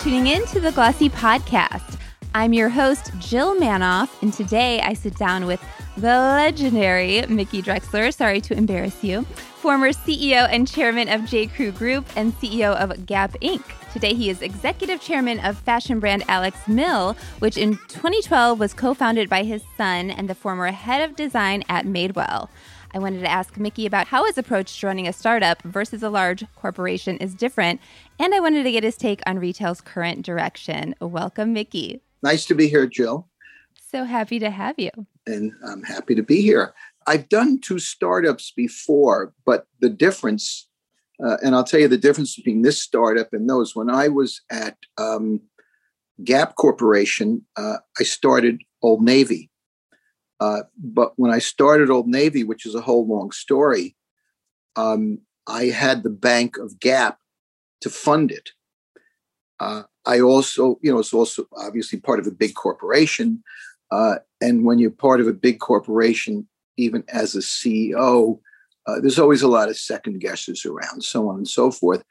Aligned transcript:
tuning 0.00 0.28
in 0.28 0.42
to 0.46 0.58
the 0.58 0.72
Glossy 0.72 1.10
Podcast. 1.10 1.98
I'm 2.34 2.54
your 2.54 2.70
host, 2.70 3.12
Jill 3.18 3.54
Manoff, 3.54 4.08
and 4.22 4.32
today 4.32 4.80
I 4.80 4.94
sit 4.94 5.14
down 5.16 5.44
with 5.44 5.62
the 5.94 6.06
legendary 6.06 7.26
Mickey 7.26 7.60
Drexler. 7.60 8.10
Sorry 8.14 8.40
to 8.40 8.56
embarrass 8.56 9.04
you. 9.04 9.24
Former 9.24 9.90
CEO 9.90 10.48
and 10.50 10.66
chairman 10.66 11.10
of 11.10 11.26
J. 11.26 11.48
Crew 11.48 11.70
Group 11.70 12.06
and 12.16 12.32
CEO 12.32 12.74
of 12.76 13.04
Gap 13.04 13.32
Inc. 13.42 13.62
Today, 13.92 14.14
he 14.14 14.30
is 14.30 14.40
executive 14.40 15.02
chairman 15.02 15.38
of 15.40 15.58
fashion 15.58 16.00
brand 16.00 16.24
Alex 16.28 16.66
Mill, 16.66 17.14
which 17.40 17.58
in 17.58 17.76
2012 17.88 18.58
was 18.58 18.72
co 18.72 18.94
founded 18.94 19.28
by 19.28 19.42
his 19.42 19.62
son 19.76 20.10
and 20.10 20.30
the 20.30 20.34
former 20.34 20.68
head 20.68 21.10
of 21.10 21.14
design 21.14 21.62
at 21.68 21.84
Madewell. 21.84 22.48
I 22.92 22.98
wanted 22.98 23.20
to 23.20 23.30
ask 23.30 23.56
Mickey 23.56 23.86
about 23.86 24.08
how 24.08 24.24
his 24.24 24.36
approach 24.36 24.80
to 24.80 24.86
running 24.86 25.06
a 25.06 25.12
startup 25.12 25.62
versus 25.62 26.02
a 26.02 26.10
large 26.10 26.44
corporation 26.56 27.18
is 27.18 27.34
different, 27.34 27.80
and 28.18 28.34
I 28.34 28.40
wanted 28.40 28.64
to 28.64 28.72
get 28.72 28.82
his 28.82 28.96
take 28.96 29.20
on 29.26 29.38
retail's 29.38 29.80
current 29.80 30.26
direction. 30.26 30.96
Welcome, 31.00 31.52
Mickey. 31.52 32.02
Nice 32.22 32.46
to 32.46 32.54
be 32.54 32.68
here, 32.68 32.86
Jill. 32.86 33.28
So 33.74 34.04
happy 34.04 34.40
to 34.40 34.50
have 34.50 34.76
you. 34.78 34.90
And 35.26 35.52
I'm 35.64 35.84
happy 35.84 36.16
to 36.16 36.22
be 36.22 36.42
here. 36.42 36.74
I've 37.06 37.28
done 37.28 37.60
two 37.60 37.78
startups 37.78 38.52
before, 38.56 39.32
but 39.46 39.66
the 39.80 39.88
difference, 39.88 40.68
uh, 41.24 41.36
and 41.42 41.54
I'll 41.54 41.64
tell 41.64 41.80
you 41.80 41.88
the 41.88 41.96
difference 41.96 42.34
between 42.34 42.62
this 42.62 42.80
startup 42.82 43.32
and 43.32 43.48
those. 43.48 43.76
When 43.76 43.88
I 43.88 44.08
was 44.08 44.40
at 44.50 44.76
um, 44.98 45.40
Gap 46.24 46.56
Corporation, 46.56 47.46
uh, 47.56 47.78
I 47.98 48.02
started 48.02 48.62
Old 48.82 49.02
Navy. 49.02 49.49
Uh, 50.40 50.62
but 50.78 51.12
when 51.16 51.30
I 51.30 51.38
started 51.38 51.90
Old 51.90 52.08
Navy, 52.08 52.44
which 52.44 52.64
is 52.64 52.74
a 52.74 52.80
whole 52.80 53.06
long 53.06 53.30
story, 53.30 53.94
um, 54.74 55.18
I 55.46 55.66
had 55.66 56.02
the 56.02 56.10
Bank 56.10 56.56
of 56.56 56.80
Gap 56.80 57.18
to 57.82 57.90
fund 57.90 58.30
it. 58.30 58.50
Uh, 59.58 59.82
I 60.06 60.20
also, 60.20 60.78
you 60.82 60.90
know, 60.90 60.98
it's 60.98 61.12
also 61.12 61.46
obviously 61.54 62.00
part 62.00 62.18
of 62.18 62.26
a 62.26 62.30
big 62.32 62.54
corporation. 62.54 63.42
Uh, 63.90 64.16
and 64.40 64.64
when 64.64 64.78
you're 64.78 64.90
part 64.90 65.20
of 65.20 65.28
a 65.28 65.32
big 65.34 65.60
corporation, 65.60 66.48
even 66.78 67.04
as 67.08 67.34
a 67.34 67.40
CEO, 67.40 68.40
uh, 68.86 69.00
there's 69.00 69.18
always 69.18 69.42
a 69.42 69.48
lot 69.48 69.68
of 69.68 69.76
second 69.76 70.20
guesses 70.20 70.64
around, 70.64 71.04
so 71.04 71.28
on 71.28 71.36
and 71.36 71.48
so 71.48 71.70
forth. 71.70 72.02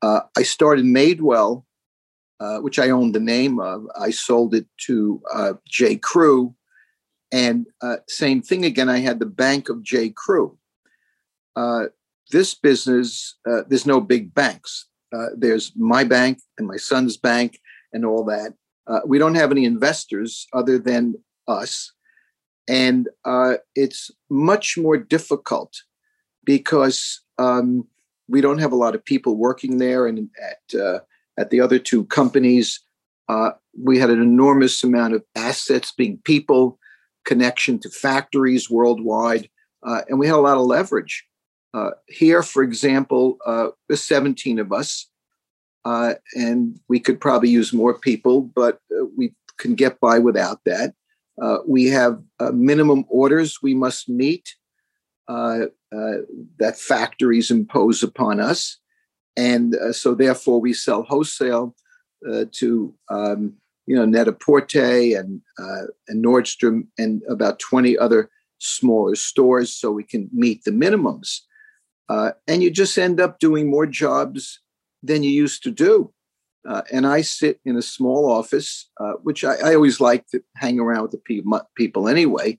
Uh, 0.00 0.20
I 0.36 0.44
started 0.44 0.84
Madewell, 0.84 1.64
which 2.60 2.78
I 2.78 2.90
owned 2.90 3.14
the 3.14 3.20
name 3.20 3.58
of. 3.58 3.86
I 3.98 4.10
sold 4.10 4.54
it 4.54 4.66
to 4.86 5.20
J. 5.66 5.96
Crew, 5.96 6.54
and 7.34 7.66
uh, 7.82 7.96
same 8.06 8.42
thing 8.42 8.64
again, 8.64 8.88
I 8.88 8.98
had 8.98 9.18
the 9.18 9.26
Bank 9.26 9.68
of 9.68 9.82
J. 9.82 10.10
Crew. 10.10 10.56
Uh, 11.56 11.86
this 12.30 12.54
business, 12.54 13.34
uh, 13.44 13.62
there's 13.66 13.86
no 13.86 14.00
big 14.00 14.32
banks. 14.32 14.86
Uh, 15.12 15.30
there's 15.36 15.72
my 15.74 16.04
bank 16.04 16.38
and 16.58 16.68
my 16.68 16.76
son's 16.76 17.16
bank 17.16 17.58
and 17.92 18.04
all 18.04 18.24
that. 18.26 18.54
Uh, 18.86 19.00
we 19.04 19.18
don't 19.18 19.34
have 19.34 19.50
any 19.50 19.64
investors 19.64 20.46
other 20.52 20.78
than 20.78 21.16
us. 21.48 21.92
And 22.68 23.08
uh, 23.24 23.54
it's 23.74 24.12
much 24.30 24.78
more 24.78 24.96
difficult 24.96 25.74
because 26.44 27.20
um, 27.38 27.88
we 28.28 28.42
don't 28.42 28.60
have 28.60 28.72
a 28.72 28.76
lot 28.76 28.94
of 28.94 29.04
people 29.04 29.36
working 29.36 29.78
there. 29.78 30.06
And 30.06 30.28
at, 30.40 31.02
at 31.36 31.50
the 31.50 31.60
other 31.60 31.80
two 31.80 32.04
companies, 32.04 32.78
we 33.76 33.98
had 33.98 34.10
an 34.10 34.22
enormous 34.22 34.84
amount 34.84 35.14
of 35.14 35.24
assets 35.34 35.90
being 35.90 36.18
people 36.18 36.78
connection 37.24 37.78
to 37.80 37.90
factories 37.90 38.70
worldwide, 38.70 39.48
uh, 39.84 40.02
and 40.08 40.18
we 40.18 40.26
had 40.26 40.36
a 40.36 40.40
lot 40.40 40.56
of 40.56 40.66
leverage. 40.66 41.24
Uh, 41.74 41.90
here, 42.06 42.42
for 42.42 42.62
example, 42.62 43.36
uh, 43.46 43.68
there's 43.88 44.04
17 44.04 44.58
of 44.58 44.72
us, 44.72 45.08
uh, 45.84 46.14
and 46.34 46.78
we 46.88 47.00
could 47.00 47.20
probably 47.20 47.50
use 47.50 47.72
more 47.72 47.98
people, 47.98 48.42
but 48.42 48.78
uh, 48.92 49.04
we 49.16 49.34
can 49.58 49.74
get 49.74 49.98
by 50.00 50.18
without 50.18 50.60
that. 50.64 50.94
Uh, 51.40 51.58
we 51.66 51.86
have 51.86 52.22
minimum 52.52 53.04
orders 53.08 53.58
we 53.60 53.74
must 53.74 54.08
meet 54.08 54.54
that 55.26 56.78
factories 56.78 57.50
impose 57.50 58.04
upon 58.04 58.38
us, 58.38 58.78
and 59.36 59.74
so 59.90 60.14
therefore 60.14 60.60
we 60.60 60.72
sell 60.72 61.02
wholesale 61.02 61.74
to 62.52 62.94
um, 63.10 63.54
you 63.86 63.94
know, 63.94 64.04
Net-a-Porter 64.04 65.18
and 65.18 65.40
uh, 65.58 65.86
and 66.08 66.24
Nordstrom 66.24 66.86
and 66.98 67.22
about 67.28 67.58
20 67.58 67.98
other 67.98 68.30
smaller 68.58 69.14
stores 69.14 69.72
so 69.72 69.90
we 69.90 70.04
can 70.04 70.30
meet 70.32 70.64
the 70.64 70.70
minimums. 70.70 71.40
Uh, 72.08 72.32
and 72.46 72.62
you 72.62 72.70
just 72.70 72.96
end 72.98 73.20
up 73.20 73.38
doing 73.38 73.70
more 73.70 73.86
jobs 73.86 74.60
than 75.02 75.22
you 75.22 75.30
used 75.30 75.62
to 75.62 75.70
do. 75.70 76.12
Uh, 76.66 76.82
and 76.90 77.06
I 77.06 77.20
sit 77.20 77.60
in 77.64 77.76
a 77.76 77.82
small 77.82 78.30
office, 78.30 78.88
uh, 78.98 79.12
which 79.22 79.44
I, 79.44 79.56
I, 79.56 79.74
always 79.74 80.00
like 80.00 80.26
to 80.28 80.42
hang 80.56 80.80
around 80.80 81.02
with 81.02 81.10
the 81.10 81.18
pe- 81.18 81.60
people 81.76 82.08
anyway. 82.08 82.58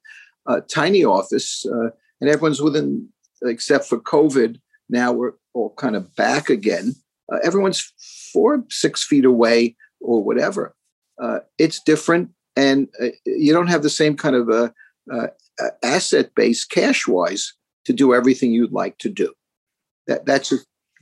tiny 0.69 1.03
office, 1.03 1.65
uh, 1.65 1.89
and 2.21 2.29
everyone's 2.29 2.61
within, 2.61 3.09
except 3.43 3.85
for 3.85 3.99
COVID. 3.99 4.59
Now 4.89 5.11
we're 5.11 5.33
all 5.55 5.73
kind 5.75 5.95
of 5.95 6.15
back 6.15 6.51
again. 6.51 6.93
Uh, 7.31 7.37
everyone's 7.43 7.93
four, 8.31 8.63
six 8.69 9.03
feet 9.03 9.25
away 9.25 9.75
or 9.99 10.23
whatever 10.23 10.75
uh, 11.21 11.39
it's 11.57 11.79
different, 11.79 12.31
and 12.55 12.87
uh, 13.01 13.07
you 13.25 13.53
don't 13.53 13.67
have 13.67 13.83
the 13.83 13.89
same 13.89 14.15
kind 14.15 14.35
of 14.35 14.49
a, 14.49 14.73
uh, 15.11 15.27
uh, 15.61 15.69
asset 15.83 16.33
base 16.35 16.65
cash 16.65 17.07
wise 17.07 17.53
to 17.85 17.93
do 17.93 18.13
everything 18.13 18.51
you'd 18.51 18.71
like 18.71 18.97
to 18.97 19.09
do. 19.09 19.33
That 20.07 20.25
that's 20.25 20.53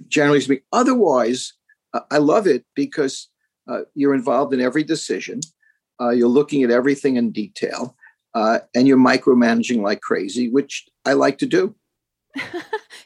generally 0.08 0.42
speaking. 0.42 0.66
Otherwise, 0.72 1.54
uh, 1.94 2.02
I 2.12 2.18
love 2.18 2.48
it 2.48 2.66
because 2.76 3.30
you're 3.96 4.14
involved 4.14 4.54
in 4.54 4.60
every 4.60 4.84
decision. 4.84 5.40
you're 6.00 6.28
looking 6.28 6.64
at 6.64 6.72
everything 6.72 7.16
in 7.16 7.32
detail, 7.32 7.96
and 8.36 8.88
you're 8.88 8.98
micromanaging 8.98 9.82
like 9.82 10.02
crazy, 10.02 10.50
which 10.50 10.86
I 11.06 11.14
like 11.14 11.38
to 11.40 11.46
do. 11.46 11.76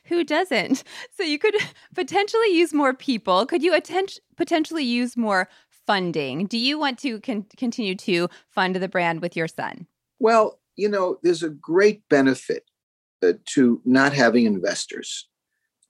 Who 0.06 0.24
doesn't? 0.24 0.84
So 1.16 1.24
you 1.24 1.38
could 1.38 1.56
potentially 1.95 2.53
use 2.56 2.74
more 2.74 2.94
people. 2.94 3.45
Could 3.45 3.63
you 3.63 3.74
atten- 3.74 4.07
potentially 4.35 4.84
use 4.84 5.18
more 5.18 5.50
funding. 5.88 6.46
Do 6.46 6.58
you 6.58 6.78
want 6.78 7.00
to 7.00 7.20
con- 7.22 7.46
continue 7.56 7.96
to 7.96 8.30
fund 8.50 8.75
the 8.75 8.90
brand 8.90 9.22
with 9.22 9.36
your 9.36 9.48
son? 9.48 9.88
Well, 10.20 10.59
you 10.75 10.90
know, 10.90 11.18
there's 11.24 11.42
a 11.42 11.50
great 11.50 12.08
benefit 12.09 12.64
uh, 13.24 13.34
to 13.46 13.81
not 13.86 14.14
having 14.14 14.46
investors. 14.46 15.28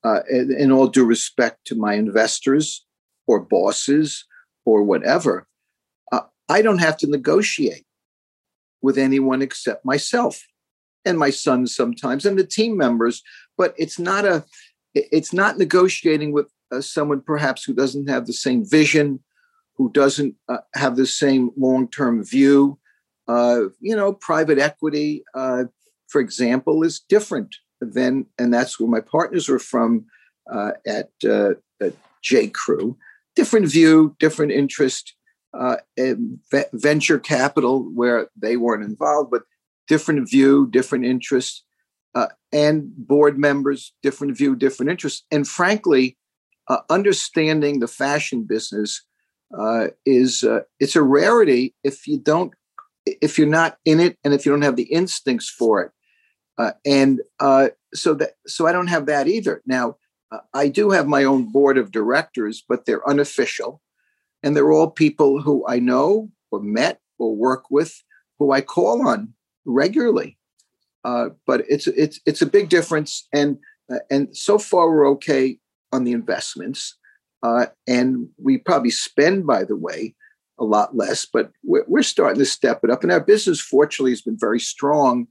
Uh, 0.03 0.21
in, 0.29 0.71
all 0.71 0.87
due 0.87 1.03
respect 1.03 1.65
to 1.65 1.75
my 1.75 1.95
investors 1.95 2.85
or 3.25 3.41
bosses 3.41 4.25
or 4.63 4.83
whatever, 4.83 5.47
uh, 6.11 6.21
I 6.47 6.61
don't 6.61 6.77
have 6.77 6.95
to 6.97 7.07
negotiate 7.07 7.85
with 8.81 8.97
anyone 8.97 9.41
except 9.41 9.83
myself 9.83 10.45
and 11.03 11.17
my 11.17 11.31
son 11.31 11.67
sometimes 11.67 12.25
and 12.25 12.37
the 12.37 12.45
team 12.45 12.77
members. 12.77 13.23
But 13.57 13.73
it's 13.77 13.99
not 13.99 14.23
a, 14.23 14.45
it's 14.93 15.33
not 15.33 15.57
negotiating 15.57 16.31
with 16.31 16.47
uh, 16.71 16.79
someone 16.79 17.21
perhaps 17.21 17.63
who 17.63 17.73
doesn't 17.73 18.07
have 18.07 18.27
the 18.27 18.33
same 18.33 18.63
vision 18.63 19.19
who 19.77 19.91
doesn't 19.91 20.35
uh, 20.49 20.57
have 20.73 20.95
the 20.95 21.05
same 21.05 21.51
long-term 21.55 22.23
view. 22.23 22.79
Uh, 23.27 23.65
you 23.79 23.95
know, 23.95 24.13
private 24.13 24.57
equity, 24.57 25.23
uh, 25.35 25.65
for 26.07 26.19
example, 26.19 26.83
is 26.83 26.99
different 26.99 27.55
than, 27.79 28.25
and 28.39 28.53
that's 28.53 28.79
where 28.79 28.89
my 28.89 29.01
partners 29.01 29.47
were 29.47 29.59
from 29.59 30.05
uh, 30.51 30.71
at, 30.85 31.09
uh, 31.25 31.51
at 31.81 31.93
J. 32.23 32.47
Crew. 32.47 32.97
Different 33.35 33.67
view, 33.67 34.15
different 34.19 34.51
interest. 34.51 35.13
Uh, 35.57 35.77
venture 36.73 37.17
capital, 37.17 37.89
where 37.95 38.27
they 38.35 38.57
weren't 38.57 38.83
involved, 38.83 39.31
but 39.31 39.43
different 39.87 40.29
view, 40.29 40.67
different 40.69 41.05
interest, 41.05 41.63
and 42.51 42.91
board 42.95 43.39
members, 43.39 43.93
different 44.03 44.37
view, 44.37 44.55
different 44.55 44.91
interest. 44.91 45.25
And 45.31 45.47
frankly, 45.47 46.15
understanding 46.89 47.79
the 47.79 47.87
fashion 47.87 48.43
business 48.43 49.06
uh, 49.55 49.87
is 50.05 50.43
uh, 50.43 50.61
it's 50.79 50.95
a 50.95 51.01
rarity 51.01 51.73
if 51.83 52.07
you 52.07 52.19
don't 52.19 52.53
if 53.05 53.37
you're 53.37 53.47
not 53.47 53.77
in 53.85 53.99
it 53.99 54.17
and 54.23 54.33
if 54.33 54.45
you 54.45 54.51
don't 54.51 54.63
have 54.63 54.75
the 54.75 54.91
instincts 54.91 55.49
for 55.49 55.81
it. 55.81 55.91
Uh, 56.57 56.71
and 56.85 57.21
uh, 57.39 57.69
so 57.93 58.13
that 58.13 58.31
so 58.47 58.67
i 58.67 58.71
don't 58.71 58.87
have 58.87 59.05
that 59.05 59.27
either. 59.27 59.61
Now 59.65 59.97
uh, 60.31 60.39
i 60.53 60.67
do 60.67 60.91
have 60.91 61.07
my 61.07 61.23
own 61.23 61.51
board 61.51 61.77
of 61.77 61.91
directors 61.91 62.63
but 62.67 62.85
they're 62.85 63.07
unofficial. 63.07 63.81
And 64.43 64.55
they're 64.55 64.71
all 64.71 64.91
people 64.91 65.41
who 65.41 65.65
i 65.67 65.79
know 65.79 66.29
or 66.51 66.61
met 66.61 66.99
or 67.17 67.35
work 67.35 67.71
with 67.71 68.03
who 68.39 68.51
i 68.51 68.61
call 68.61 69.07
on 69.07 69.33
regularly. 69.65 70.37
Uh, 71.03 71.29
but 71.45 71.61
it's 71.69 71.87
it's 71.87 72.19
it's 72.25 72.41
a 72.41 72.45
big 72.45 72.69
difference 72.69 73.27
and 73.31 73.57
and 74.09 74.35
so 74.35 74.57
far 74.57 74.89
we're 74.89 75.07
okay 75.07 75.57
on 75.93 76.03
the 76.03 76.11
investments 76.11 76.97
uh, 77.43 77.67
and 77.87 78.29
we 78.41 78.57
probably 78.57 78.91
spend, 78.91 79.45
by 79.45 79.63
the 79.63 79.75
way, 79.75 80.15
a 80.59 80.63
lot 80.63 80.95
less, 80.95 81.25
but 81.25 81.51
we're, 81.63 81.85
we're 81.87 82.03
starting 82.03 82.39
to 82.39 82.45
step 82.45 82.81
it 82.83 82.89
up. 82.89 83.03
And 83.03 83.11
our 83.11 83.19
business, 83.19 83.61
fortunately, 83.61 84.11
has 84.11 84.21
been 84.21 84.37
very 84.39 84.59
strong 84.59 85.27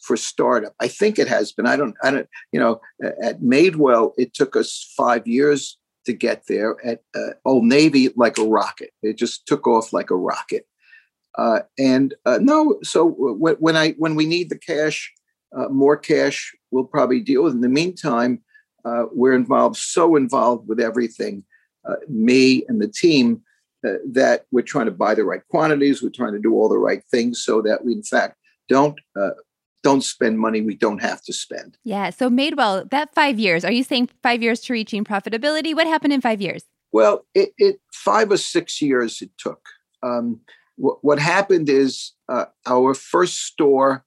for 0.00 0.16
startup. 0.16 0.74
I 0.80 0.88
think 0.88 1.18
it 1.18 1.28
has 1.28 1.52
been. 1.52 1.66
I 1.66 1.76
don't, 1.76 1.94
I 2.02 2.10
don't, 2.10 2.28
you 2.52 2.60
know, 2.60 2.80
at 3.22 3.40
Madewell, 3.40 4.12
it 4.18 4.34
took 4.34 4.54
us 4.54 4.92
five 4.96 5.26
years 5.26 5.78
to 6.04 6.12
get 6.12 6.44
there. 6.48 6.76
At 6.84 7.00
uh, 7.14 7.30
Old 7.44 7.64
Navy, 7.64 8.10
like 8.16 8.38
a 8.38 8.44
rocket, 8.44 8.90
it 9.02 9.16
just 9.16 9.46
took 9.46 9.66
off 9.66 9.92
like 9.92 10.10
a 10.10 10.16
rocket. 10.16 10.66
Uh, 11.38 11.60
and 11.78 12.14
uh, 12.24 12.38
no, 12.40 12.78
so 12.82 13.06
when 13.06 13.76
I 13.76 13.92
when 13.92 14.14
we 14.14 14.26
need 14.26 14.48
the 14.48 14.58
cash, 14.58 15.12
uh, 15.56 15.68
more 15.68 15.96
cash, 15.96 16.54
we'll 16.70 16.84
probably 16.84 17.20
deal 17.20 17.44
with. 17.44 17.54
In 17.54 17.60
the 17.60 17.68
meantime, 17.68 18.42
uh, 18.86 19.04
we're 19.12 19.34
involved, 19.34 19.76
so 19.76 20.16
involved 20.16 20.68
with 20.68 20.80
everything, 20.80 21.44
uh, 21.88 21.96
me 22.08 22.64
and 22.68 22.80
the 22.80 22.88
team, 22.88 23.42
that 24.04 24.46
we're 24.50 24.62
trying 24.62 24.86
to 24.86 24.90
buy 24.90 25.14
the 25.14 25.24
right 25.24 25.42
quantities. 25.48 26.02
We're 26.02 26.10
trying 26.10 26.32
to 26.32 26.40
do 26.40 26.54
all 26.54 26.68
the 26.68 26.78
right 26.78 27.02
things 27.10 27.44
so 27.44 27.62
that 27.62 27.84
we, 27.84 27.92
in 27.92 28.02
fact, 28.02 28.36
don't 28.68 28.98
don't 29.86 30.02
spend 30.02 30.40
money 30.40 30.60
we 30.60 30.74
don't 30.74 31.00
have 31.00 31.22
to 31.22 31.32
spend. 31.32 31.78
Yeah. 31.84 32.10
So 32.10 32.28
Madewell, 32.28 32.90
that 32.90 33.14
five 33.14 33.38
years, 33.38 33.64
are 33.64 33.70
you 33.70 33.84
saying 33.84 34.10
five 34.20 34.42
years 34.42 34.58
to 34.62 34.72
reaching 34.72 35.04
profitability? 35.04 35.76
What 35.76 35.86
happened 35.86 36.12
in 36.12 36.20
five 36.20 36.40
years? 36.40 36.64
Well, 36.90 37.24
it, 37.34 37.50
it 37.56 37.76
five 37.92 38.32
or 38.32 38.36
six 38.36 38.82
years 38.82 39.22
it 39.22 39.30
took. 39.38 39.60
Um, 40.02 40.40
wh- 40.74 40.98
what 41.04 41.20
happened 41.20 41.68
is 41.68 42.14
uh, 42.28 42.46
our 42.66 42.94
first 42.94 43.42
store 43.42 44.04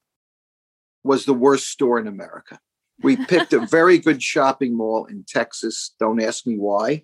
was 1.05 1.23
the 1.23 1.33
worst 1.33 1.69
store 1.69 1.97
in 1.97 2.07
America. 2.07 2.59
We 3.01 3.15
picked 3.15 3.53
a 3.53 3.65
very 3.65 3.97
good 3.97 4.21
shopping 4.21 4.75
mall 4.75 5.05
in 5.05 5.25
Texas. 5.27 5.93
Don't 5.99 6.21
ask 6.21 6.45
me 6.45 6.55
why. 6.57 7.03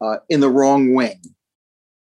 Uh, 0.00 0.18
in 0.28 0.40
the 0.40 0.50
wrong 0.50 0.94
wing, 0.94 1.22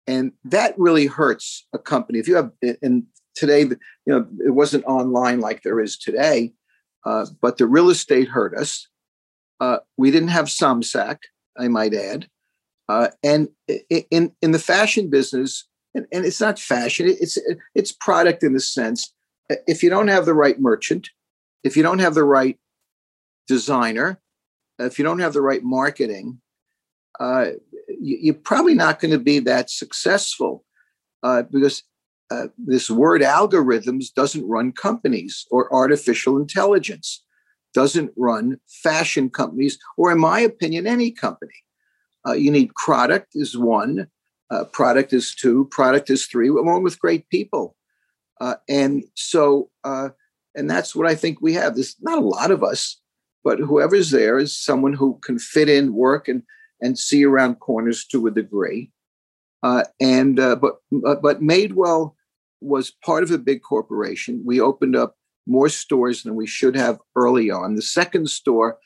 and 0.08 0.32
that 0.44 0.74
really 0.80 1.06
hurts 1.06 1.68
a 1.74 1.78
company. 1.78 2.18
If 2.18 2.28
you 2.28 2.36
have, 2.36 2.52
and 2.82 3.04
today, 3.36 3.62
you 3.62 3.78
know, 4.08 4.26
it 4.44 4.50
wasn't 4.50 4.86
online 4.86 5.40
like 5.40 5.62
there 5.62 5.80
is 5.80 5.96
today, 5.96 6.54
uh, 7.06 7.28
but 7.40 7.58
the 7.58 7.68
real 7.68 7.90
estate 7.90 8.30
hurt 8.30 8.58
us. 8.58 8.88
Uh, 9.60 9.78
we 9.96 10.10
didn't 10.10 10.30
have 10.30 10.46
Somsack, 10.46 11.20
I 11.58 11.68
might 11.68 11.94
add, 11.94 12.28
uh, 12.90 13.10
and 13.24 13.50
in 13.90 14.32
in 14.42 14.52
the 14.52 14.60
fashion 14.60 15.10
business, 15.12 15.68
and, 15.94 16.08
and 16.12 16.26
it's 16.26 16.42
not 16.42 16.58
fashion; 16.58 17.06
it's 17.08 17.38
it's 17.76 17.92
product 17.92 18.42
in 18.42 18.54
the 18.54 18.60
sense. 18.60 19.14
If 19.68 19.84
you 19.84 19.90
don't 19.92 20.08
have 20.08 20.26
the 20.26 20.34
right 20.34 20.60
merchant, 20.60 21.12
if 21.64 21.78
you 21.78 21.84
don't 21.84 22.00
have 22.00 22.16
the 22.16 22.24
right 22.24 22.58
designer, 23.48 24.20
if 24.80 24.98
you 24.98 25.06
don't 25.06 25.20
have 25.20 25.34
the 25.34 25.42
right 25.42 25.64
marketing, 25.64 26.42
uh, 27.20 27.52
you, 27.88 28.32
are 28.32 28.36
probably 28.36 28.74
not 28.74 29.00
going 29.00 29.12
to 29.12 29.20
be 29.20 29.40
that 29.40 29.70
successful 29.70 30.64
uh, 31.22 31.44
because 31.44 31.84
uh, 32.32 32.48
this 32.58 32.90
word 32.90 33.22
algorithms 33.22 34.14
doesn't 34.14 34.48
run 34.48 34.72
companies 34.72 35.46
or 35.52 35.74
artificial 35.74 36.38
intelligence 36.38 37.24
doesn't 37.74 38.12
run 38.16 38.60
fashion 38.68 39.30
companies 39.30 39.80
or 39.98 40.12
in 40.12 40.20
my 40.20 40.40
opinion 40.40 40.86
any 40.86 41.12
company. 41.12 41.54
Uh, 42.26 42.34
you 42.34 42.52
need 42.52 42.74
product 42.76 43.30
is 43.34 43.58
one 43.58 44.08
uh, 44.52 44.64
product 44.66 45.12
is 45.14 45.34
two 45.34 45.68
product 45.72 46.10
is 46.10 46.26
three 46.26 46.48
along 46.48 46.84
with 46.84 47.00
great 47.00 47.28
people. 47.30 47.76
Uh, 48.40 48.56
and 48.70 49.04
so 49.16 49.70
and 50.56 50.70
that's 50.70 50.96
what 50.96 51.08
i 51.08 51.16
think 51.16 51.42
we 51.42 51.54
have. 51.54 51.76
There's 51.76 51.96
not 52.02 52.18
a 52.18 52.22
lot 52.22 52.52
of 52.52 52.64
us 52.64 53.02
but 53.44 53.60
whoever's 53.60 54.12
there 54.12 54.38
is 54.38 54.58
someone 54.58 54.94
who 54.94 55.20
can 55.24 55.40
fit 55.40 55.70
in 55.70 55.94
work 55.94 56.28
and 56.28 56.44
and 56.82 57.00
see 57.00 57.24
around 57.24 57.56
corners 57.56 58.06
to 58.06 58.28
a 58.28 58.32
degree 58.32 58.92
uh, 59.64 59.86
and 60.02 60.40
uh, 60.40 60.58
but 60.58 60.76
but 60.92 61.42
Madewell 61.42 62.14
was 62.60 62.92
part 63.04 63.24
of 63.24 63.32
a 63.32 63.38
big 63.38 63.62
corporation. 63.62 64.44
We 64.46 64.60
opened 64.60 64.96
up 64.96 65.16
more 65.48 65.70
stores 65.70 66.24
than 66.24 66.36
we 66.36 66.48
should 66.48 66.76
have 66.76 67.00
early 67.16 67.50
on. 67.50 67.76
The 67.76 67.82
second 67.82 68.30
store 68.30 68.78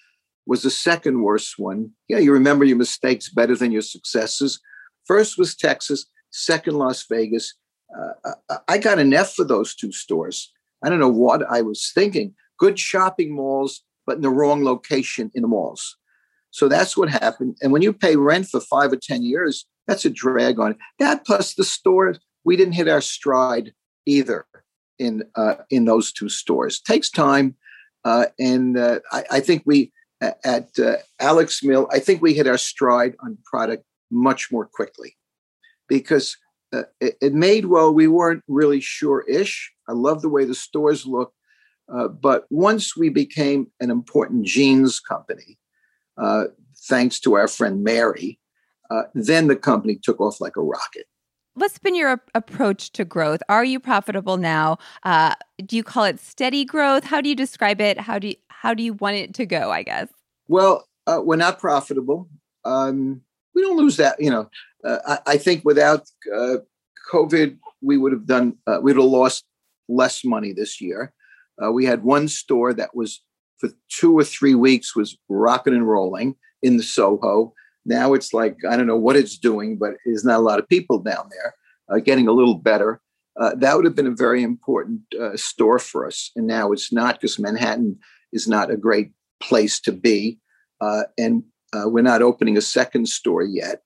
was 0.45 0.61
the 0.61 0.69
second 0.69 1.23
worst 1.23 1.55
one. 1.57 1.91
Yeah, 2.07 2.19
you 2.19 2.31
remember 2.31 2.63
your 2.63 2.77
mistakes 2.77 3.29
better 3.29 3.55
than 3.55 3.71
your 3.71 3.81
successes. 3.81 4.61
First 5.05 5.37
was 5.37 5.55
Texas, 5.55 6.05
second 6.31 6.75
Las 6.75 7.05
Vegas. 7.09 7.55
Uh, 7.97 8.31
uh 8.49 8.57
I 8.67 8.77
got 8.77 8.99
an 8.99 9.13
F 9.13 9.33
for 9.33 9.45
those 9.45 9.75
two 9.75 9.91
stores. 9.91 10.51
I 10.83 10.89
don't 10.89 10.99
know 10.99 11.09
what 11.09 11.41
I 11.49 11.61
was 11.63 11.91
thinking. 11.93 12.35
Good 12.59 12.77
shopping 12.77 13.35
malls, 13.35 13.83
but 14.07 14.15
in 14.15 14.21
the 14.21 14.29
wrong 14.29 14.63
location 14.63 15.29
in 15.35 15.43
the 15.43 15.47
malls. 15.47 15.97
So 16.49 16.67
that's 16.67 16.97
what 16.97 17.09
happened. 17.09 17.57
And 17.61 17.71
when 17.71 17.83
you 17.83 17.93
pay 17.93 18.15
rent 18.15 18.47
for 18.47 18.59
five 18.59 18.91
or 18.91 18.95
10 18.95 19.21
years, 19.21 19.67
that's 19.85 20.05
a 20.05 20.09
drag 20.09 20.59
on 20.59 20.71
it. 20.71 20.77
That 20.97 21.25
plus 21.25 21.53
the 21.53 21.63
stores, 21.63 22.19
we 22.43 22.55
didn't 22.55 22.73
hit 22.73 22.87
our 22.87 23.01
stride 23.01 23.73
either 24.05 24.45
in 24.97 25.23
uh, 25.35 25.55
in 25.69 25.85
those 25.85 26.11
two 26.11 26.29
stores. 26.29 26.79
Takes 26.81 27.09
time, 27.09 27.55
uh, 28.03 28.27
and 28.39 28.77
uh, 28.77 28.99
I, 29.11 29.23
I, 29.31 29.39
think 29.39 29.63
we 29.65 29.91
at 30.21 30.69
uh, 30.79 30.95
Alex 31.19 31.63
Mill. 31.63 31.87
I 31.91 31.99
think 31.99 32.21
we 32.21 32.33
hit 32.33 32.47
our 32.47 32.57
stride 32.57 33.15
on 33.23 33.37
product 33.45 33.83
much 34.09 34.51
more 34.51 34.65
quickly 34.65 35.15
because 35.87 36.37
uh, 36.73 36.83
it, 36.99 37.17
it, 37.21 37.33
Madewell. 37.33 37.93
We 37.93 38.07
weren't 38.07 38.43
really 38.47 38.81
sure-ish. 38.81 39.71
I 39.87 39.93
love 39.93 40.21
the 40.21 40.29
way 40.29 40.45
the 40.45 40.55
stores 40.55 41.05
look, 41.05 41.33
uh, 41.93 42.07
but 42.07 42.45
once 42.49 42.95
we 42.97 43.09
became 43.09 43.67
an 43.79 43.89
important 43.89 44.45
jeans 44.45 44.99
company, 44.99 45.57
thanks 46.87 47.19
to 47.19 47.33
our 47.33 47.47
friend 47.47 47.83
Mary, 47.83 48.39
then 49.13 49.47
the 49.47 49.55
company 49.55 49.99
took 50.01 50.19
off 50.19 50.39
like 50.39 50.55
a 50.55 50.61
rocket 50.61 51.05
what's 51.57 51.79
been 51.79 51.95
your 51.95 52.21
approach 52.35 52.91
to 52.93 53.03
growth? 53.03 53.41
Are 53.49 53.65
you 53.65 53.79
profitable 53.79 54.37
now? 54.37 54.77
Uh, 55.03 55.33
do 55.65 55.75
you 55.75 55.83
call 55.83 56.05
it 56.05 56.19
steady 56.19 56.63
growth? 56.63 57.03
How 57.03 57.19
do 57.19 57.29
you 57.29 57.35
describe 57.35 57.81
it? 57.81 57.99
How 57.99 58.19
do 58.19 58.29
you, 58.29 58.35
how 58.49 58.73
do 58.73 58.83
you 58.83 58.93
want 58.93 59.15
it 59.15 59.33
to 59.35 59.45
go? 59.45 59.71
I 59.71 59.83
guess. 59.83 60.07
Well, 60.47 60.87
uh, 61.07 61.21
we're 61.23 61.35
not 61.35 61.59
profitable. 61.59 62.29
Um, 62.63 63.21
we 63.55 63.61
don't 63.61 63.77
lose 63.77 63.97
that. 63.97 64.21
You 64.21 64.29
know, 64.29 64.49
uh, 64.83 64.99
I, 65.05 65.33
I, 65.33 65.37
think 65.37 65.63
without 65.65 66.03
uh, 66.33 66.57
COVID, 67.11 67.57
we 67.81 67.97
would 67.97 68.11
have 68.11 68.25
done. 68.25 68.57
Uh, 68.67 68.79
we'd 68.81 68.95
have 68.95 69.05
lost 69.05 69.45
less 69.89 70.23
money 70.23 70.53
this 70.53 70.79
year. 70.79 71.13
Uh, 71.63 71.71
we 71.71 71.85
had 71.85 72.03
one 72.03 72.27
store 72.27 72.73
that 72.73 72.95
was 72.95 73.23
for 73.57 73.69
two 73.89 74.17
or 74.17 74.23
three 74.23 74.55
weeks 74.55 74.95
was 74.95 75.17
rocking 75.29 75.73
and 75.73 75.87
rolling 75.87 76.35
in 76.61 76.77
the 76.77 76.83
Soho 76.83 77.53
now 77.87 78.13
it's 78.13 78.33
like, 78.33 78.57
I 78.69 78.75
don't 78.75 78.85
know 78.85 78.97
what 78.97 79.15
it's 79.15 79.37
doing, 79.37 79.77
but 79.77 79.93
there's 80.05 80.25
not 80.25 80.39
a 80.39 80.43
lot 80.43 80.59
of 80.59 80.67
people 80.67 80.99
down 80.99 81.29
there, 81.31 81.55
uh, 81.89 81.99
getting 81.99 82.27
a 82.27 82.33
little 82.33 82.55
better. 82.55 83.01
Uh, 83.39 83.55
that 83.55 83.75
would 83.75 83.85
have 83.85 83.95
been 83.95 84.07
a 84.07 84.11
very 84.11 84.43
important 84.43 85.01
uh, 85.19 85.37
store 85.37 85.79
for 85.79 86.05
us. 86.05 86.31
And 86.35 86.45
now 86.45 86.73
it's 86.73 86.91
not 86.91 87.15
because 87.15 87.39
Manhattan 87.39 87.97
is 88.33 88.47
not 88.47 88.69
a 88.69 88.77
great 88.77 89.11
place 89.39 89.79
to 89.81 89.93
be. 89.93 90.37
Uh, 90.81 91.03
and 91.17 91.43
uh, 91.73 91.87
we're 91.87 92.01
not 92.01 92.21
opening 92.21 92.57
a 92.57 92.61
second 92.61 93.07
store 93.07 93.43
yet. 93.43 93.83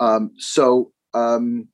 Um, 0.00 0.32
so, 0.36 0.92
um, 1.14 1.68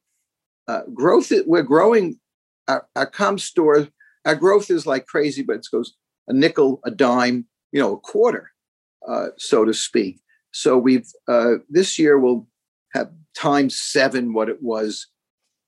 uh, 0.69 0.83
growth, 0.93 1.33
we're 1.47 1.63
growing 1.63 2.21
our, 2.69 2.87
our 2.95 3.39
store. 3.39 3.89
Our 4.25 4.35
growth 4.35 4.71
is 4.71 4.87
like 4.87 5.07
crazy, 5.07 5.43
but 5.43 5.57
it 5.57 5.67
goes 5.73 5.95
a 6.29 6.33
nickel, 6.33 6.81
a 6.85 6.91
dime, 6.91 7.47
you 7.73 7.81
know, 7.81 7.95
a 7.95 8.01
quarter, 8.01 8.53
so 9.37 9.65
to 9.65 9.75
speak. 9.75 10.21
So 10.53 10.77
we've 10.77 11.07
uh, 11.29 11.55
this 11.69 11.99
year 11.99 12.19
we'll 12.19 12.47
have 12.93 13.11
times 13.35 13.79
seven 13.79 14.33
what 14.33 14.49
it 14.49 14.63
was 14.63 15.07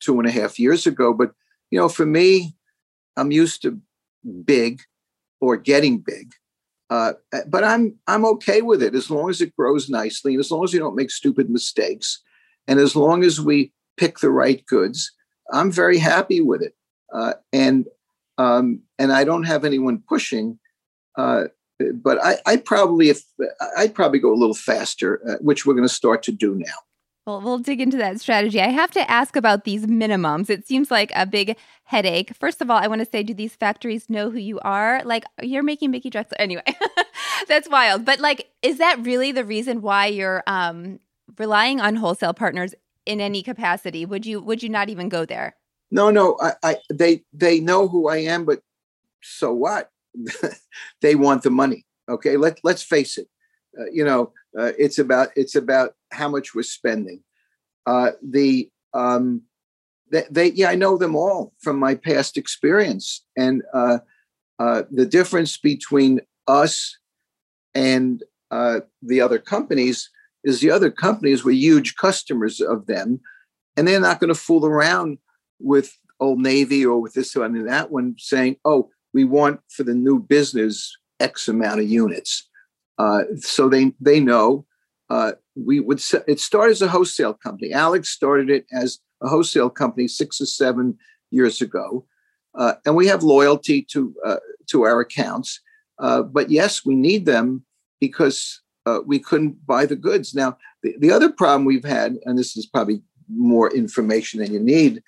two 0.01 0.19
and 0.19 0.29
a 0.29 0.33
half 0.33 0.59
years 0.59 0.87
ago. 0.87 1.15
But 1.15 1.33
you 1.71 1.79
know, 1.79 1.89
for 1.89 2.07
me, 2.07 2.57
I'm 3.17 3.31
used 3.31 3.63
to 3.63 3.81
big 4.45 4.83
or 5.41 5.57
getting 5.57 5.99
big. 5.99 6.33
Uh, 6.91 7.15
but 7.49 7.65
I'm 7.65 7.97
I'm 8.07 8.25
okay 8.27 8.61
with 8.61 8.83
it 8.83 8.95
as 8.95 9.11
long 9.11 9.31
as 9.31 9.41
it 9.41 9.57
grows 9.57 9.89
nicely 9.89 10.35
and 10.35 10.41
as 10.41 10.51
long 10.51 10.65
as 10.65 10.73
you 10.73 10.79
don't 10.79 10.97
make 10.97 11.11
stupid 11.11 11.49
mistakes, 11.49 12.21
and 12.69 12.79
as 12.79 12.95
long 12.95 13.25
as 13.25 13.41
we 13.41 13.73
pick 13.97 14.19
the 14.19 14.31
right 14.31 14.65
goods. 14.67 15.11
I'm 15.53 15.71
very 15.71 15.99
happy 15.99 16.41
with 16.41 16.63
it, 16.63 16.75
uh, 17.13 17.35
and 17.53 17.87
um, 18.39 18.83
and 18.99 19.13
I 19.13 19.25
don't 19.25 19.45
have 19.45 19.65
anyone 19.65 20.03
pushing. 20.07 20.59
Uh, 21.17 21.45
but 21.95 22.23
I, 22.23 22.39
I 22.47 22.57
probably 22.57 23.09
if 23.09 23.25
I'd 23.77 23.95
probably 23.95 24.19
go 24.19 24.33
a 24.33 24.37
little 24.37 24.55
faster, 24.55 25.21
uh, 25.29 25.37
which 25.41 25.67
we're 25.67 25.75
going 25.75 25.89
to 25.89 25.93
start 25.93 26.23
to 26.25 26.33
do 26.33 26.55
now. 26.55 26.75
Well, 27.27 27.41
we'll 27.41 27.59
dig 27.59 27.81
into 27.81 27.97
that 27.99 28.21
strategy. 28.21 28.61
I 28.61 28.69
have 28.69 28.91
to 28.93 29.11
ask 29.11 29.37
about 29.37 29.63
these 29.63 29.87
minimums. 29.87 30.51
It 30.51 30.67
seems 30.67 30.91
like 30.91 31.13
a 31.15 31.25
big 31.25 31.57
headache. 31.85 32.35
First 32.35 32.61
of 32.61 32.69
all, 32.69 32.79
I 32.79 32.89
want 32.89 33.01
to 33.01 33.09
say, 33.09 33.23
do 33.23 33.33
these 33.33 33.55
factories 33.55 34.11
know 34.11 34.29
who 34.29 34.39
you 34.39 34.59
are? 34.61 35.03
Like, 35.05 35.23
you're 35.41 35.63
making 35.63 35.93
Mickey 35.93 36.11
Drexler. 36.11 36.33
Anyway, 36.41 36.65
that's 37.49 37.69
wild. 37.69 38.05
But 38.05 38.19
like, 38.19 38.51
is 38.61 38.79
that 38.79 39.05
really 39.05 39.31
the 39.31 39.45
reason 39.45 39.83
why 39.83 40.07
you're 40.07 40.43
um, 40.49 40.99
relying 41.39 41.81
on 41.81 41.95
wholesale 41.95 42.35
partners 42.35 42.75
in 43.07 43.21
any 43.21 43.43
capacity? 43.43 44.05
Would 44.05 44.27
you 44.27 44.41
Would 44.41 44.65
you 44.65 44.69
not 44.69 44.89
even 44.89 45.09
go 45.09 45.25
there? 45.25 45.55
No, 45.93 46.11
no. 46.11 46.37
I, 46.41 46.53
I 46.63 46.77
they 46.91 47.23
they 47.33 47.61
know 47.61 47.87
who 47.87 48.09
I 48.09 48.17
am, 48.17 48.45
but 48.47 48.61
so 49.23 49.53
what? 49.53 49.91
they 51.03 51.15
want 51.15 51.43
the 51.43 51.51
money. 51.51 51.85
Okay, 52.09 52.37
let 52.37 52.59
let's 52.65 52.83
face 52.83 53.19
it. 53.19 53.29
Uh, 53.79 53.85
you 53.93 54.05
know, 54.05 54.33
uh, 54.59 54.73
it's 54.79 54.99
about 54.99 55.29
it's 55.37 55.55
about 55.55 55.93
how 56.11 56.29
much 56.29 56.55
we're 56.55 56.63
spending. 56.63 57.23
Uh, 57.87 58.13
the 58.23 58.71
um, 58.95 59.43
they, 60.11 60.25
they, 60.31 60.51
yeah, 60.53 60.71
I 60.71 60.75
know 60.77 60.97
them 60.97 61.15
all 61.15 61.53
from 61.61 61.79
my 61.79 61.95
past 61.95 62.39
experience, 62.39 63.25
and 63.37 63.63
uh, 63.75 63.99
uh, 64.59 64.83
the 64.91 65.07
difference 65.07 65.59
between 65.59 66.21
us 66.49 66.97
and 67.75 68.23
uh, 68.51 68.81
the 69.03 69.21
other 69.21 69.39
companies 69.39 70.11
is 70.43 70.61
the 70.61 70.71
other 70.71 70.91
companies 70.91 71.45
were 71.45 71.53
huge 71.53 71.97
customers 71.97 72.61
of 72.63 72.87
them, 72.87 73.21
and 73.77 73.87
they're 73.87 74.01
not 74.01 74.21
going 74.21 74.33
to 74.33 74.35
fool 74.35 74.65
around 74.65 75.19
with 75.63 75.97
Old 76.21 76.41
Navy 76.41 76.85
or 76.85 77.01
with 77.01 77.15
this 77.15 77.35
one 77.35 77.57
and 77.57 77.69
that 77.69 77.91
one 77.91 78.15
saying, 78.19 78.57
"Oh, 78.65 78.91
we 79.13 79.25
want 79.25 79.61
for 79.69 79.83
the 79.83 79.95
new 79.95 80.19
business 80.19 80.97
X 81.21 81.49
amount 81.49 81.81
of 81.81 81.89
units." 81.89 82.49
Uh, 82.99 83.23
so 83.37 83.69
they 83.69 83.93
they 84.01 84.21
know 84.21 84.67
uh, 85.11 85.33
we 85.55 85.81
would. 85.81 86.03
It 86.27 86.41
started 86.41 86.73
as 86.73 86.83
a 86.83 86.89
wholesale 86.89 87.35
company. 87.35 87.73
Alex 87.73 88.11
started 88.11 88.51
it 88.51 88.67
as 88.73 88.99
a 89.23 89.29
wholesale 89.29 89.71
company 89.71 90.09
six 90.09 90.41
or 90.41 90.47
seven 90.47 90.99
years 91.31 91.61
ago, 91.61 92.07
uh, 92.55 92.75
and 92.85 92.97
we 92.97 93.07
have 93.07 93.23
loyalty 93.23 93.83
to 93.93 94.15
uh, 94.25 94.37
to 94.71 94.83
our 94.83 95.01
accounts. 95.01 95.61
Uh, 95.99 96.23
but 96.23 96.51
yes, 96.51 96.85
we 96.85 96.95
need 96.95 97.27
them 97.27 97.65
because 98.01 98.63
uh, 98.87 99.01
we 99.07 99.19
couldn't 99.19 99.65
buy 99.67 99.87
the 99.87 99.97
goods. 99.97 100.35
Now, 100.35 100.57
the, 100.83 100.95
the 100.99 101.13
other 101.13 101.31
problem 101.31 101.65
we've 101.65 101.85
had, 101.85 102.17
and 102.25 102.39
this 102.39 102.57
is 102.57 102.67
probably 102.67 103.03
more 103.29 103.73
information 103.73 104.41
than 104.41 104.53
you 104.53 104.61
need, 104.61 105.03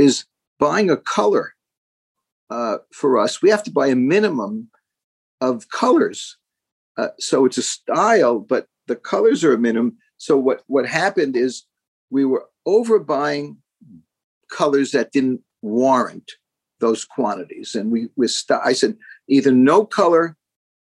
is 0.00 0.24
buying 0.58 0.90
a 0.90 0.96
color 0.96 1.52
uh, 2.48 2.78
for 2.92 3.18
us. 3.18 3.42
We 3.42 3.50
have 3.50 3.62
to 3.64 3.70
buy 3.70 3.88
a 3.88 3.96
minimum 4.14 4.70
of 5.40 5.68
colors. 5.68 6.38
Uh, 6.96 7.08
so 7.18 7.44
it's 7.44 7.58
a 7.58 7.62
style, 7.62 8.38
but 8.38 8.66
the 8.86 8.96
colors 8.96 9.44
are 9.44 9.54
a 9.54 9.58
minimum. 9.58 9.96
So 10.16 10.36
what, 10.36 10.62
what 10.66 10.86
happened 10.86 11.36
is 11.36 11.64
we 12.10 12.24
were 12.24 12.46
overbuying 12.66 13.56
colors 14.50 14.90
that 14.92 15.12
didn't 15.12 15.40
warrant 15.62 16.32
those 16.80 17.04
quantities. 17.04 17.74
And 17.74 17.92
we, 17.92 18.08
we 18.16 18.26
st- 18.26 18.60
I 18.64 18.72
said, 18.72 18.96
either 19.28 19.52
no 19.52 19.84
color 19.84 20.36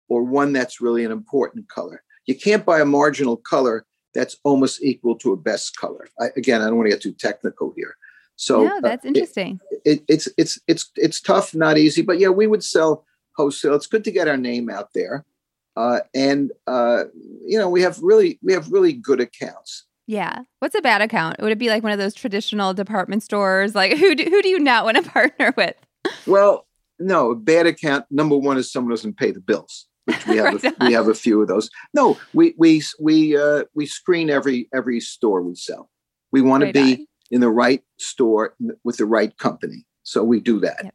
or 0.08 0.22
one 0.24 0.52
that's 0.52 0.80
really 0.80 1.04
an 1.04 1.12
important 1.12 1.68
color. 1.68 2.02
You 2.26 2.34
can't 2.34 2.64
buy 2.64 2.80
a 2.80 2.86
marginal 2.86 3.36
color 3.36 3.84
that's 4.14 4.36
almost 4.42 4.82
equal 4.82 5.16
to 5.18 5.32
a 5.32 5.36
best 5.36 5.76
color. 5.76 6.08
I, 6.18 6.26
again, 6.36 6.60
I 6.60 6.66
don't 6.66 6.76
want 6.76 6.86
to 6.86 6.94
get 6.94 7.02
too 7.02 7.12
technical 7.12 7.72
here. 7.76 7.94
So 8.36 8.64
no, 8.64 8.76
uh, 8.76 8.80
that's 8.80 9.04
uh, 9.04 9.08
interesting. 9.08 9.60
It, 9.70 9.80
it, 9.84 10.04
it's 10.08 10.28
it's 10.36 10.58
it's 10.66 10.90
it's 10.96 11.20
tough, 11.20 11.54
not 11.54 11.78
easy, 11.78 12.02
but 12.02 12.18
yeah, 12.18 12.28
we 12.28 12.46
would 12.46 12.64
sell 12.64 13.04
wholesale. 13.36 13.74
It's 13.74 13.86
good 13.86 14.04
to 14.04 14.10
get 14.10 14.28
our 14.28 14.36
name 14.36 14.70
out 14.70 14.92
there, 14.94 15.24
uh, 15.76 16.00
and 16.14 16.52
uh, 16.66 17.04
you 17.46 17.58
know 17.58 17.68
we 17.68 17.82
have 17.82 17.98
really 18.00 18.38
we 18.42 18.52
have 18.52 18.70
really 18.70 18.92
good 18.92 19.20
accounts. 19.20 19.86
Yeah. 20.06 20.40
What's 20.58 20.74
a 20.74 20.82
bad 20.82 21.00
account? 21.00 21.40
Would 21.40 21.52
it 21.52 21.58
be 21.58 21.68
like 21.68 21.84
one 21.84 21.92
of 21.92 21.98
those 21.98 22.12
traditional 22.12 22.74
department 22.74 23.22
stores? 23.22 23.74
Like 23.74 23.96
who 23.96 24.14
do, 24.16 24.24
who 24.24 24.42
do 24.42 24.48
you 24.48 24.58
not 24.58 24.84
want 24.84 24.96
to 24.96 25.02
partner 25.10 25.54
with? 25.56 25.76
Well, 26.26 26.66
no, 26.98 27.30
a 27.30 27.36
bad 27.36 27.66
account. 27.66 28.06
Number 28.10 28.36
one 28.36 28.58
is 28.58 28.70
someone 28.70 28.90
doesn't 28.90 29.16
pay 29.16 29.30
the 29.30 29.40
bills 29.40 29.86
which 30.04 30.26
we 30.26 30.36
have 30.38 30.62
right 30.62 30.64
a, 30.64 30.86
we 30.86 30.92
have 30.92 31.08
a 31.08 31.14
few 31.14 31.40
of 31.40 31.48
those. 31.48 31.70
No, 31.94 32.18
we 32.32 32.54
we 32.56 32.82
we 33.00 33.36
uh, 33.36 33.64
we 33.74 33.86
screen 33.86 34.30
every 34.30 34.68
every 34.74 35.00
store 35.00 35.42
we 35.42 35.54
sell. 35.54 35.90
We 36.30 36.42
want 36.42 36.64
to 36.64 36.72
be 36.72 36.92
on. 36.92 37.06
In 37.32 37.40
the 37.40 37.50
right 37.50 37.82
store 37.98 38.54
with 38.84 38.98
the 38.98 39.06
right 39.06 39.36
company, 39.38 39.84
so 40.04 40.22
we 40.22 40.38
do 40.38 40.60
that. 40.60 40.84
Yep. 40.84 40.94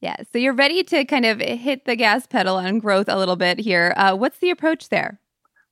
Yeah, 0.00 0.16
so 0.32 0.38
you're 0.38 0.54
ready 0.54 0.82
to 0.84 1.04
kind 1.04 1.26
of 1.26 1.40
hit 1.40 1.84
the 1.84 1.94
gas 1.94 2.26
pedal 2.26 2.56
on 2.56 2.78
growth 2.78 3.08
a 3.08 3.18
little 3.18 3.36
bit 3.36 3.58
here. 3.58 3.92
Uh, 3.96 4.16
what's 4.16 4.38
the 4.38 4.50
approach 4.50 4.88
there? 4.88 5.20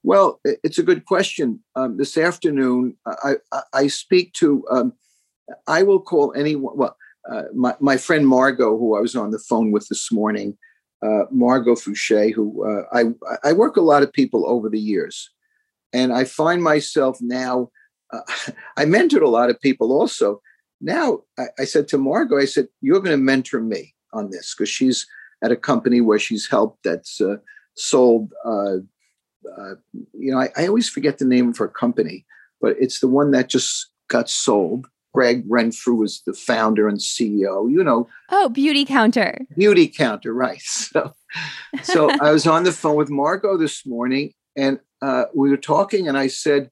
Well, 0.03 0.41
it's 0.45 0.79
a 0.79 0.83
good 0.83 1.07
question. 1.07 1.61
Um, 1.75 1.97
this 1.97 2.17
afternoon, 2.17 2.97
I, 3.07 3.37
I, 3.53 3.63
I 3.73 3.87
speak 3.89 4.35
to. 4.35 4.65
Um, 4.71 4.93
I 5.67 5.83
will 5.83 6.01
call 6.01 6.33
anyone. 6.37 6.77
Well, 6.77 6.97
uh, 7.29 7.45
my 7.55 7.75
my 7.81 7.97
friend 7.97 8.29
Margot, 8.29 8.79
who 8.79 8.97
I 8.97 9.01
was 9.01 9.17
on 9.17 9.31
the 9.31 9.39
phone 9.39 9.73
with 9.73 9.89
this 9.89 10.13
morning, 10.13 10.57
uh, 11.03 11.25
Margot 11.31 11.75
Fouché, 11.75 12.33
who 12.33 12.65
uh, 12.65 12.83
I, 12.93 13.05
I 13.49 13.53
work 13.53 13.77
a 13.77 13.83
lot 13.83 14.03
of 14.03 14.13
people 14.13 14.49
over 14.49 14.69
the 14.69 14.81
years. 14.81 15.31
And 15.93 16.13
I 16.13 16.25
find 16.25 16.63
myself 16.63 17.19
now, 17.21 17.71
uh, 18.13 18.21
I 18.77 18.85
mentored 18.85 19.23
a 19.23 19.29
lot 19.29 19.51
of 19.51 19.61
people 19.61 19.93
also. 19.93 20.41
Now 20.81 21.21
I, 21.39 21.47
I 21.61 21.65
said 21.65 21.89
to 21.89 21.99
Margot, 21.99 22.39
I 22.39 22.45
said, 22.45 22.69
You're 22.81 23.01
going 23.01 23.17
to 23.17 23.23
mentor 23.23 23.61
me 23.61 23.95
on 24.13 24.31
this 24.31 24.55
because 24.55 24.69
she's 24.69 25.07
at 25.43 25.53
a 25.53 25.57
company 25.57 26.01
where 26.01 26.19
she's 26.19 26.49
helped 26.49 26.83
that's 26.85 27.21
uh, 27.21 27.37
sold, 27.75 28.33
uh, 28.45 28.79
uh, 29.57 29.75
you 30.13 30.33
know, 30.33 30.39
I, 30.39 30.49
I 30.57 30.67
always 30.67 30.89
forget 30.89 31.19
the 31.19 31.25
name 31.25 31.49
of 31.49 31.59
her 31.59 31.69
company, 31.69 32.27
but 32.61 32.77
it's 32.81 33.01
the 33.01 33.09
one 33.09 33.31
that 33.33 33.49
just 33.49 33.91
got 34.09 34.29
sold 34.29 34.89
Gregg 35.15 35.45
Renfrew 35.49 35.97
was 35.97 36.23
the 36.27 36.33
founder 36.33 36.87
and 36.87 36.99
CEO, 36.99 37.71
you 37.71 37.83
know. 37.83 38.09
Oh, 38.31 38.53
Beautycounter. 38.55 39.47
Beauty 39.57 39.89
Counter, 39.89 40.33
right. 40.33 40.63
So, 40.63 41.15
so 41.83 42.11
I 42.23 42.31
was 42.31 42.47
on 42.47 42.63
the 42.63 42.73
phone 42.73 42.97
with 42.97 43.11
Margot 43.11 43.59
this 43.59 43.85
morning 43.85 44.33
and 44.57 44.81
uh, 45.03 45.25
we 45.35 45.51
were 45.51 45.59
talking, 45.59 46.09
and 46.09 46.17
I 46.17 46.29
said, 46.29 46.71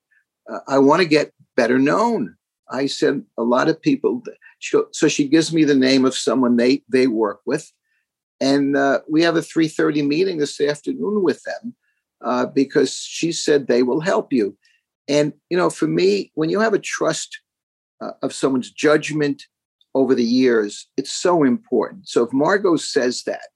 uh, 0.51 0.61
I 0.69 0.79
want 0.79 1.03
to 1.03 1.09
get 1.09 1.33
better 1.57 1.79
known. 1.79 2.37
I 2.71 2.87
said, 2.87 3.23
a 3.39 3.43
lot 3.43 3.69
of 3.69 3.81
people, 3.81 4.23
so 4.61 5.09
she 5.09 5.29
gives 5.29 5.53
me 5.53 5.65
the 5.65 5.75
name 5.75 6.05
of 6.05 6.17
someone 6.17 6.57
they, 6.57 6.83
they 6.89 7.07
work 7.07 7.41
with. 7.47 7.73
And 8.41 8.77
uh, 8.77 9.01
we 9.09 9.23
have 9.23 9.37
a 9.37 9.41
3.30 9.41 10.07
meeting 10.07 10.39
this 10.39 10.61
afternoon 10.61 11.23
with 11.23 11.43
them 11.45 11.75
uh, 12.25 12.47
because 12.47 12.95
she 12.95 13.33
said 13.33 13.67
they 13.67 13.83
will 13.83 14.01
help 14.01 14.33
you. 14.33 14.57
And, 15.09 15.33
you 15.49 15.57
know, 15.57 15.71
for 15.71 15.87
me, 15.87 16.33
when 16.35 16.51
you 16.51 16.61
have 16.61 16.75
a 16.75 16.79
trust 16.79 17.41
uh, 18.01 18.13
of 18.23 18.35
someone's 18.35 18.71
judgment 18.71 19.45
over 19.95 20.15
the 20.15 20.25
years, 20.25 20.89
it's 20.97 21.13
so 21.13 21.45
important. 21.45 22.09
So 22.09 22.25
if 22.25 22.33
Margot 22.33 22.77
says 22.77 23.23
that, 23.25 23.49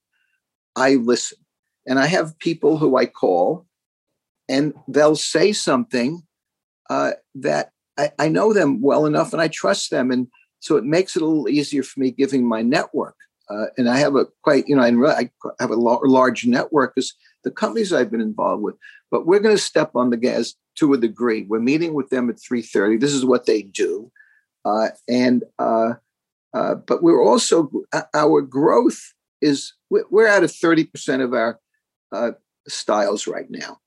I 0.76 0.94
listen. 0.94 1.38
And 1.86 1.98
I 1.98 2.06
have 2.06 2.38
people 2.38 2.78
who 2.78 2.96
I 2.96 3.06
call 3.06 3.66
and 4.48 4.74
they'll 4.86 5.16
say 5.16 5.52
something 5.52 6.22
uh, 6.90 7.12
that 7.36 7.70
I, 7.96 8.10
I, 8.18 8.28
know 8.28 8.52
them 8.52 8.82
well 8.82 9.06
enough 9.06 9.32
and 9.32 9.40
I 9.40 9.46
trust 9.46 9.90
them. 9.90 10.10
And 10.10 10.26
so 10.58 10.76
it 10.76 10.84
makes 10.84 11.14
it 11.14 11.22
a 11.22 11.24
little 11.24 11.48
easier 11.48 11.84
for 11.84 12.00
me 12.00 12.10
giving 12.10 12.46
my 12.46 12.62
network. 12.62 13.14
Uh, 13.48 13.66
and 13.78 13.88
I 13.88 13.98
have 13.98 14.16
a 14.16 14.26
quite, 14.42 14.68
you 14.68 14.74
know, 14.74 14.82
I 14.82 15.30
have 15.60 15.70
a 15.70 15.76
large 15.76 16.46
network 16.46 16.94
because 16.94 17.14
the 17.44 17.52
companies 17.52 17.92
I've 17.92 18.10
been 18.10 18.20
involved 18.20 18.62
with. 18.62 18.74
But 19.10 19.24
we're 19.24 19.38
going 19.38 19.56
to 19.56 19.62
step 19.62 19.92
on 19.94 20.10
the 20.10 20.16
gas 20.16 20.54
to 20.76 20.92
a 20.92 20.98
degree. 20.98 21.46
We're 21.48 21.60
meeting 21.60 21.94
with 21.94 22.10
them 22.10 22.28
at 22.28 22.36
3.30. 22.36 23.00
This 23.00 23.12
is 23.12 23.24
what 23.24 23.46
they 23.46 23.62
do. 23.62 24.10
Uh, 24.64 24.88
and 25.08 25.44
uh, 25.58 25.94
uh, 26.52 26.74
but 26.74 27.02
we're 27.02 27.24
also 27.24 27.70
our 28.14 28.42
growth 28.42 29.14
is 29.40 29.74
we're 29.88 30.26
at 30.26 30.42
a 30.42 30.46
30% 30.46 31.22
of 31.22 31.32
our 31.32 31.60
styles 32.68 33.26
right 33.26 33.48
now. 33.48 33.78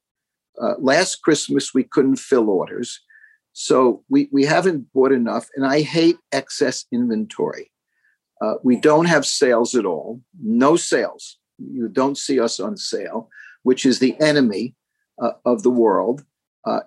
Uh, 0.61 0.73
last 0.79 1.21
Christmas 1.21 1.73
we 1.73 1.83
couldn't 1.83 2.17
fill 2.17 2.49
orders, 2.49 2.99
so 3.53 4.03
we 4.09 4.29
we 4.31 4.45
haven't 4.45 4.91
bought 4.93 5.11
enough, 5.11 5.47
and 5.55 5.65
I 5.65 5.81
hate 5.81 6.17
excess 6.31 6.85
inventory. 6.91 7.71
Uh, 8.41 8.55
we 8.63 8.75
don't 8.75 9.05
have 9.05 9.25
sales 9.25 9.73
at 9.75 9.85
all, 9.85 10.21
no 10.41 10.75
sales. 10.75 11.37
You 11.57 11.87
don't 11.87 12.17
see 12.17 12.39
us 12.39 12.59
on 12.59 12.77
sale, 12.77 13.29
which 13.63 13.85
is 13.85 13.99
the 13.99 14.19
enemy 14.19 14.75
of 15.45 15.63
the 15.63 15.69
world, 15.69 16.23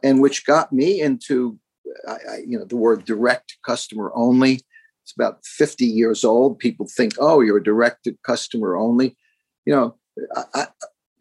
and 0.02 0.20
which 0.20 0.44
got 0.44 0.73
me 0.73 1.00
into 1.00 1.58
I, 2.06 2.12
I, 2.12 2.37
you 2.46 2.58
know, 2.58 2.64
the 2.64 2.76
word 2.76 3.04
direct 3.04 3.56
customer 3.64 4.12
only. 4.14 4.61
It's 5.02 5.12
about 5.16 5.44
50 5.44 5.85
years 5.85 6.25
old. 6.25 6.58
People 6.58 6.87
think, 6.88 7.14
oh, 7.18 7.40
you're 7.40 7.58
a 7.58 7.62
direct 7.62 8.08
customer 8.25 8.76
only. 8.76 9.16
You 9.64 9.75
know, 9.75 9.96
I, 10.54 10.66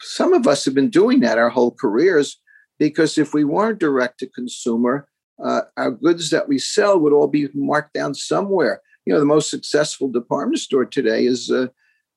some 0.06 0.34
of 0.34 0.48
us 0.48 0.66
have 0.66 0.74
been 0.74 0.90
doing 0.90 1.20
that 1.22 1.38
our 1.38 1.50
whole 1.50 1.72
careers 1.72 2.40
because 2.78 3.18
if 3.18 3.34
we 3.34 3.44
weren't 3.44 3.80
direct 3.80 4.20
to 4.20 4.28
consumer, 4.28 5.08
uh, 5.44 5.62
our 5.78 5.92
goods 5.92 6.30
that 6.30 6.48
we 6.48 6.60
sell 6.60 7.00
would 7.00 7.14
all 7.14 7.28
be 7.28 7.50
marked 7.54 7.94
down 7.94 8.14
somewhere. 8.14 8.82
You 9.06 9.14
know, 9.14 9.20
the 9.20 9.26
most 9.26 9.50
successful 9.50 10.10
department 10.10 10.60
store 10.60 10.86
today 10.86 11.26
is 11.26 11.52
uh, 11.52 11.68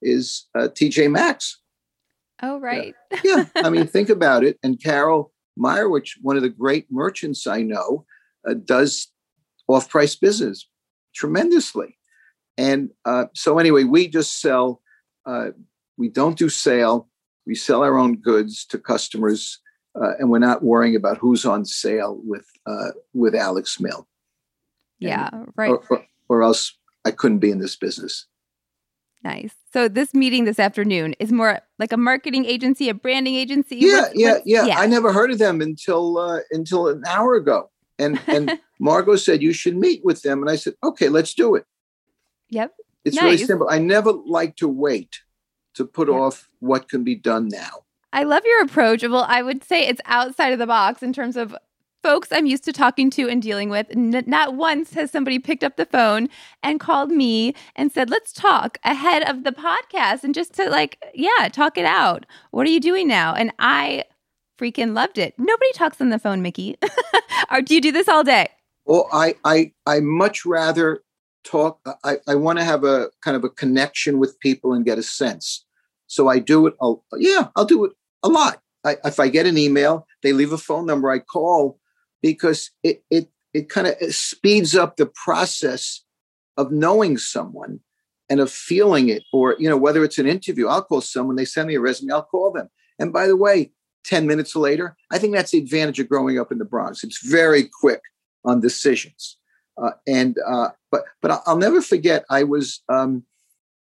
is 0.00 0.46
uh, 0.54 0.68
TJ 0.68 1.10
Maxx. 1.10 1.60
Oh, 2.42 2.60
right. 2.60 2.94
yeah. 3.10 3.20
yeah. 3.24 3.44
I 3.56 3.70
mean, 3.70 3.86
think 3.88 4.10
about 4.10 4.44
it. 4.44 4.58
And 4.62 4.82
Carol 4.82 5.32
Meyrowitz, 5.58 6.12
one 6.22 6.36
of 6.36 6.42
the 6.42 6.48
great 6.48 6.86
merchants 6.90 7.46
I 7.46 7.62
know, 7.62 8.04
uh, 8.48 8.54
does 8.54 9.08
off 9.66 9.88
price 9.88 10.14
business 10.14 10.68
tremendously. 11.14 11.98
And 12.56 12.90
uh, 13.04 13.26
so, 13.34 13.58
anyway, 13.58 13.84
we 13.84 14.08
just 14.08 14.40
sell, 14.40 14.82
uh, 15.26 15.48
we 15.96 16.08
don't 16.08 16.38
do 16.38 16.48
sale, 16.48 17.08
we 17.48 17.54
sell 17.54 17.82
our 17.82 17.98
own 17.98 18.16
goods 18.16 18.64
to 18.66 18.78
customers. 18.78 19.58
Uh, 20.00 20.12
and 20.18 20.30
we're 20.30 20.38
not 20.38 20.62
worrying 20.62 20.94
about 20.94 21.16
who's 21.16 21.44
on 21.44 21.64
sale 21.64 22.20
with 22.22 22.46
uh, 22.66 22.90
with 23.14 23.34
Alex 23.34 23.80
Mill. 23.80 24.06
Yeah, 25.00 25.30
and, 25.32 25.52
right. 25.56 25.70
Or, 25.70 25.82
or, 25.90 26.06
or 26.28 26.42
else 26.42 26.76
I 27.04 27.10
couldn't 27.10 27.38
be 27.38 27.50
in 27.50 27.58
this 27.58 27.74
business. 27.74 28.26
Nice. 29.24 29.54
So 29.72 29.88
this 29.88 30.14
meeting 30.14 30.44
this 30.44 30.60
afternoon 30.60 31.14
is 31.18 31.32
more 31.32 31.60
like 31.78 31.92
a 31.92 31.96
marketing 31.96 32.44
agency, 32.44 32.88
a 32.88 32.94
branding 32.94 33.34
agency. 33.34 33.76
Yeah, 33.76 34.02
what's, 34.02 34.14
yeah, 34.14 34.32
what's, 34.34 34.46
yeah, 34.46 34.66
yeah, 34.66 34.78
I 34.78 34.86
never 34.86 35.12
heard 35.12 35.32
of 35.32 35.38
them 35.38 35.60
until 35.60 36.18
uh, 36.18 36.40
until 36.52 36.88
an 36.88 37.02
hour 37.08 37.34
ago. 37.34 37.70
And 37.98 38.20
and 38.28 38.60
Margot 38.78 39.16
said 39.16 39.42
you 39.42 39.52
should 39.52 39.76
meet 39.76 40.04
with 40.04 40.22
them, 40.22 40.42
and 40.42 40.50
I 40.50 40.56
said, 40.56 40.74
okay, 40.84 41.08
let's 41.08 41.34
do 41.34 41.56
it. 41.56 41.64
Yep. 42.50 42.74
It's 43.04 43.16
nice. 43.16 43.24
really 43.24 43.38
simple. 43.38 43.68
I 43.70 43.78
never 43.78 44.12
like 44.12 44.56
to 44.56 44.68
wait 44.68 45.22
to 45.74 45.84
put 45.84 46.08
yep. 46.08 46.16
off 46.16 46.48
what 46.60 46.88
can 46.88 47.04
be 47.04 47.14
done 47.14 47.48
now. 47.48 47.84
I 48.12 48.24
love 48.24 48.42
your 48.44 48.62
approach. 48.62 49.02
Well, 49.02 49.26
I 49.28 49.42
would 49.42 49.62
say 49.62 49.86
it's 49.86 50.00
outside 50.06 50.52
of 50.52 50.58
the 50.58 50.66
box 50.66 51.02
in 51.02 51.12
terms 51.12 51.36
of 51.36 51.54
folks 52.02 52.28
I'm 52.30 52.46
used 52.46 52.64
to 52.64 52.72
talking 52.72 53.10
to 53.10 53.28
and 53.28 53.42
dealing 53.42 53.70
with. 53.70 53.86
N- 53.90 54.24
not 54.26 54.54
once 54.54 54.94
has 54.94 55.10
somebody 55.10 55.38
picked 55.38 55.64
up 55.64 55.76
the 55.76 55.86
phone 55.86 56.28
and 56.62 56.80
called 56.80 57.10
me 57.10 57.54
and 57.76 57.92
said, 57.92 58.10
let's 58.10 58.32
talk 58.32 58.78
ahead 58.84 59.28
of 59.28 59.44
the 59.44 59.52
podcast 59.52 60.24
and 60.24 60.34
just 60.34 60.54
to 60.54 60.70
like, 60.70 61.02
yeah, 61.14 61.48
talk 61.52 61.76
it 61.76 61.84
out. 61.84 62.24
What 62.50 62.66
are 62.66 62.70
you 62.70 62.80
doing 62.80 63.08
now? 63.08 63.34
And 63.34 63.52
I 63.58 64.04
freaking 64.58 64.94
loved 64.94 65.18
it. 65.18 65.34
Nobody 65.38 65.72
talks 65.72 66.00
on 66.00 66.10
the 66.10 66.18
phone, 66.18 66.42
Mickey. 66.42 66.76
or 67.50 67.60
do 67.60 67.74
you 67.74 67.80
do 67.80 67.92
this 67.92 68.08
all 68.08 68.24
day? 68.24 68.48
Well, 68.84 69.08
I, 69.12 69.34
I, 69.44 69.72
I 69.86 70.00
much 70.00 70.46
rather 70.46 71.02
talk. 71.44 71.80
I, 72.04 72.18
I 72.26 72.34
want 72.34 72.58
to 72.58 72.64
have 72.64 72.84
a 72.84 73.10
kind 73.22 73.36
of 73.36 73.44
a 73.44 73.50
connection 73.50 74.18
with 74.18 74.38
people 74.40 74.72
and 74.72 74.84
get 74.84 74.98
a 74.98 75.02
sense. 75.02 75.64
So 76.06 76.28
I 76.28 76.38
do 76.38 76.66
it. 76.66 76.74
I'll, 76.80 77.04
yeah, 77.16 77.48
I'll 77.56 77.64
do 77.64 77.84
it 77.84 77.92
a 78.22 78.28
lot. 78.28 78.60
I, 78.84 78.96
if 79.04 79.20
I 79.20 79.28
get 79.28 79.46
an 79.46 79.58
email, 79.58 80.06
they 80.22 80.32
leave 80.32 80.52
a 80.52 80.58
phone 80.58 80.86
number, 80.86 81.10
I 81.10 81.18
call 81.18 81.78
because 82.22 82.70
it 82.82 83.04
it 83.10 83.28
it 83.52 83.68
kind 83.68 83.86
of 83.86 84.14
speeds 84.14 84.74
up 84.74 84.96
the 84.96 85.06
process 85.06 86.04
of 86.56 86.72
knowing 86.72 87.18
someone 87.18 87.80
and 88.28 88.40
of 88.40 88.50
feeling 88.50 89.08
it. 89.08 89.22
Or 89.32 89.56
you 89.58 89.68
know, 89.68 89.76
whether 89.76 90.04
it's 90.04 90.18
an 90.18 90.26
interview, 90.26 90.68
I'll 90.68 90.82
call 90.82 91.00
someone. 91.00 91.36
They 91.36 91.44
send 91.44 91.68
me 91.68 91.74
a 91.74 91.80
resume, 91.80 92.12
I'll 92.12 92.22
call 92.22 92.52
them. 92.52 92.68
And 92.98 93.12
by 93.12 93.26
the 93.26 93.36
way, 93.36 93.72
ten 94.04 94.26
minutes 94.26 94.54
later, 94.54 94.96
I 95.10 95.18
think 95.18 95.34
that's 95.34 95.50
the 95.50 95.58
advantage 95.58 96.00
of 96.00 96.08
growing 96.08 96.38
up 96.38 96.52
in 96.52 96.58
the 96.58 96.64
Bronx. 96.64 97.04
It's 97.04 97.24
very 97.26 97.64
quick 97.80 98.02
on 98.44 98.60
decisions. 98.60 99.37
Uh, 99.80 99.92
and 100.06 100.36
uh, 100.46 100.70
but 100.90 101.04
but 101.22 101.42
I'll 101.46 101.56
never 101.56 101.80
forget. 101.80 102.24
I 102.30 102.42
was 102.42 102.82
um, 102.88 103.24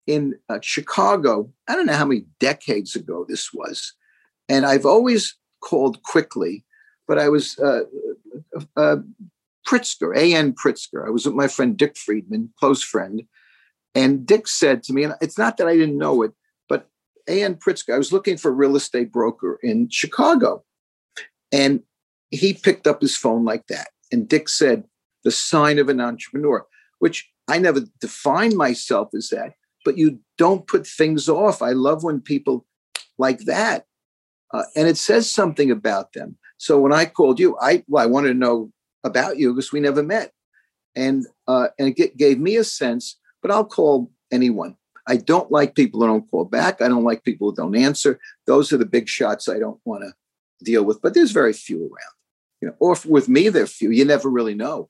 in 0.07 0.35
uh, 0.49 0.59
Chicago. 0.61 1.51
I 1.67 1.75
don't 1.75 1.85
know 1.85 1.93
how 1.93 2.05
many 2.05 2.25
decades 2.39 2.95
ago 2.95 3.25
this 3.27 3.53
was, 3.53 3.93
and 4.49 4.65
I've 4.65 4.85
always 4.85 5.37
called 5.61 6.03
quickly. 6.03 6.65
But 7.07 7.19
I 7.19 7.29
was 7.29 7.57
uh, 7.59 7.81
uh, 8.75 8.97
Pritzker, 9.67 10.15
A.N. 10.17 10.53
Pritzker. 10.53 11.05
I 11.05 11.11
was 11.11 11.25
with 11.25 11.35
my 11.35 11.47
friend 11.47 11.77
Dick 11.77 11.97
Friedman, 11.97 12.51
close 12.59 12.83
friend, 12.83 13.23
and 13.93 14.25
Dick 14.25 14.47
said 14.47 14.83
to 14.83 14.93
me, 14.93 15.03
and 15.03 15.13
it's 15.21 15.37
not 15.37 15.57
that 15.57 15.67
I 15.67 15.77
didn't 15.77 15.97
know 15.97 16.23
it, 16.23 16.31
but 16.67 16.89
A.N. 17.27 17.55
Pritzker. 17.55 17.93
I 17.93 17.97
was 17.97 18.11
looking 18.11 18.37
for 18.37 18.49
a 18.49 18.55
real 18.55 18.75
estate 18.75 19.11
broker 19.11 19.59
in 19.61 19.89
Chicago, 19.89 20.63
and 21.51 21.83
he 22.31 22.53
picked 22.53 22.87
up 22.87 23.01
his 23.01 23.15
phone 23.15 23.45
like 23.45 23.67
that, 23.67 23.89
and 24.11 24.27
Dick 24.27 24.49
said, 24.49 24.85
"The 25.25 25.31
sign 25.31 25.77
of 25.79 25.89
an 25.89 25.99
entrepreneur," 25.99 26.65
which 26.99 27.29
I 27.49 27.59
never 27.59 27.81
defined 27.99 28.55
myself 28.55 29.09
as 29.13 29.27
that 29.29 29.55
but 29.85 29.97
you 29.97 30.19
don't 30.37 30.67
put 30.67 30.85
things 30.85 31.29
off. 31.29 31.61
I 31.61 31.71
love 31.71 32.03
when 32.03 32.19
people 32.19 32.65
like 33.17 33.41
that. 33.41 33.85
Uh, 34.51 34.63
and 34.75 34.87
it 34.87 34.97
says 34.97 35.31
something 35.31 35.71
about 35.71 36.11
them. 36.13 36.37
So 36.57 36.79
when 36.79 36.91
I 36.91 37.05
called 37.05 37.39
you, 37.39 37.57
I 37.61 37.83
well, 37.87 38.03
I 38.03 38.07
wanted 38.07 38.29
to 38.29 38.33
know 38.33 38.71
about 39.03 39.37
you 39.37 39.53
because 39.53 39.71
we 39.71 39.79
never 39.79 40.01
met, 40.01 40.31
and 40.95 41.25
uh, 41.47 41.67
and 41.77 41.97
it 41.97 42.17
gave 42.17 42.39
me 42.39 42.55
a 42.57 42.63
sense. 42.63 43.17
But 43.41 43.51
I'll 43.51 43.65
call 43.65 44.11
anyone. 44.31 44.75
I 45.07 45.17
don't 45.17 45.51
like 45.51 45.75
people 45.75 46.01
who 46.01 46.07
don't 46.07 46.29
call 46.31 46.45
back. 46.45 46.81
I 46.81 46.87
don't 46.87 47.03
like 47.03 47.23
people 47.23 47.49
who 47.49 47.55
don't 47.55 47.75
answer. 47.75 48.19
Those 48.47 48.73
are 48.73 48.77
the 48.77 48.85
big 48.85 49.07
shots 49.07 49.47
I 49.47 49.59
don't 49.59 49.79
want 49.85 50.03
to 50.03 50.13
deal 50.63 50.83
with. 50.83 51.01
But 51.01 51.13
there's 51.13 51.31
very 51.31 51.53
few 51.53 51.81
around. 51.81 52.15
You 52.61 52.67
know, 52.69 52.75
or 52.79 52.97
with 53.05 53.27
me, 53.27 53.49
there 53.49 53.63
are 53.63 53.67
few. 53.67 53.91
You 53.91 54.05
never 54.05 54.29
really 54.29 54.55
know. 54.55 54.89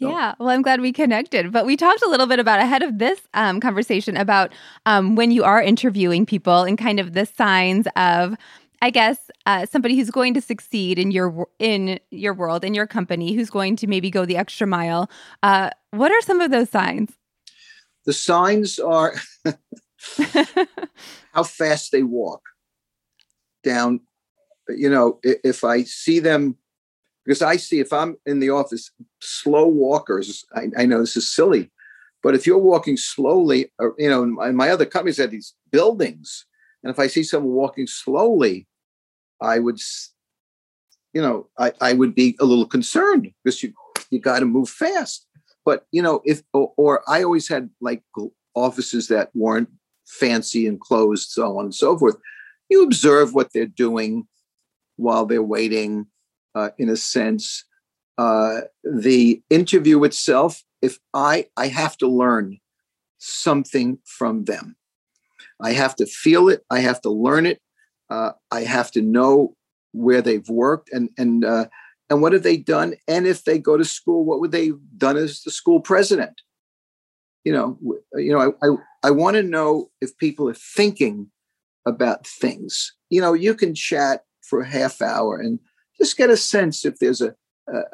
Yeah, 0.00 0.34
well, 0.38 0.48
I'm 0.48 0.62
glad 0.62 0.80
we 0.80 0.92
connected. 0.92 1.52
But 1.52 1.66
we 1.66 1.76
talked 1.76 2.02
a 2.02 2.08
little 2.08 2.26
bit 2.26 2.38
about 2.38 2.60
ahead 2.60 2.82
of 2.82 2.98
this 2.98 3.20
um, 3.34 3.60
conversation 3.60 4.16
about 4.16 4.52
um, 4.86 5.14
when 5.14 5.30
you 5.30 5.44
are 5.44 5.62
interviewing 5.62 6.26
people 6.26 6.62
and 6.62 6.76
kind 6.76 6.98
of 6.98 7.12
the 7.12 7.26
signs 7.26 7.86
of, 7.96 8.34
I 8.82 8.90
guess, 8.90 9.18
uh, 9.46 9.66
somebody 9.66 9.96
who's 9.96 10.10
going 10.10 10.34
to 10.34 10.40
succeed 10.40 10.98
in 10.98 11.10
your 11.10 11.48
in 11.58 12.00
your 12.10 12.34
world 12.34 12.64
in 12.64 12.74
your 12.74 12.86
company, 12.86 13.34
who's 13.34 13.50
going 13.50 13.76
to 13.76 13.86
maybe 13.86 14.10
go 14.10 14.24
the 14.24 14.36
extra 14.36 14.66
mile. 14.66 15.08
Uh, 15.42 15.70
what 15.92 16.10
are 16.10 16.20
some 16.22 16.40
of 16.40 16.50
those 16.50 16.70
signs? 16.70 17.12
The 18.04 18.12
signs 18.12 18.78
are 18.78 19.14
how 21.32 21.44
fast 21.44 21.92
they 21.92 22.02
walk 22.02 22.42
down. 23.62 24.00
You 24.68 24.90
know, 24.90 25.20
if 25.22 25.62
I 25.62 25.84
see 25.84 26.18
them 26.18 26.56
because 27.24 27.42
I 27.42 27.56
see 27.56 27.80
if 27.80 27.92
I'm 27.92 28.16
in 28.26 28.40
the 28.40 28.50
office, 28.50 28.90
slow 29.20 29.66
walkers. 29.66 30.44
I, 30.54 30.68
I 30.76 30.86
know 30.86 31.00
this 31.00 31.16
is 31.16 31.28
silly, 31.28 31.70
but 32.22 32.34
if 32.34 32.46
you're 32.46 32.58
walking 32.58 32.96
slowly, 32.96 33.72
or, 33.78 33.94
you 33.98 34.08
know, 34.10 34.22
in 34.22 34.34
my, 34.34 34.48
in 34.48 34.56
my 34.56 34.70
other 34.70 34.86
companies 34.86 35.16
had 35.16 35.30
these 35.30 35.54
buildings, 35.70 36.46
and 36.82 36.90
if 36.90 36.98
I 36.98 37.06
see 37.06 37.22
someone 37.22 37.54
walking 37.54 37.86
slowly, 37.86 38.66
I 39.40 39.58
would, 39.58 39.78
you 41.12 41.22
know, 41.22 41.48
I, 41.58 41.72
I 41.80 41.92
would 41.94 42.14
be 42.14 42.36
a 42.40 42.44
little 42.44 42.66
concerned 42.66 43.30
because 43.42 43.62
you 43.62 43.72
you 44.10 44.20
got 44.20 44.40
to 44.40 44.46
move 44.46 44.68
fast. 44.68 45.26
But 45.64 45.86
you 45.92 46.02
know, 46.02 46.20
if 46.24 46.42
or, 46.52 46.72
or 46.76 47.02
I 47.08 47.22
always 47.22 47.48
had 47.48 47.70
like 47.80 48.02
offices 48.54 49.08
that 49.08 49.30
weren't 49.34 49.70
fancy 50.06 50.66
and 50.66 50.78
closed, 50.80 51.30
so 51.30 51.58
on 51.58 51.66
and 51.66 51.74
so 51.74 51.98
forth. 51.98 52.16
You 52.68 52.82
observe 52.82 53.34
what 53.34 53.52
they're 53.52 53.66
doing 53.66 54.26
while 54.96 55.26
they're 55.26 55.42
waiting 55.42 56.06
uh, 56.54 56.70
in 56.78 56.88
a 56.88 56.96
sense. 56.96 57.64
Uh, 58.16 58.60
the 58.84 59.42
interview 59.50 60.04
itself, 60.04 60.62
if 60.82 60.98
I 61.12 61.46
I 61.56 61.68
have 61.68 61.96
to 61.98 62.06
learn 62.06 62.58
something 63.18 63.98
from 64.04 64.44
them, 64.44 64.76
I 65.60 65.72
have 65.72 65.96
to 65.96 66.06
feel 66.06 66.48
it. 66.48 66.64
I 66.70 66.80
have 66.80 67.00
to 67.02 67.10
learn 67.10 67.46
it. 67.46 67.60
Uh, 68.10 68.32
I 68.50 68.62
have 68.62 68.90
to 68.92 69.02
know 69.02 69.56
where 69.92 70.22
they've 70.22 70.48
worked 70.48 70.90
and 70.92 71.10
and 71.18 71.44
uh, 71.44 71.66
and 72.08 72.22
what 72.22 72.32
have 72.32 72.42
they 72.42 72.56
done. 72.56 72.94
And 73.08 73.26
if 73.26 73.44
they 73.44 73.58
go 73.58 73.76
to 73.76 73.84
school, 73.84 74.24
what 74.24 74.40
would 74.40 74.52
they 74.52 74.66
have 74.66 74.98
done 74.98 75.16
as 75.16 75.42
the 75.42 75.50
school 75.50 75.80
president? 75.80 76.42
You 77.44 77.52
know, 77.52 77.78
you 78.14 78.32
know, 78.32 78.54
I 78.62 78.66
I, 78.66 79.08
I 79.08 79.10
want 79.10 79.36
to 79.36 79.42
know 79.42 79.90
if 80.00 80.16
people 80.18 80.48
are 80.48 80.54
thinking 80.54 81.30
about 81.86 82.26
things. 82.26 82.92
You 83.10 83.20
know, 83.20 83.32
you 83.32 83.54
can 83.54 83.74
chat 83.74 84.24
for 84.42 84.60
a 84.60 84.68
half 84.68 85.02
hour 85.02 85.38
and 85.38 85.58
just 86.04 86.18
get 86.18 86.28
a 86.28 86.36
sense 86.36 86.84
if 86.84 86.98
there's 86.98 87.22
a, 87.22 87.34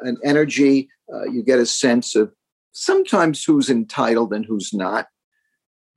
an 0.01 0.17
energy. 0.23 0.89
Uh, 1.13 1.23
you 1.31 1.41
get 1.41 1.59
a 1.59 1.65
sense 1.65 2.13
of 2.13 2.33
sometimes 2.73 3.41
who's 3.41 3.69
entitled 3.69 4.33
and 4.33 4.45
who's 4.45 4.73
not, 4.73 5.07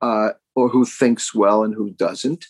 uh, 0.01 0.29
or 0.55 0.69
who 0.69 0.85
thinks 0.85 1.35
well 1.35 1.63
and 1.63 1.75
who 1.75 1.89
doesn't. 1.89 2.45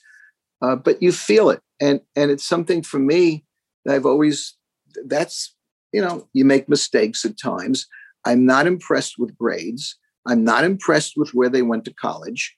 Uh, 0.62 0.76
but 0.76 1.02
you 1.02 1.12
feel 1.12 1.50
it, 1.50 1.62
and 1.80 2.00
and 2.16 2.30
it's 2.30 2.48
something 2.48 2.84
for 2.84 3.00
me 3.00 3.44
that 3.84 3.96
I've 3.96 4.06
always. 4.06 4.56
That's 5.04 5.56
you 5.92 6.02
know 6.02 6.28
you 6.34 6.46
make 6.46 6.70
mistakes 6.70 7.26
at 7.26 7.40
times. 7.40 7.88
I'm 8.24 8.46
not 8.46 8.68
impressed 8.68 9.16
with 9.18 9.38
grades. 9.38 9.98
I'm 10.28 10.44
not 10.44 10.64
impressed 10.64 11.14
with 11.18 11.32
where 11.34 11.50
they 11.50 11.64
went 11.64 11.86
to 11.86 11.94
college. 11.94 12.56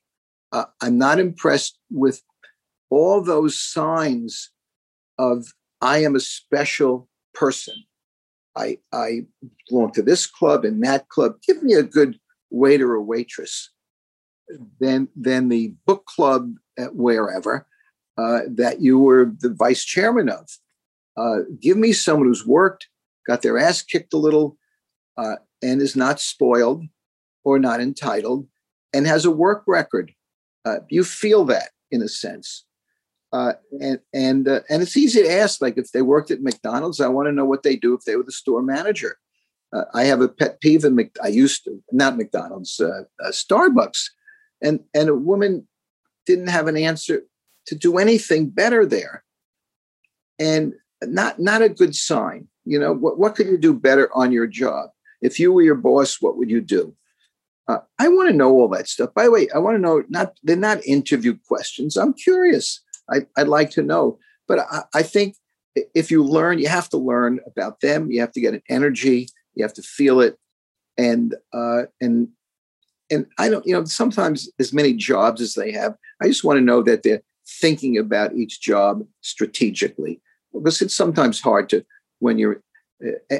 Uh, 0.52 0.66
I'm 0.82 0.98
not 0.98 1.20
impressed 1.20 1.78
with 1.90 2.22
all 2.90 3.22
those 3.22 3.60
signs 3.60 4.52
of 5.18 5.48
I 5.82 6.00
am 6.00 6.16
a 6.16 6.20
special 6.20 7.10
person. 7.34 7.76
I, 8.56 8.80
I 8.92 9.22
belong 9.70 9.92
to 9.94 10.02
this 10.02 10.26
club 10.26 10.66
and 10.66 10.84
that 10.84 11.10
club. 11.10 11.36
Give 11.46 11.62
me 11.62 11.74
a 11.74 11.84
good 11.84 12.20
waiter 12.50 12.94
or 12.94 13.02
waitress. 13.02 13.72
Then, 14.80 15.10
then 15.16 15.50
the 15.50 15.74
book 15.86 16.06
club 16.06 16.54
at 16.78 16.96
wherever 16.96 17.68
uh, 18.18 18.40
that 18.48 18.82
you 18.82 18.98
were 18.98 19.32
the 19.40 19.54
vice 19.54 19.84
chairman 19.84 20.30
of. 20.30 20.50
Uh, 21.16 21.40
give 21.62 21.78
me 21.78 21.94
someone 21.94 22.28
who's 22.28 22.46
worked, 22.46 22.88
got 23.28 23.42
their 23.42 23.58
ass 23.58 23.82
kicked 23.82 24.14
a 24.14 24.18
little, 24.18 24.58
uh, 25.18 25.36
and 25.62 25.82
is 25.82 25.96
not 25.96 26.20
spoiled 26.20 26.84
or 27.44 27.60
not 27.60 27.82
entitled, 27.82 28.48
and 28.94 29.08
has 29.08 29.26
a 29.26 29.32
work 29.32 29.64
record. 29.68 30.12
Uh, 30.66 30.78
you 30.90 31.04
feel 31.04 31.46
that 31.46 31.70
in 31.92 32.02
a 32.02 32.08
sense. 32.08 32.66
Uh, 33.34 33.54
and 33.82 34.00
and 34.14 34.48
uh, 34.48 34.62
and 34.70 34.82
it's 34.82 34.96
easy 34.96 35.22
to 35.22 35.32
ask. 35.32 35.62
Like 35.62 35.78
if 35.78 35.92
they 35.92 36.02
worked 36.02 36.32
at 36.32 36.42
McDonald's, 36.42 37.02
I 37.02 37.08
want 37.08 37.28
to 37.28 37.34
know 37.34 37.46
what 37.46 37.64
they 37.64 37.76
do 37.76 37.94
if 37.94 38.04
they 38.06 38.16
were 38.16 38.24
the 38.24 38.32
store 38.32 38.62
manager. 38.62 39.18
Uh, 39.74 39.84
I 39.94 40.06
have 40.06 40.22
a 40.22 40.30
pet 40.30 40.62
peeve 40.62 40.86
in 40.86 40.96
Mc, 40.96 41.12
I 41.22 41.28
used 41.28 41.66
to 41.66 41.84
not 41.92 42.16
McDonald's, 42.16 42.80
uh, 42.80 43.04
uh, 43.24 43.32
Starbucks, 43.32 44.06
and 44.62 44.80
and 44.94 45.10
a 45.10 45.16
woman 45.16 45.68
didn't 46.26 46.48
have 46.48 46.68
an 46.68 46.78
answer 46.78 47.24
to 47.66 47.76
do 47.76 47.98
anything 47.98 48.50
better 48.50 48.86
there, 48.86 49.26
and 50.40 50.74
not 51.04 51.38
not 51.38 51.62
a 51.62 51.70
good 51.70 51.96
sign. 51.96 52.48
You 52.64 52.80
know 52.80 52.94
what 52.94 53.20
what 53.20 53.36
could 53.36 53.48
you 53.48 53.58
do 53.58 53.74
better 53.74 54.10
on 54.16 54.32
your 54.32 54.48
job? 54.48 54.92
If 55.22 55.38
you 55.38 55.52
were 55.52 55.64
your 55.64 55.76
boss, 55.76 56.22
what 56.22 56.38
would 56.38 56.50
you 56.50 56.62
do? 56.62 56.96
Uh, 57.68 57.80
I 58.00 58.08
want 58.08 58.30
to 58.30 58.36
know 58.36 58.52
all 58.52 58.70
that 58.70 58.88
stuff. 58.88 59.14
By 59.14 59.26
the 59.26 59.32
way, 59.32 59.50
I 59.54 59.58
want 59.58 59.76
to 59.76 59.82
know 59.82 60.04
not 60.08 60.38
they're 60.44 60.56
not 60.56 60.86
interview 60.86 61.38
questions. 61.46 61.98
I'm 61.98 62.14
curious 62.14 62.82
I, 63.12 63.26
would 63.38 63.48
like 63.48 63.72
to 63.72 63.84
know. 63.84 64.20
But 64.48 64.60
I, 64.60 64.84
I, 64.94 65.04
think 65.04 65.36
if 65.94 66.12
you 66.12 66.24
learn, 66.24 66.60
you 66.60 66.68
have 66.68 66.90
to 66.90 66.98
learn 66.98 67.40
about 67.46 67.82
them. 67.82 68.12
You 68.12 68.20
have 68.22 68.32
to 68.34 68.42
get 68.42 68.54
an 68.54 68.64
energy. 68.70 69.30
You 69.56 69.64
have 69.64 69.74
to 69.74 69.82
feel 69.82 70.22
it, 70.22 70.38
and 70.98 71.36
uh, 71.54 71.84
and 72.00 72.30
and 73.10 73.26
I 73.38 73.50
don't. 73.50 73.66
You 73.66 73.74
know, 73.74 73.86
sometimes 73.86 74.50
as 74.60 74.74
many 74.74 74.94
jobs 74.94 75.42
as 75.42 75.56
they 75.56 75.72
have, 75.72 75.96
I 76.22 76.28
just 76.28 76.44
want 76.44 76.58
to 76.58 76.62
know 76.62 76.84
that 76.84 77.04
they're 77.04 77.24
thinking 77.62 77.98
about 77.98 78.36
each 78.36 78.62
job 78.62 79.06
strategically 79.22 80.22
because 80.54 80.82
it's 80.82 80.96
sometimes 80.96 81.42
hard 81.42 81.70
to 81.70 81.86
when 82.20 82.38
you're 82.38 82.62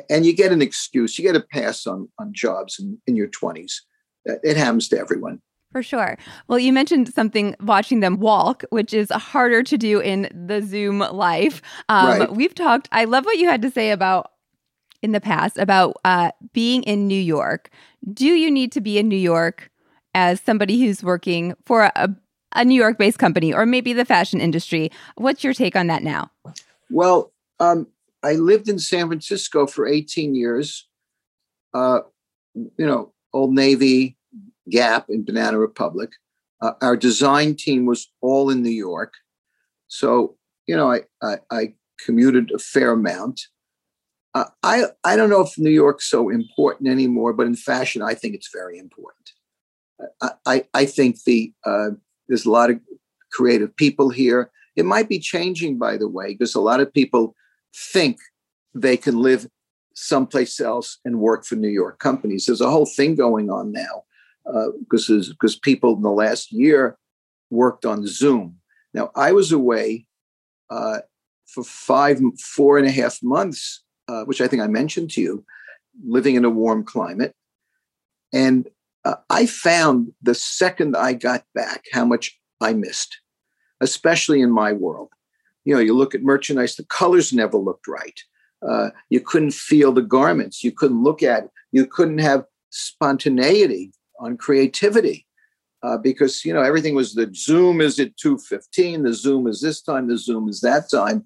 and 0.10 0.26
you 0.26 0.34
get 0.34 0.52
an 0.52 0.62
excuse. 0.62 1.18
You 1.18 1.24
get 1.24 1.36
a 1.36 1.46
pass 1.52 1.88
on 1.88 2.10
on 2.20 2.34
jobs 2.34 2.80
in, 2.80 3.00
in 3.08 3.16
your 3.16 3.28
twenties. 3.28 3.84
It 4.26 4.58
happens 4.58 4.90
to 4.90 5.00
everyone. 5.00 5.42
For 5.72 5.84
sure. 5.84 6.18
Well, 6.48 6.60
you 6.60 6.72
mentioned 6.72 7.14
something 7.14 7.56
watching 7.60 8.00
them 8.00 8.20
walk, 8.20 8.64
which 8.70 8.94
is 8.94 9.10
harder 9.12 9.64
to 9.64 9.78
do 9.78 10.00
in 10.00 10.30
the 10.34 10.62
Zoom 10.62 11.00
life. 11.00 11.62
Um, 11.90 12.20
right. 12.20 12.32
We've 12.32 12.56
talked, 12.56 12.88
I 12.92 13.06
love 13.06 13.26
what 13.26 13.38
you 13.38 13.50
had 13.50 13.62
to 13.64 13.72
say 13.72 13.92
about 13.92 14.32
in 15.02 15.12
the 15.12 15.22
past 15.22 15.58
about 15.58 15.98
uh, 16.06 16.32
being 16.54 16.84
in 16.84 17.08
New 17.08 17.20
York. 17.20 17.70
Do 18.12 18.26
you 18.26 18.50
need 18.50 18.72
to 18.74 18.82
be 18.82 18.98
in 18.98 19.08
New 19.08 19.18
York 19.18 19.70
as 20.16 20.42
somebody 20.42 20.80
who's 20.80 21.04
working 21.04 21.54
for 21.66 21.92
a, 21.96 22.16
a 22.56 22.66
New 22.66 22.76
York 22.76 22.98
based 22.98 23.20
company 23.20 23.54
or 23.54 23.66
maybe 23.66 23.94
the 23.94 24.06
fashion 24.06 24.42
industry? 24.42 24.90
What's 25.16 25.44
your 25.44 25.54
take 25.54 25.76
on 25.76 25.88
that 25.88 26.02
now? 26.02 26.32
Well, 26.90 27.34
um, 27.60 27.88
I 28.24 28.34
lived 28.34 28.70
in 28.70 28.80
San 28.80 29.08
Francisco 29.08 29.68
for 29.68 29.86
18 29.86 30.34
years. 30.34 30.88
Uh, 31.74 32.00
you 32.56 32.86
know, 32.86 33.14
Old 33.34 33.54
Navy, 33.54 34.17
Gap, 34.70 35.10
and 35.10 35.26
Banana 35.26 35.58
Republic. 35.58 36.12
Uh, 36.62 36.74
our 36.82 36.98
design 36.98 37.56
team 37.56 37.86
was 37.86 38.12
all 38.22 38.50
in 38.50 38.64
New 38.64 38.70
York. 38.70 39.14
So, 39.88 40.38
you 40.68 40.76
know, 40.76 40.92
I, 40.92 41.02
I, 41.22 41.36
I 41.52 41.74
commuted 42.04 42.52
a 42.52 42.60
fair 42.60 42.92
amount. 42.92 43.42
Uh, 44.34 44.46
I, 44.64 44.86
I 45.04 45.16
don't 45.16 45.30
know 45.30 45.42
if 45.42 45.58
New 45.58 45.72
York's 45.72 46.10
so 46.10 46.30
important 46.30 46.90
anymore, 46.90 47.34
but 47.34 47.48
in 47.48 47.56
fashion, 47.56 48.02
I 48.02 48.14
think 48.14 48.36
it's 48.36 48.50
very 48.54 48.78
important. 48.78 49.32
I, 50.22 50.32
I, 50.46 50.66
I 50.74 50.86
think 50.86 51.24
the 51.24 51.54
uh, 51.66 51.90
there's 52.28 52.46
a 52.46 52.52
lot 52.52 52.70
of 52.70 52.80
creative 53.32 53.76
people 53.76 54.10
here. 54.10 54.52
It 54.76 54.86
might 54.86 55.10
be 55.10 55.20
changing, 55.20 55.78
by 55.78 55.98
the 55.98 56.08
way, 56.08 56.34
because 56.34 56.54
a 56.54 56.62
lot 56.62 56.82
of 56.82 56.94
people 56.94 57.36
think 57.94 58.18
they 58.76 58.98
can 58.98 59.20
live 59.20 59.48
someplace 59.96 60.60
else 60.60 61.00
and 61.04 61.20
work 61.20 61.46
for 61.46 61.56
New 61.56 61.70
York 61.70 61.98
companies. 61.98 62.46
There's 62.46 62.62
a 62.62 62.70
whole 62.70 62.86
thing 62.86 63.16
going 63.16 63.50
on 63.50 63.72
now 63.72 64.04
because 64.80 65.10
uh, 65.10 65.22
because 65.30 65.58
people 65.58 65.96
in 65.96 66.02
the 66.02 66.10
last 66.10 66.52
year 66.52 66.98
worked 67.50 67.86
on 67.86 68.06
Zoom. 68.08 68.58
Now 68.94 69.12
I 69.16 69.32
was 69.32 69.52
away 69.52 70.06
uh, 70.70 71.00
for 71.46 71.64
five, 71.64 72.20
four 72.40 72.78
and 72.78 72.88
a 72.88 72.92
half 72.92 73.20
months, 73.24 73.84
uh, 74.08 74.24
which 74.24 74.42
I 74.42 74.48
think 74.48 74.62
I 74.62 74.68
mentioned 74.68 75.12
to 75.12 75.22
you, 75.22 75.46
living 76.06 76.36
in 76.36 76.46
a 76.46 76.50
warm 76.50 76.84
climate, 76.84 77.34
and 78.34 78.68
uh, 79.06 79.16
I 79.30 79.46
found 79.46 80.12
the 80.22 80.36
second 80.36 80.96
I 80.96 81.14
got 81.14 81.44
back 81.54 81.86
how 81.94 82.06
much 82.06 82.38
I 82.62 82.74
missed, 82.74 83.18
especially 83.82 84.42
in 84.42 84.52
my 84.52 84.74
world. 84.74 85.10
You 85.66 85.74
know, 85.74 85.80
you 85.80 85.96
look 85.96 86.16
at 86.16 86.24
merchandise, 86.24 86.76
the 86.76 86.86
colors 86.86 87.34
never 87.34 87.58
looked 87.58 87.88
right. 87.88 88.20
Uh, 88.68 88.90
you 89.10 89.20
couldn't 89.20 89.54
feel 89.54 89.92
the 89.92 90.02
garments. 90.02 90.64
You 90.64 90.72
couldn't 90.72 91.04
look 91.04 91.22
at 91.22 91.46
it. 91.46 91.52
You 91.72 91.86
couldn't 91.86 92.18
have 92.20 92.46
spontaneity 92.70 93.92
on 94.20 94.38
creativity 94.38 95.26
uh, 95.84 95.98
because 95.98 96.44
you 96.44 96.54
know 96.54 96.62
everything 96.62 96.96
was 96.96 97.14
the 97.14 97.30
Zoom 97.34 97.82
is 97.82 98.00
at 98.00 98.18
two 98.18 98.38
fifteen, 98.38 99.04
the 99.04 99.14
Zoom 99.14 99.48
is 99.48 99.62
this 99.62 99.82
time, 99.82 100.08
the 100.08 100.18
Zoom 100.18 100.50
is 100.50 100.62
that 100.62 100.90
time, 100.90 101.26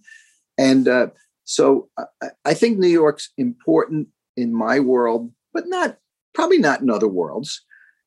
and 0.58 0.88
uh, 0.88 1.08
so 1.44 1.90
I, 1.98 2.28
I 2.46 2.54
think 2.54 2.78
New 2.78 2.88
York's 2.88 3.30
important 3.38 4.08
in 4.38 4.54
my 4.54 4.80
world, 4.80 5.32
but 5.54 5.66
not 5.68 5.98
probably 6.34 6.58
not 6.58 6.82
in 6.82 6.90
other 6.90 7.08
worlds. 7.08 7.64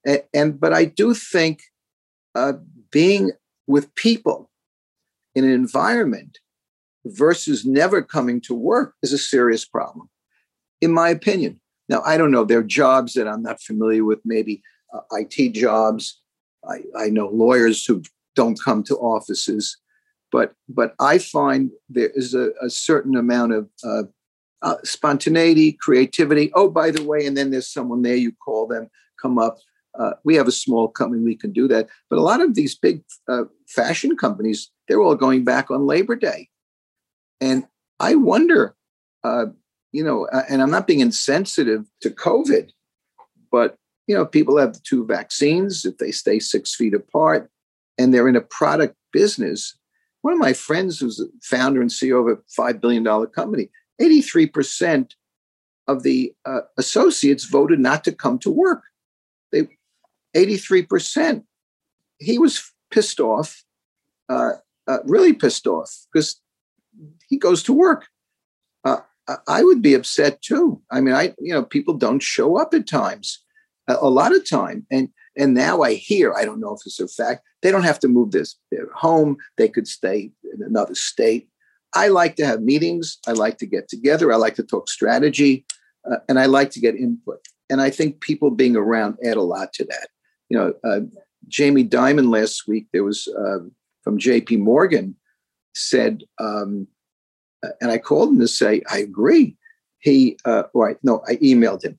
And, 0.06 0.22
and 0.32 0.60
but 0.60 0.72
I 0.72 0.84
do 0.84 1.14
think 1.14 1.60
uh, 2.34 2.54
being 2.90 3.32
with 3.66 3.94
people 3.94 4.50
in 5.34 5.44
an 5.44 5.50
environment 5.50 6.38
versus 7.04 7.64
never 7.66 8.02
coming 8.02 8.40
to 8.42 8.54
work 8.54 8.94
is 9.02 9.12
a 9.12 9.18
serious 9.18 9.64
problem, 9.64 10.08
in 10.80 10.92
my 10.92 11.08
opinion. 11.08 11.60
Now, 11.88 12.02
I 12.02 12.16
don't 12.16 12.30
know. 12.30 12.44
There 12.44 12.60
are 12.60 12.62
jobs 12.62 13.12
that 13.14 13.28
I'm 13.28 13.42
not 13.42 13.60
familiar 13.60 14.04
with, 14.04 14.20
maybe 14.24 14.62
uh, 14.94 15.00
IT 15.12 15.52
jobs. 15.52 16.20
I, 16.68 16.82
I 16.96 17.10
know 17.10 17.28
lawyers 17.28 17.84
who 17.84 18.02
don't 18.34 18.58
come 18.62 18.82
to 18.84 18.96
offices, 18.96 19.76
but 20.32 20.54
but 20.68 20.94
I 20.98 21.18
find 21.18 21.70
there 21.88 22.10
is 22.14 22.34
a, 22.34 22.50
a 22.62 22.70
certain 22.70 23.16
amount 23.16 23.52
of 23.52 23.68
uh, 23.84 24.04
uh, 24.62 24.76
spontaneity, 24.82 25.72
creativity. 25.72 26.50
Oh, 26.54 26.70
by 26.70 26.90
the 26.90 27.04
way, 27.04 27.26
and 27.26 27.36
then 27.36 27.50
there's 27.50 27.72
someone 27.72 28.02
there. 28.02 28.16
You 28.16 28.32
call 28.44 28.66
them, 28.66 28.88
come 29.20 29.38
up. 29.38 29.58
Uh, 29.98 30.14
we 30.24 30.34
have 30.34 30.48
a 30.48 30.52
small 30.52 30.88
company, 30.88 31.22
we 31.22 31.36
can 31.36 31.52
do 31.52 31.68
that. 31.68 31.88
But 32.10 32.18
a 32.18 32.22
lot 32.22 32.40
of 32.40 32.56
these 32.56 32.74
big 32.76 33.04
uh, 33.28 33.44
fashion 33.68 34.16
companies, 34.16 34.72
they're 34.88 35.00
all 35.00 35.14
going 35.14 35.44
back 35.44 35.70
on 35.70 35.86
Labor 35.86 36.16
Day, 36.16 36.48
and 37.40 37.64
I 38.00 38.16
wonder, 38.16 38.74
uh, 39.22 39.46
you 39.92 40.02
know, 40.02 40.26
uh, 40.32 40.42
and 40.48 40.60
I'm 40.60 40.70
not 40.70 40.88
being 40.88 41.00
insensitive 41.00 41.84
to 42.00 42.10
COVID, 42.10 42.70
but 43.52 43.76
you 44.06 44.14
know, 44.14 44.26
people 44.26 44.58
have 44.58 44.74
the 44.74 44.80
two 44.84 45.06
vaccines 45.06 45.84
if 45.84 45.98
they 45.98 46.10
stay 46.10 46.38
six 46.38 46.74
feet 46.74 46.94
apart 46.94 47.50
and 47.98 48.12
they're 48.12 48.28
in 48.28 48.36
a 48.36 48.40
product 48.40 48.96
business. 49.12 49.76
One 50.22 50.34
of 50.34 50.38
my 50.38 50.52
friends, 50.52 51.00
who's 51.00 51.16
the 51.16 51.30
founder 51.42 51.80
and 51.80 51.90
CEO 51.90 52.20
of 52.20 52.38
a 52.38 52.60
$5 52.60 52.80
billion 52.80 53.04
company, 53.28 53.70
83% 54.00 55.12
of 55.86 56.02
the 56.02 56.34
uh, 56.44 56.60
associates 56.78 57.44
voted 57.44 57.78
not 57.78 58.04
to 58.04 58.12
come 58.12 58.38
to 58.40 58.50
work. 58.50 58.82
They 59.52 59.68
83%. 60.34 61.44
He 62.18 62.38
was 62.38 62.72
pissed 62.90 63.20
off, 63.20 63.62
uh, 64.28 64.52
uh, 64.86 64.98
really 65.04 65.32
pissed 65.32 65.66
off, 65.66 66.06
because 66.12 66.40
he 67.28 67.36
goes 67.36 67.62
to 67.64 67.72
work. 67.72 68.06
Uh, 68.84 68.98
I 69.48 69.62
would 69.62 69.80
be 69.80 69.94
upset 69.94 70.42
too. 70.42 70.82
I 70.90 71.00
mean, 71.00 71.14
I 71.14 71.34
you 71.38 71.52
know 71.52 71.62
people 71.62 71.94
don't 71.94 72.22
show 72.22 72.58
up 72.58 72.74
at 72.74 72.86
times 72.86 73.43
a, 73.88 73.96
a 74.00 74.10
lot 74.10 74.34
of 74.34 74.48
time. 74.48 74.86
And 74.90 75.08
and 75.36 75.52
now 75.54 75.82
I 75.82 75.94
hear, 75.94 76.32
I 76.32 76.44
don't 76.44 76.60
know 76.60 76.74
if 76.74 76.80
it's 76.86 77.00
a 77.00 77.08
fact, 77.08 77.42
they 77.62 77.72
don't 77.72 77.82
have 77.82 77.98
to 78.00 78.08
move 78.08 78.30
this 78.30 78.56
their 78.70 78.88
home. 78.94 79.36
They 79.56 79.68
could 79.68 79.88
stay 79.88 80.30
in 80.52 80.62
another 80.62 80.94
state. 80.94 81.48
I 81.94 82.08
like 82.08 82.36
to 82.36 82.46
have 82.46 82.62
meetings. 82.62 83.18
I 83.26 83.32
like 83.32 83.58
to 83.58 83.66
get 83.66 83.88
together. 83.88 84.32
I 84.32 84.36
like 84.36 84.56
to 84.56 84.64
talk 84.64 84.88
strategy, 84.88 85.64
uh, 86.10 86.16
and 86.28 86.38
I 86.38 86.46
like 86.46 86.70
to 86.70 86.80
get 86.80 86.96
input. 86.96 87.40
And 87.70 87.80
I 87.80 87.90
think 87.90 88.20
people 88.20 88.50
being 88.50 88.76
around 88.76 89.16
add 89.24 89.36
a 89.36 89.42
lot 89.42 89.72
to 89.74 89.84
that. 89.84 90.08
You 90.48 90.58
know, 90.58 90.74
uh, 90.84 91.00
Jamie 91.48 91.84
Dimon 91.84 92.30
last 92.30 92.66
week 92.68 92.86
there 92.92 93.04
was 93.04 93.28
uh, 93.28 93.58
from 94.02 94.18
J.P. 94.18 94.56
Morgan 94.56 95.16
said, 95.74 96.22
um, 96.38 96.86
and 97.80 97.90
I 97.90 97.98
called 97.98 98.30
him 98.30 98.40
to 98.40 98.48
say 98.48 98.82
I 98.90 98.98
agree. 98.98 99.56
He, 100.00 100.36
uh, 100.44 100.64
right? 100.74 100.98
No, 101.02 101.22
I 101.26 101.36
emailed 101.36 101.84
him. 101.84 101.98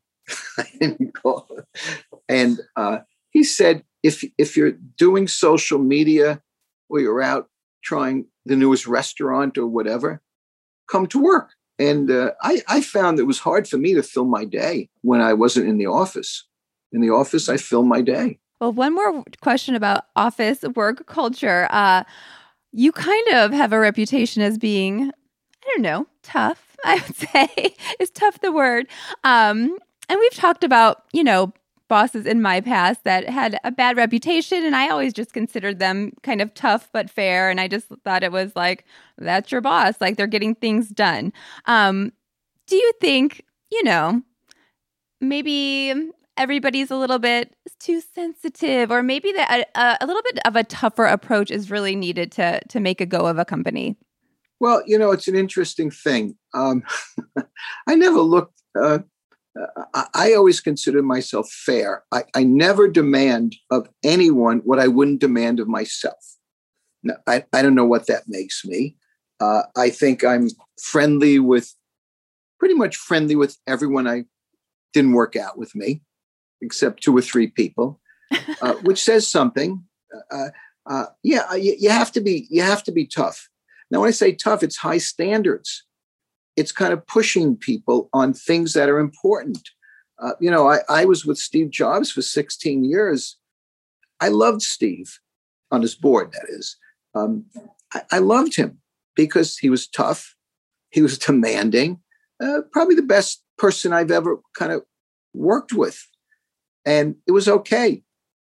and 2.29 2.59
uh, 2.75 2.99
he 3.29 3.43
said, 3.43 3.83
if 4.03 4.23
if 4.37 4.55
you're 4.55 4.73
doing 4.97 5.27
social 5.27 5.79
media 5.79 6.41
or 6.89 6.99
you're 6.99 7.21
out 7.21 7.49
trying 7.83 8.25
the 8.45 8.55
newest 8.55 8.87
restaurant 8.87 9.57
or 9.57 9.67
whatever, 9.67 10.21
come 10.89 11.07
to 11.07 11.19
work. 11.19 11.51
And 11.77 12.09
uh, 12.09 12.31
I, 12.41 12.61
I 12.67 12.81
found 12.81 13.19
it 13.19 13.23
was 13.23 13.39
hard 13.39 13.67
for 13.67 13.77
me 13.77 13.93
to 13.95 14.03
fill 14.03 14.25
my 14.25 14.45
day 14.45 14.89
when 15.01 15.21
I 15.21 15.33
wasn't 15.33 15.67
in 15.67 15.77
the 15.77 15.87
office. 15.87 16.45
In 16.91 17.01
the 17.01 17.09
office, 17.09 17.49
I 17.49 17.57
fill 17.57 17.83
my 17.83 18.01
day. 18.01 18.39
Well, 18.61 18.71
one 18.71 18.95
more 18.95 19.23
question 19.41 19.75
about 19.75 20.05
office 20.15 20.63
work 20.75 21.05
culture. 21.07 21.67
Uh, 21.69 22.03
you 22.71 22.91
kind 22.91 23.27
of 23.33 23.51
have 23.51 23.73
a 23.73 23.79
reputation 23.79 24.41
as 24.41 24.57
being, 24.57 25.11
I 25.11 25.67
don't 25.67 25.81
know, 25.81 26.07
tough. 26.23 26.77
I 26.85 26.95
would 26.95 27.15
say 27.15 27.75
is 27.99 28.09
tough 28.11 28.39
the 28.39 28.51
word. 28.51 28.87
Um, 29.23 29.77
and 30.09 30.19
we've 30.19 30.33
talked 30.33 30.63
about, 30.63 31.03
you 31.13 31.23
know, 31.23 31.53
bosses 31.87 32.25
in 32.25 32.41
my 32.41 32.61
past 32.61 33.03
that 33.03 33.29
had 33.29 33.59
a 33.63 33.71
bad 33.71 33.95
reputation 33.95 34.65
and 34.65 34.75
I 34.75 34.89
always 34.89 35.13
just 35.13 35.33
considered 35.33 35.79
them 35.79 36.13
kind 36.23 36.41
of 36.41 36.53
tough 36.53 36.89
but 36.91 37.09
fair 37.09 37.49
and 37.49 37.59
I 37.59 37.67
just 37.67 37.87
thought 38.03 38.23
it 38.23 38.31
was 38.31 38.55
like 38.55 38.85
that's 39.19 39.51
your 39.51 39.61
boss 39.61 39.95
like 40.01 40.17
they're 40.17 40.25
getting 40.25 40.55
things 40.55 40.89
done. 40.89 41.31
Um 41.65 42.11
do 42.65 42.75
you 42.75 42.91
think, 42.99 43.43
you 43.71 43.83
know, 43.83 44.23
maybe 45.21 45.93
everybody's 46.37 46.91
a 46.91 46.95
little 46.95 47.19
bit 47.19 47.55
too 47.79 48.01
sensitive 48.01 48.91
or 48.91 49.03
maybe 49.03 49.31
that 49.33 49.69
a, 49.75 49.97
a 50.01 50.07
little 50.07 50.23
bit 50.23 50.39
of 50.45 50.55
a 50.55 50.63
tougher 50.63 51.05
approach 51.05 51.51
is 51.51 51.71
really 51.71 51.95
needed 51.95 52.31
to 52.33 52.61
to 52.67 52.79
make 52.79 52.99
a 52.99 53.05
go 53.05 53.27
of 53.27 53.37
a 53.37 53.45
company? 53.45 53.95
Well, 54.59 54.81
you 54.85 54.97
know, 54.97 55.11
it's 55.11 55.27
an 55.27 55.35
interesting 55.35 55.91
thing. 55.91 56.37
Um, 56.53 56.83
I 57.87 57.95
never 57.95 58.19
looked 58.19 58.61
uh, 58.79 58.99
I 60.13 60.33
always 60.33 60.59
consider 60.59 61.01
myself 61.01 61.49
fair. 61.49 62.03
I, 62.11 62.25
I, 62.33 62.43
never 62.43 62.89
demand 62.89 63.55
of 63.71 63.87
anyone 64.03 64.59
what 64.65 64.79
I 64.79 64.87
wouldn't 64.87 65.21
demand 65.21 65.61
of 65.61 65.67
myself. 65.67 66.35
Now, 67.03 67.15
I, 67.25 67.45
I 67.53 67.61
don't 67.61 67.75
know 67.75 67.85
what 67.85 68.07
that 68.07 68.23
makes 68.27 68.65
me. 68.65 68.97
Uh, 69.39 69.63
I 69.77 69.89
think 69.91 70.25
I'm 70.25 70.49
friendly 70.81 71.39
with, 71.39 71.73
pretty 72.59 72.75
much 72.75 72.97
friendly 72.97 73.35
with 73.35 73.57
everyone 73.65 74.07
I 74.07 74.25
didn't 74.93 75.13
work 75.13 75.37
out 75.37 75.57
with 75.57 75.73
me, 75.73 76.01
except 76.61 77.03
two 77.03 77.15
or 77.15 77.21
three 77.21 77.47
people, 77.47 78.01
uh, 78.61 78.73
which 78.83 79.01
says 79.01 79.27
something. 79.27 79.85
Uh, 80.31 80.49
uh 80.85 81.05
yeah, 81.23 81.53
you, 81.55 81.75
you 81.79 81.89
have 81.89 82.11
to 82.13 82.21
be 82.21 82.47
you 82.49 82.61
have 82.61 82.83
to 82.83 82.91
be 82.91 83.05
tough. 83.05 83.49
Now, 83.89 84.01
when 84.01 84.07
I 84.07 84.11
say 84.11 84.33
tough, 84.33 84.63
it's 84.63 84.77
high 84.77 84.97
standards. 84.97 85.83
It's 86.55 86.71
kind 86.71 86.93
of 86.93 87.05
pushing 87.07 87.55
people 87.55 88.09
on 88.13 88.33
things 88.33 88.73
that 88.73 88.89
are 88.89 88.99
important. 88.99 89.69
Uh, 90.19 90.31
you 90.39 90.49
know, 90.49 90.69
I, 90.69 90.79
I 90.87 91.05
was 91.05 91.25
with 91.25 91.37
Steve 91.37 91.69
Jobs 91.69 92.11
for 92.11 92.21
16 92.21 92.83
years. 92.83 93.37
I 94.21 94.29
loved 94.29 94.61
Steve 94.61 95.19
on 95.71 95.81
his 95.81 95.95
board, 95.95 96.31
that 96.31 96.47
is. 96.49 96.77
Um, 97.13 97.45
I, 97.93 98.01
I, 98.13 98.19
loved 98.19 98.55
him 98.55 98.79
because 99.15 99.57
he 99.57 99.69
was 99.69 99.87
tough, 99.87 100.35
he 100.89 101.01
was 101.01 101.17
demanding, 101.27 101.99
uh, 102.41 102.61
probably 102.71 102.95
the 102.95 103.01
best 103.01 103.43
person 103.57 103.93
I've 103.93 104.11
ever 104.11 104.39
kind 104.57 104.71
of 104.71 104.83
worked 105.33 105.73
with. 105.73 106.01
And 106.85 107.15
it 107.27 107.31
was 107.31 107.47
okay 107.47 108.03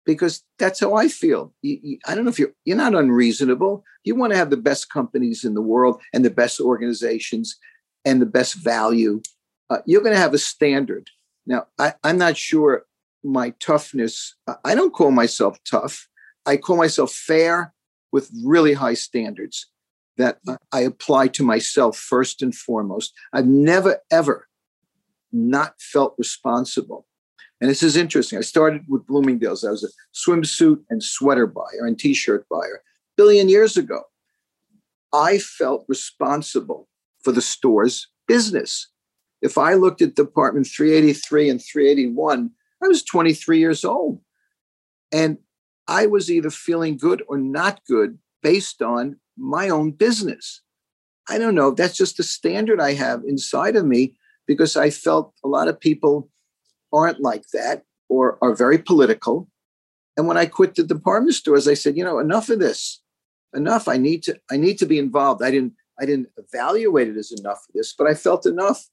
because 0.05 0.43
that's 0.59 0.81
how 0.81 0.95
I 0.95 1.09
feel. 1.09 1.55
You, 1.63 1.79
you, 1.83 1.99
I 2.07 2.15
don't 2.15 2.25
know 2.25 2.31
if 2.31 2.39
you're 2.39 2.53
you're 2.65 2.77
not 2.77 2.95
unreasonable. 2.95 3.85
You 4.05 4.15
want 4.15 4.33
to 4.33 4.39
have 4.39 4.51
the 4.51 4.57
best 4.57 4.91
companies 4.91 5.45
in 5.45 5.55
the 5.55 5.63
world 5.63 6.03
and 6.13 6.25
the 6.25 6.31
best 6.31 6.61
organizations 6.61 7.57
and 8.07 8.23
the 8.23 8.27
best 8.27 8.55
value. 8.55 9.21
Uh, 9.69 9.79
you're 9.85 10.01
going 10.01 10.15
to 10.15 10.21
have 10.21 10.33
a 10.33 10.39
standard. 10.39 11.11
Now, 11.47 11.67
I, 11.79 11.93
I'm 12.03 12.17
not 12.17 12.39
sure 12.39 12.87
my 13.23 13.51
toughness. 13.61 14.35
I 14.65 14.75
don't 14.75 14.95
call 14.95 15.11
myself 15.11 15.59
tough. 15.69 16.09
I 16.47 16.57
call 16.57 16.77
myself 16.77 17.13
fair 17.13 17.75
with 18.13 18.31
really 18.43 18.73
high 18.73 18.95
standards 18.95 19.67
that 20.17 20.39
I 20.73 20.81
apply 20.81 21.29
to 21.29 21.45
myself 21.45 21.99
first 21.99 22.41
and 22.41 22.55
foremost. 22.55 23.13
I've 23.35 23.47
never 23.47 23.99
ever 24.11 24.49
not 25.33 25.75
felt 25.79 26.15
responsible 26.17 27.07
and 27.61 27.71
this 27.71 27.83
is 27.83 27.97
interesting. 27.97 28.39
I 28.39 28.43
started 28.43 28.83
with 28.89 29.07
Bloomingdale's. 29.07 29.65
I 29.65 29.71
was 29.71 29.85
a 29.85 29.89
swimsuit 30.15 30.83
and 30.91 31.03
sweater 31.03 31.47
buyer 31.47 31.87
and 31.87 31.99
t-shirt 31.99 32.47
buyer 32.51 32.83
billion 33.17 33.49
years 33.49 33.77
ago. 33.77 34.03
I 35.13 35.39
felt 35.39 35.87
responsible 35.89 36.89
for 37.27 37.33
the 37.33 37.43
store's 37.43 38.07
business. 38.29 38.89
If 39.43 39.59
I 39.59 39.75
looked 39.75 40.01
at 40.01 40.15
Department 40.15 40.69
383 40.69 41.51
and 41.51 41.61
381, 41.61 42.53
I 42.81 42.87
was 42.87 43.03
23 43.03 43.59
years 43.59 43.85
old. 43.85 44.21
And 45.11 45.39
I 45.89 46.07
was 46.07 46.31
either 46.31 46.51
feeling 46.51 46.97
good 46.97 47.25
or 47.27 47.37
not 47.37 47.85
good 47.85 48.19
based 48.45 48.81
on 48.81 49.17
my 49.37 49.69
own 49.69 49.91
business. 49.91 50.63
I 51.29 51.39
don't 51.39 51.57
know. 51.57 51.73
That's 51.73 51.97
just 51.97 52.17
the 52.17 52.23
standard 52.23 52.81
I 52.81 52.93
have 52.93 53.25
inside 53.27 53.75
of 53.75 53.85
me 53.85 54.15
because 54.47 54.77
I 54.77 54.91
felt 54.91 55.35
a 55.45 55.49
lot 55.49 55.67
of 55.67 55.81
people 55.81 56.31
aren't 56.93 57.21
like 57.21 57.49
that 57.53 57.83
or 58.09 58.39
are 58.41 58.55
very 58.55 58.79
political. 58.79 59.49
And 60.17 60.29
when 60.29 60.37
I 60.37 60.47
quit 60.47 60.77
the 60.77 60.85
department 60.85 61.35
stores, 61.35 61.67
I 61.67 61.75
said, 61.75 61.97
you 61.97 62.05
know, 62.05 62.21
enough 62.21 62.51
of 62.51 62.61
this. 62.61 63.03
Enough. 63.53 63.89
I 63.89 63.97
need 63.97 64.23
to, 64.23 64.39
I 64.49 64.57
need 64.57 64.79
to 64.79 64.87
be 64.87 65.01
involved. 65.01 65.43
I 65.43 65.51
didn't, 65.51 65.73
I 66.01 66.07
didn't 66.07 66.29
evaluate 66.37 67.09
it 67.09 67.17
as 67.17 67.33
enough 67.33 67.65
for 67.65 67.73
this, 67.75 67.95
but 67.97 68.07
I 68.07 68.15
felt 68.15 68.47
enough. 68.47 68.89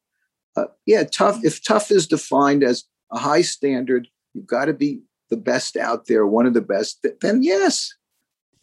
Uh, 0.55 0.65
yeah, 0.85 1.03
tough. 1.03 1.43
If 1.43 1.63
tough 1.63 1.91
is 1.91 2.07
defined 2.07 2.63
as 2.63 2.85
a 3.11 3.17
high 3.17 3.41
standard, 3.41 4.07
you've 4.33 4.47
got 4.47 4.65
to 4.65 4.73
be 4.73 5.01
the 5.29 5.37
best 5.37 5.77
out 5.77 6.05
there, 6.05 6.27
one 6.27 6.45
of 6.45 6.53
the 6.53 6.61
best, 6.61 7.05
then 7.21 7.43
yes, 7.43 7.93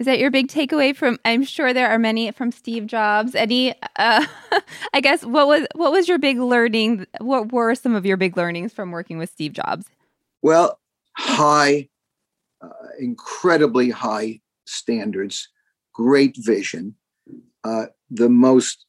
is 0.00 0.06
that 0.06 0.18
your 0.18 0.30
big 0.30 0.48
takeaway 0.48 0.96
from? 0.96 1.18
I'm 1.26 1.44
sure 1.44 1.74
there 1.74 1.90
are 1.90 1.98
many 1.98 2.32
from 2.32 2.52
Steve 2.52 2.86
Jobs. 2.86 3.34
Any, 3.34 3.74
uh, 3.96 4.24
I 4.94 5.00
guess, 5.02 5.26
what 5.26 5.46
was 5.46 5.66
what 5.74 5.92
was 5.92 6.08
your 6.08 6.18
big 6.18 6.38
learning? 6.38 7.06
What 7.20 7.52
were 7.52 7.74
some 7.74 7.94
of 7.94 8.06
your 8.06 8.16
big 8.16 8.34
learnings 8.34 8.72
from 8.72 8.92
working 8.92 9.18
with 9.18 9.28
Steve 9.28 9.52
Jobs? 9.52 9.84
Well, 10.40 10.80
high, 11.18 11.90
uh, 12.62 12.68
incredibly 12.98 13.90
high 13.90 14.40
standards, 14.64 15.50
great 15.92 16.34
vision, 16.38 16.94
uh, 17.64 17.86
the 18.10 18.28
most 18.28 18.86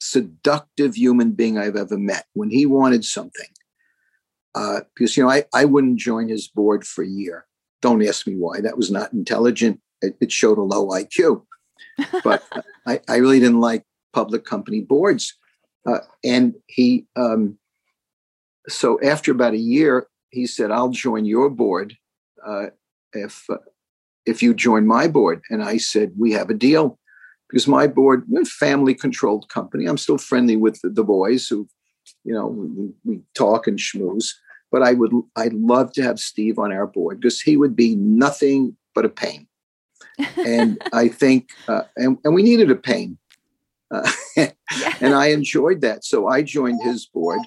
seductive 0.00 0.96
human 0.96 1.32
being 1.32 1.58
I've 1.58 1.76
ever 1.76 1.98
met. 1.98 2.26
When 2.34 2.50
he 2.50 2.66
wanted 2.66 3.04
something, 3.04 3.48
uh, 4.54 4.80
because 4.94 5.16
you 5.16 5.22
know 5.22 5.30
I 5.30 5.44
I 5.54 5.64
wouldn't 5.64 5.98
join 5.98 6.28
his 6.28 6.48
board 6.48 6.86
for 6.86 7.02
a 7.02 7.08
year. 7.08 7.46
Don't 7.80 8.06
ask 8.06 8.26
me 8.26 8.34
why. 8.34 8.60
That 8.60 8.76
was 8.76 8.90
not 8.90 9.12
intelligent 9.12 9.80
it, 10.02 10.16
it 10.20 10.32
showed 10.32 10.58
a 10.58 10.62
low 10.62 10.88
IQ. 10.88 11.44
But 12.24 12.42
I, 12.86 13.00
I, 13.08 13.16
really 13.16 13.38
didn't 13.38 13.60
like 13.60 13.84
public 14.12 14.44
company 14.44 14.80
boards. 14.80 15.36
Uh, 15.86 15.98
and 16.24 16.54
he, 16.66 17.06
um, 17.16 17.58
so 18.68 18.98
after 19.02 19.30
about 19.30 19.52
a 19.52 19.58
year, 19.58 20.06
he 20.30 20.46
said, 20.46 20.70
I'll 20.70 20.88
join 20.88 21.26
your 21.26 21.50
board 21.50 21.94
uh, 22.46 22.66
if, 23.12 23.44
uh, 23.50 23.58
if 24.24 24.42
you 24.42 24.54
join 24.54 24.86
my 24.86 25.06
board. 25.06 25.42
And 25.50 25.62
I 25.62 25.76
said, 25.76 26.12
We 26.16 26.32
have 26.32 26.48
a 26.48 26.54
deal. 26.54 26.98
Because 27.52 27.68
my 27.68 27.86
board, 27.86 28.24
we're 28.28 28.42
a 28.42 28.46
family 28.46 28.94
controlled 28.94 29.48
company. 29.48 29.86
I'm 29.86 29.98
still 29.98 30.18
friendly 30.18 30.56
with 30.56 30.80
the, 30.80 30.88
the 30.88 31.04
boys 31.04 31.46
who, 31.46 31.68
you 32.24 32.34
know, 32.34 32.46
we, 32.46 32.90
we 33.04 33.20
talk 33.34 33.66
and 33.66 33.78
schmooze 33.78 34.34
but 34.70 34.82
I 34.82 34.94
would 34.94 35.12
I'd 35.36 35.52
love 35.52 35.92
to 35.92 36.02
have 36.02 36.18
Steve 36.18 36.58
on 36.58 36.72
our 36.72 36.86
board 36.86 37.20
because 37.20 37.42
he 37.42 37.58
would 37.58 37.76
be 37.76 37.94
nothing 37.94 38.74
but 38.94 39.04
a 39.04 39.10
pain 39.10 39.46
and 40.36 40.82
I 40.92 41.08
think, 41.08 41.50
uh, 41.68 41.82
and, 41.96 42.18
and 42.24 42.34
we 42.34 42.42
needed 42.42 42.70
a 42.70 42.76
pain. 42.76 43.18
Uh, 43.90 44.10
and 45.00 45.14
I 45.14 45.26
enjoyed 45.26 45.80
that. 45.82 46.04
So 46.04 46.28
I 46.28 46.42
joined 46.42 46.82
his 46.82 47.06
board. 47.06 47.40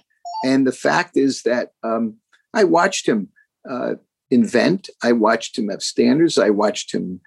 And 0.44 0.68
the 0.68 0.72
fact 0.72 1.18
is 1.18 1.42
that 1.44 1.72
um, 1.84 2.18
I 2.54 2.64
watched 2.64 3.08
him 3.08 3.30
uh, 3.70 3.96
invent, 4.30 4.90
I 5.02 5.12
watched 5.12 5.58
him 5.58 5.70
have 5.70 5.82
standards, 5.82 6.38
I 6.38 6.52
watched 6.52 6.94
him 6.94 7.20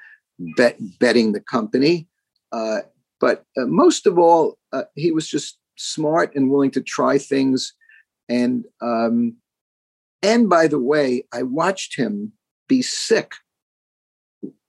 bet, 0.57 0.79
betting 1.01 1.33
the 1.33 1.41
company. 1.41 2.07
Uh, 2.53 2.81
but 3.21 3.45
uh, 3.57 3.67
most 3.67 4.07
of 4.07 4.19
all, 4.19 4.59
uh, 4.73 4.85
he 4.95 5.11
was 5.13 5.29
just 5.29 5.59
smart 5.77 6.35
and 6.35 6.51
willing 6.51 6.71
to 6.73 6.81
try 6.81 7.19
things. 7.19 7.75
And 8.29 8.65
um, 8.81 9.37
and 10.23 10.49
by 10.49 10.67
the 10.67 10.81
way, 10.81 11.25
I 11.33 11.43
watched 11.43 11.97
him 11.97 12.33
be 12.69 12.83
sick, 12.83 13.33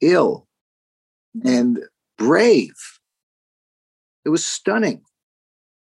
ill, 0.01 0.47
and 1.43 1.79
brave. 2.17 2.75
It 4.25 4.29
was 4.29 4.45
stunning, 4.45 5.01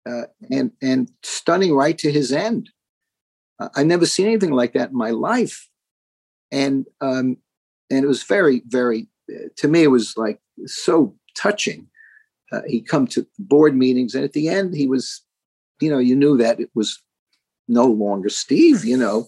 uh, 0.08 0.24
and 0.52 0.72
and 0.82 1.10
stunning 1.24 1.74
right 1.74 1.98
to 2.00 2.12
his 2.12 2.32
end. 2.32 2.70
Uh, 3.60 3.70
I 3.76 3.84
never 3.84 4.06
seen 4.06 4.28
anything 4.28 4.52
like 4.52 4.74
that 4.74 4.92
in 4.92 4.98
my 4.98 5.12
life, 5.12 5.70
and 6.52 6.86
um, 7.02 7.38
and 7.90 8.04
it 8.04 8.08
was 8.08 8.24
very 8.24 8.62
very 8.68 9.08
uh, 9.34 9.48
to 9.58 9.68
me 9.68 9.84
it 9.84 9.92
was 9.92 10.16
like 10.18 10.40
so 10.66 11.16
touching. 11.36 11.88
Uh, 12.52 12.62
he 12.68 12.82
come 12.82 13.08
to 13.08 13.26
board 13.40 13.76
meetings, 13.76 14.14
and 14.16 14.24
at 14.24 14.34
the 14.34 14.48
end 14.48 14.76
he 14.76 14.88
was, 14.88 15.22
you 15.80 15.90
know, 15.90 16.00
you 16.00 16.16
knew 16.16 16.38
that 16.38 16.60
it 16.60 16.70
was 16.76 17.02
no 17.68 17.86
longer 17.86 18.30
Steve, 18.30 18.86
you 18.86 18.98
know, 18.98 19.28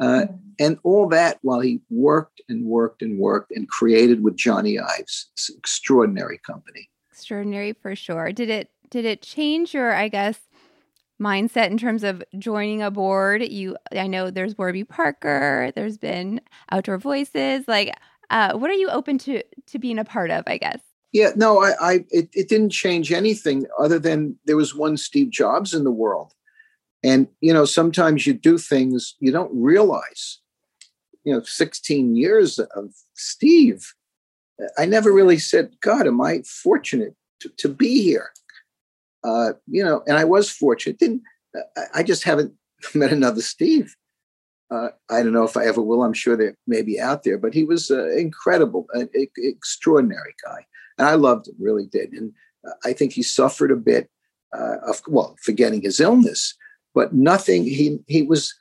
uh, 0.00 0.22
mm-hmm. 0.22 0.34
and 0.58 0.78
all 0.84 1.08
that 1.08 1.38
while 1.42 1.60
he 1.60 1.80
worked 1.90 2.40
and 2.48 2.66
worked 2.66 3.02
and 3.02 3.18
worked 3.18 3.52
and 3.52 3.68
created 3.68 4.22
with 4.22 4.36
Jony 4.36 4.80
Ives, 4.80 5.30
this 5.36 5.50
extraordinary 5.56 6.38
company. 6.46 6.88
Extraordinary 7.10 7.72
for 7.72 7.96
sure. 7.96 8.32
Did 8.32 8.50
it 8.50 8.70
did 8.90 9.04
it 9.06 9.22
change 9.22 9.72
your, 9.72 9.94
I 9.94 10.08
guess, 10.08 10.38
mindset 11.20 11.70
in 11.70 11.78
terms 11.78 12.04
of 12.04 12.22
joining 12.38 12.82
a 12.82 12.90
board? 12.90 13.42
You, 13.42 13.76
I 13.90 14.06
know 14.06 14.30
there's 14.30 14.58
Warby 14.58 14.84
Parker. 14.84 15.72
There's 15.74 15.96
been 15.96 16.42
Outdoor 16.70 16.98
Voices. 16.98 17.66
Like, 17.66 17.94
uh, 18.28 18.52
what 18.58 18.70
are 18.70 18.74
you 18.74 18.88
open 18.90 19.18
to 19.18 19.42
to 19.68 19.78
being 19.78 19.98
a 19.98 20.04
part 20.04 20.30
of? 20.30 20.44
I 20.46 20.58
guess. 20.58 20.80
Yeah, 21.12 21.30
no, 21.36 21.62
I, 21.62 21.72
I 21.80 21.92
it, 22.10 22.30
it 22.32 22.48
didn't 22.48 22.70
change 22.70 23.12
anything 23.12 23.66
other 23.78 23.98
than 23.98 24.36
there 24.46 24.56
was 24.56 24.74
one 24.74 24.96
Steve 24.96 25.30
Jobs 25.30 25.74
in 25.74 25.84
the 25.84 25.90
world 25.90 26.32
and, 27.02 27.28
you 27.40 27.52
know, 27.52 27.64
sometimes 27.64 28.26
you 28.26 28.32
do 28.32 28.58
things 28.58 29.16
you 29.18 29.32
don't 29.32 29.50
realize. 29.52 30.38
You 31.24 31.34
know, 31.34 31.42
16 31.42 32.16
years 32.16 32.58
of 32.58 32.92
Steve, 33.14 33.92
I 34.78 34.86
never 34.86 35.12
really 35.12 35.38
said, 35.38 35.72
God, 35.80 36.06
am 36.06 36.20
I 36.20 36.42
fortunate 36.42 37.14
to, 37.40 37.48
to 37.58 37.68
be 37.68 38.02
here? 38.02 38.30
Uh, 39.24 39.52
you 39.66 39.84
know, 39.84 40.02
and 40.06 40.16
I 40.16 40.24
was 40.24 40.50
fortunate. 40.50 40.98
Didn't 40.98 41.22
I 41.94 42.02
just 42.02 42.24
haven't 42.24 42.54
met 42.94 43.12
another 43.12 43.42
Steve. 43.42 43.94
Uh, 44.70 44.88
I 45.10 45.22
don't 45.22 45.32
know 45.32 45.44
if 45.44 45.56
I 45.56 45.66
ever 45.66 45.82
will. 45.82 46.02
I'm 46.02 46.14
sure 46.14 46.36
there 46.36 46.56
may 46.66 46.82
be 46.82 46.98
out 46.98 47.24
there, 47.24 47.36
but 47.36 47.52
he 47.52 47.62
was 47.62 47.90
uh, 47.90 48.08
incredible, 48.10 48.86
an 48.94 49.08
extraordinary 49.36 50.34
guy, 50.44 50.64
and 50.98 51.08
I 51.08 51.14
loved 51.14 51.48
him, 51.48 51.54
really 51.58 51.86
did. 51.86 52.12
And 52.12 52.32
uh, 52.66 52.72
I 52.84 52.92
think 52.92 53.12
he 53.12 53.22
suffered 53.22 53.70
a 53.70 53.76
bit 53.76 54.10
uh, 54.56 54.76
of 54.86 55.00
well, 55.06 55.36
forgetting 55.42 55.82
his 55.82 56.00
illness, 56.00 56.54
but 56.94 57.14
nothing. 57.14 57.64
He 57.64 57.98
he 58.06 58.22
was 58.22 58.54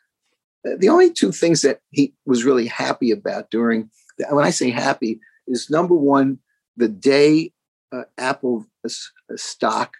the 0.64 0.90
only 0.90 1.12
two 1.12 1.32
things 1.32 1.62
that 1.62 1.80
he 1.90 2.14
was 2.26 2.44
really 2.44 2.68
happy 2.68 3.12
about 3.12 3.50
during. 3.52 3.90
When 4.30 4.46
I 4.46 4.52
say 4.52 4.70
happy, 4.70 5.20
is 5.48 5.70
number 5.70 5.96
one 5.96 6.40
the 6.78 6.88
day 6.88 7.52
uh, 7.92 8.04
Apple 8.18 8.66
uh, 8.86 8.90
stock 9.36 9.96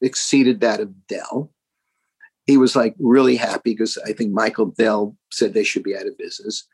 exceeded 0.00 0.60
that 0.60 0.80
of 0.80 1.06
Dell. 1.06 1.50
He 2.46 2.56
was 2.56 2.76
like 2.76 2.94
really 2.98 3.36
happy 3.36 3.72
because 3.72 3.98
I 4.06 4.12
think 4.12 4.32
Michael 4.32 4.66
Dell 4.66 5.16
said 5.30 5.54
they 5.54 5.64
should 5.64 5.82
be 5.82 5.96
out 5.96 6.06
of 6.06 6.18
business. 6.18 6.66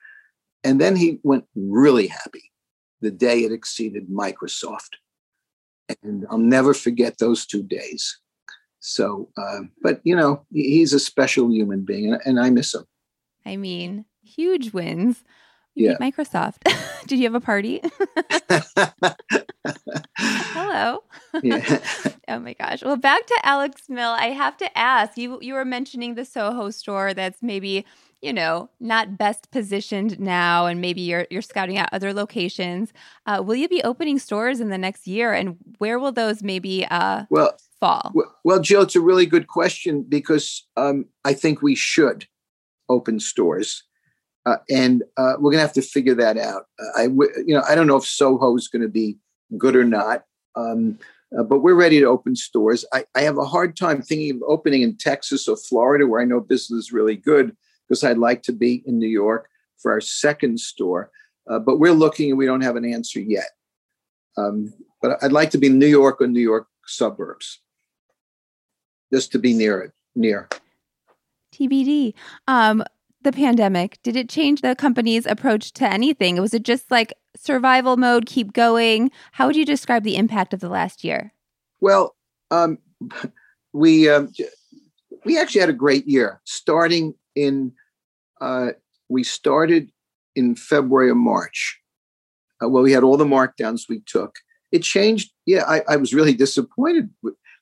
And 0.65 0.81
then 0.81 0.97
he 0.97 1.19
went 1.23 1.45
really 1.55 2.09
happy 2.09 2.51
the 3.01 3.11
day 3.11 3.45
it 3.45 3.53
exceeded 3.53 4.09
Microsoft. 4.09 4.97
And 6.03 6.27
I'll 6.31 6.39
never 6.39 6.73
forget 6.75 7.19
those 7.19 7.47
two 7.47 7.63
days. 7.63 8.21
So, 8.81 9.29
uh, 9.37 9.61
but 9.83 10.01
you 10.05 10.17
know, 10.17 10.47
he's 10.53 10.93
a 10.93 10.99
special 10.99 11.53
human 11.53 11.85
being, 11.85 12.13
and, 12.13 12.23
and 12.25 12.41
I 12.41 12.51
miss 12.51 12.75
him. 12.75 12.85
I 13.45 13.57
mean, 13.57 14.07
huge 14.23 14.73
wins. 14.73 15.25
You 15.75 15.91
yeah. 15.91 15.97
Microsoft. 15.99 16.63
Did 17.07 17.19
you 17.19 17.25
have 17.25 17.35
a 17.35 17.41
party? 17.41 17.81
Hello. 20.19 21.05
Yeah. 21.45 21.79
oh 22.27 22.41
my 22.41 22.55
gosh. 22.55 22.83
Well, 22.83 22.97
back 22.97 23.25
to 23.27 23.39
Alex 23.45 23.89
Mill. 23.89 24.11
I 24.11 24.31
have 24.31 24.57
to 24.57 24.79
ask 24.79 25.17
you. 25.17 25.39
You 25.41 25.55
were 25.55 25.65
mentioning 25.65 26.17
the 26.17 26.25
Soho 26.25 26.71
store. 26.71 27.15
That's 27.15 27.41
maybe 27.41 27.87
you 28.23 28.33
know 28.33 28.71
not 28.81 29.17
best 29.19 29.51
positioned 29.51 30.19
now, 30.21 30.67
and 30.67 30.81
maybe 30.81 31.01
you're 31.01 31.27
you're 31.31 31.43
scouting 31.43 31.79
out 31.79 31.89
other 31.93 32.13
locations. 32.13 32.93
Uh, 33.27 33.43
will 33.45 33.57
you 33.57 33.69
be 33.69 33.83
opening 33.83 34.19
stores 34.19 34.61
in 34.61 34.69
the 34.69 34.79
next 34.79 35.07
year, 35.07 35.33
and 35.33 35.57
where 35.79 35.99
will 35.99 36.13
those 36.13 36.43
maybe 36.43 36.87
uh, 36.87 37.25
well 37.31 37.57
fall? 37.79 38.13
Well, 38.45 38.61
Jill, 38.61 38.83
it's 38.83 38.97
a 38.97 39.01
really 39.01 39.27
good 39.27 39.49
question 39.49 40.03
because 40.03 40.67
um, 40.77 41.07
I 41.25 41.33
think 41.33 41.63
we 41.63 41.75
should 41.75 42.27
open 42.89 43.21
stores. 43.21 43.85
Uh, 44.47 44.57
and 44.71 45.03
uh, 45.19 45.35
we're 45.39 45.51
going 45.51 45.59
to 45.59 45.67
have 45.67 45.73
to 45.73 45.83
figure 45.83 46.15
that 46.15 46.39
out. 46.39 46.65
Uh, 46.79 47.01
I, 47.01 47.03
you 47.05 47.55
know, 47.55 47.63
I 47.69 47.75
don't 47.75 47.87
know 47.87 47.97
if 47.97 48.07
Soho 48.07 48.57
is 48.57 48.69
going 48.69 48.83
to 48.83 48.89
be 48.89 49.19
good 49.59 49.77
or 49.77 49.85
not, 49.85 50.25
um, 50.57 50.99
uh, 51.39 51.43
but 51.43 51.61
we're 51.61 51.75
ready 51.75 52.01
to 52.01 52.07
open 52.07 52.35
stores. 52.35 52.85
I, 52.93 53.05
I, 53.15 53.21
have 53.21 53.37
a 53.37 53.45
hard 53.45 53.77
time 53.77 54.03
thinking 54.03 54.37
of 54.37 54.43
opening 54.47 54.83
in 54.83 54.97
Texas 54.97 55.47
or 55.47 55.57
Florida, 55.57 56.07
where 56.07 56.23
I 56.23 56.25
know 56.25 56.41
business 56.41 56.87
is 56.87 56.93
really 56.93 57.17
good, 57.17 57.55
because 57.91 58.05
I'd 58.05 58.19
like 58.19 58.45
to 58.45 58.53
be 58.53 58.85
in 58.87 59.01
New 59.01 59.09
York 59.09 59.49
for 59.79 59.91
our 59.91 60.01
second 60.01 60.61
store. 60.61 61.11
Uh, 61.51 61.59
but 61.59 61.81
we're 61.81 61.93
looking, 61.93 62.31
and 62.31 62.39
we 62.39 62.47
don't 62.47 62.61
have 62.61 62.77
an 62.77 62.85
answer 62.85 63.19
yet. 63.19 63.49
Um, 64.39 64.73
but 65.03 65.19
I'd 65.23 65.33
like 65.33 65.51
to 65.51 65.59
be 65.59 65.67
in 65.67 65.79
New 65.81 65.89
York 65.89 66.21
or 66.21 66.29
New 66.29 66.41
York 66.41 66.69
suburbs, 66.87 67.61
just 69.13 69.33
to 69.33 69.41
be 69.41 69.53
near 69.53 69.81
it, 69.81 69.93
near. 70.15 70.49
TBD. 71.53 72.15
Um, 72.47 72.85
the 73.23 73.33
pandemic, 73.33 73.99
did 74.05 74.15
it 74.15 74.29
change 74.29 74.61
the 74.61 74.77
company's 74.77 75.27
approach 75.27 75.73
to 75.73 75.93
anything? 75.93 76.41
Was 76.41 76.55
it 76.55 76.63
just 76.63 76.91
like 76.93 77.13
survival 77.37 77.97
mode, 77.97 78.27
keep 78.27 78.53
going? 78.53 79.11
How 79.33 79.49
would 79.49 79.57
you 79.57 79.67
describe 79.67 80.05
the 80.05 80.17
impact 80.17 80.55
of 80.55 80.61
the 80.61 80.69
last 80.69 81.03
year? 81.03 81.33
Well, 81.81 82.15
um, 82.53 82.79
we 83.73 84.09
um, 84.09 84.33
we 85.25 85.39
actually 85.39 85.61
had 85.63 85.71
a 85.71 85.75
great 85.75 86.07
year. 86.07 86.41
Starting 86.45 87.15
in, 87.35 87.73
uh, 88.41 88.71
we 89.09 89.25
started 89.25 89.91
in 90.35 90.55
February 90.55 91.11
or 91.11 91.15
March. 91.15 91.79
Uh, 92.63 92.69
well, 92.69 92.83
we 92.83 92.93
had 92.93 93.03
all 93.03 93.17
the 93.17 93.25
markdowns 93.25 93.89
we 93.89 94.01
took. 94.01 94.37
It 94.73 94.83
changed. 94.83 95.33
Yeah, 95.47 95.65
I, 95.67 95.83
I 95.89 95.97
was 95.97 96.15
really 96.15 96.35
disappointed. 96.35 97.11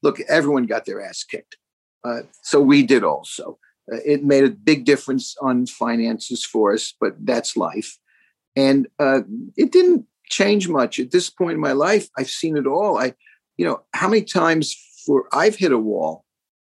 Look, 0.03 0.21
everyone 0.29 0.67
got 0.67 0.85
their 0.85 1.01
ass 1.03 1.25
kicked, 1.25 1.57
uh, 2.05 2.21
so 2.43 2.61
we 2.61 2.83
did 2.83 3.05
also. 3.05 3.59
Uh, 3.91 3.99
it 4.05 4.25
made 4.25 4.45
a 4.45 4.51
big 4.51 4.85
difference 4.85 5.35
on 5.41 5.67
finances 5.67 6.45
for 6.45 6.73
us, 6.73 6.95
but 7.01 7.15
that's 7.25 7.57
life. 7.57 7.99
And 8.55 8.87
uh, 8.99 9.21
it 9.57 9.73
didn't 9.73 10.05
change 10.27 10.69
much 10.69 10.99
at 10.99 11.11
this 11.11 11.31
point 11.31 11.55
in 11.55 11.61
my 11.61 11.73
life. 11.73 12.09
I've 12.19 12.29
seen 12.29 12.57
it 12.57 12.67
all. 12.67 12.99
I, 12.99 13.15
you 13.57 13.65
know, 13.65 13.83
how 13.95 14.09
many 14.09 14.23
times 14.23 14.77
for 15.07 15.27
I've 15.33 15.57
hit 15.57 15.73
a 15.73 15.79
wall. 15.79 16.25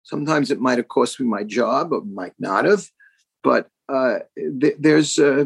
Sometimes 0.03 0.51
it 0.51 0.61
might 0.61 0.77
have 0.77 0.87
cost 0.87 1.19
me 1.19 1.25
my 1.25 1.43
job, 1.43 1.91
or 1.91 2.01
might 2.05 2.33
not 2.39 2.65
have, 2.65 2.85
but 3.43 3.69
uh, 3.89 4.19
th- 4.35 4.77
there's 4.79 5.17
uh, 5.17 5.45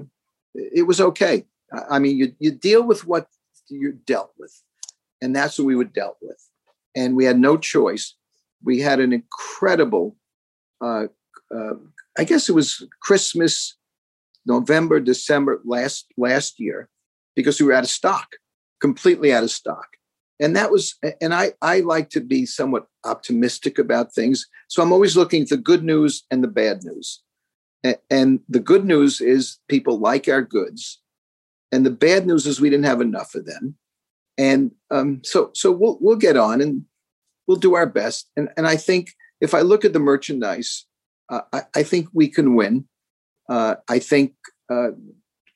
it 0.53 0.87
was 0.87 0.99
okay. 1.01 1.45
I 1.89 1.99
mean, 1.99 2.17
you 2.17 2.33
you 2.39 2.51
deal 2.51 2.83
with 2.83 3.05
what 3.05 3.27
you're 3.69 3.91
dealt 3.91 4.33
with, 4.37 4.61
and 5.21 5.35
that's 5.35 5.57
what 5.57 5.65
we 5.65 5.75
were 5.75 5.83
dealt 5.85 6.17
with, 6.21 6.41
and 6.95 7.15
we 7.15 7.25
had 7.25 7.39
no 7.39 7.57
choice. 7.57 8.15
We 8.63 8.79
had 8.79 8.99
an 8.99 9.13
incredible 9.13 10.15
uh, 10.81 11.07
uh, 11.53 11.73
I 12.17 12.23
guess 12.23 12.49
it 12.49 12.53
was 12.53 12.85
Christmas, 13.01 13.75
November, 14.45 14.99
December 14.99 15.61
last 15.65 16.07
last 16.17 16.59
year, 16.59 16.89
because 17.35 17.59
we 17.59 17.67
were 17.67 17.73
out 17.73 17.83
of 17.83 17.89
stock, 17.89 18.27
completely 18.81 19.33
out 19.33 19.43
of 19.43 19.51
stock. 19.51 19.87
And 20.39 20.55
that 20.55 20.71
was, 20.71 20.95
and 21.21 21.33
I 21.33 21.53
I 21.61 21.81
like 21.81 22.09
to 22.11 22.21
be 22.21 22.45
somewhat 22.45 22.87
optimistic 23.05 23.77
about 23.77 24.13
things, 24.13 24.47
so 24.67 24.81
I'm 24.81 24.91
always 24.91 25.15
looking 25.15 25.43
at 25.43 25.49
the 25.49 25.57
good 25.57 25.83
news 25.83 26.23
and 26.31 26.43
the 26.43 26.47
bad 26.47 26.83
news. 26.83 27.21
And, 28.09 28.41
the 28.47 28.59
good 28.59 28.85
news 28.85 29.21
is 29.21 29.57
people 29.67 29.99
like 29.99 30.27
our 30.27 30.41
goods, 30.41 31.01
and 31.71 31.85
the 31.85 31.91
bad 31.91 32.27
news 32.27 32.45
is 32.45 32.61
we 32.61 32.69
didn't 32.69 32.85
have 32.85 33.01
enough 33.01 33.33
of 33.33 33.45
them. 33.45 33.75
And 34.37 34.71
um, 34.91 35.21
so 35.23 35.51
so 35.53 35.71
we'll 35.71 35.97
we'll 35.99 36.15
get 36.15 36.37
on 36.37 36.61
and 36.61 36.85
we'll 37.47 37.57
do 37.57 37.75
our 37.75 37.87
best. 37.87 38.29
And 38.35 38.49
and 38.55 38.67
I 38.67 38.75
think 38.75 39.11
if 39.39 39.53
I 39.53 39.61
look 39.61 39.83
at 39.83 39.93
the 39.93 39.99
merchandise 39.99 40.85
uh, 41.31 41.41
I, 41.53 41.61
I, 41.75 41.83
think 41.83 42.09
we 42.13 42.27
can 42.27 42.55
win. 42.55 42.85
Uh, 43.49 43.75
I 43.87 43.99
think 43.99 44.33
uh, 44.69 44.89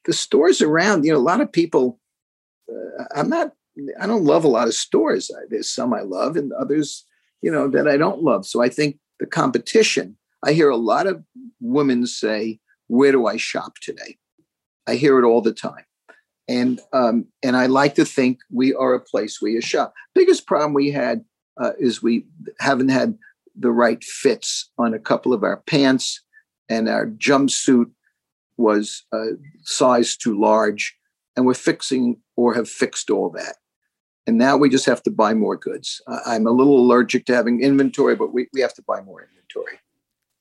the 0.06 0.14
stores 0.14 0.62
around, 0.62 1.04
you 1.04 1.12
know, 1.12 1.20
a 1.20 1.20
lot 1.20 1.42
of 1.42 1.52
people, 1.52 2.00
uh, 2.72 3.04
I'm 3.14 3.30
not, 3.30 3.52
I 4.00 4.08
don't 4.08 4.24
love 4.24 4.46
a 4.46 4.50
lot 4.50 4.70
of 4.70 4.74
stores. 4.74 5.30
There's 5.50 5.70
some 5.70 5.94
I 5.94 6.02
love 6.02 6.38
and 6.38 6.54
others, 6.54 7.06
you 7.42 7.52
know, 7.52 7.68
that 7.70 7.90
I 7.90 7.98
don't 7.98 8.24
love. 8.24 8.46
So 8.46 8.62
I 8.62 8.70
think 8.70 9.00
the 9.20 9.26
competition, 9.26 10.16
I 10.46 10.54
hear 10.54 10.70
a 10.70 10.78
lot 10.78 11.08
of 11.08 11.24
women 11.60 12.06
say, 12.06 12.60
where 12.88 13.12
do 13.12 13.26
I 13.26 13.38
shop 13.38 13.74
today? 13.82 14.18
I 14.88 14.96
hear 14.96 15.18
it 15.20 15.26
all 15.26 15.42
the 15.42 15.52
time. 15.52 15.86
And 16.48 16.80
um, 16.94 17.26
and 17.42 17.58
I 17.58 17.66
like 17.66 17.96
to 17.96 18.06
think 18.06 18.38
we 18.52 18.74
are 18.76 18.94
a 18.94 19.00
place 19.00 19.42
where 19.42 19.52
you 19.52 19.62
shop. 19.62 19.94
Biggest 20.14 20.46
problem 20.46 20.74
we 20.74 20.92
had 20.92 21.26
uh, 21.60 21.72
is 21.80 22.04
we 22.04 22.28
haven't 22.60 22.90
had 22.90 23.18
the 23.56 23.72
right 23.72 24.04
fits 24.04 24.70
on 24.78 24.94
a 24.94 25.00
couple 25.00 25.34
of 25.34 25.44
our 25.44 25.58
pants, 25.66 26.22
and 26.70 26.88
our 26.88 27.08
jumpsuit 27.08 27.90
was 28.58 29.04
uh, 29.12 29.34
size 29.64 30.16
too 30.16 30.40
large. 30.40 30.96
And 31.36 31.46
we're 31.46 31.54
fixing 31.56 32.22
or 32.38 32.54
have 32.54 32.70
fixed 32.70 33.10
all 33.10 33.30
that. 33.32 33.56
And 34.26 34.38
now 34.38 34.56
we 34.56 34.70
just 34.70 34.86
have 34.86 35.04
to 35.04 35.12
buy 35.12 35.34
more 35.34 35.58
goods. 35.58 36.02
I'm 36.26 36.48
a 36.48 36.52
little 36.52 36.80
allergic 36.80 37.26
to 37.26 37.36
having 37.36 37.62
inventory, 37.62 38.16
but 38.16 38.34
we, 38.34 38.48
we 38.54 38.62
have 38.62 38.74
to 38.76 38.84
buy 38.88 39.02
more 39.02 39.22
inventory. 39.22 39.80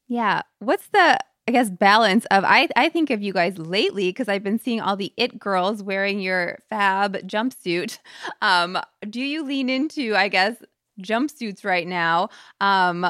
Yeah. 0.09 0.43
What's 0.59 0.87
the 0.88 1.19
I 1.47 1.53
guess 1.53 1.69
balance 1.69 2.25
of 2.31 2.45
I 2.45 2.69
I 2.77 2.88
think 2.88 3.11
of 3.11 3.23
you 3.23 3.33
guys 3.33 3.59
lately 3.59 4.09
because 4.09 4.29
I've 4.29 4.43
been 4.43 4.59
seeing 4.59 4.81
all 4.81 4.97
the 4.97 5.12
it 5.17 5.38
girls 5.38 5.83
wearing 5.83 6.21
your 6.21 6.59
fab 6.71 7.14
jumpsuit. 7.27 7.99
Um, 8.43 8.79
do 9.09 9.21
you 9.21 9.45
lean 9.45 9.71
into 9.71 10.14
I 10.14 10.29
guess 10.29 10.57
jumpsuits 11.01 11.64
right 11.64 11.87
now. 11.87 12.29
Um, 12.61 13.07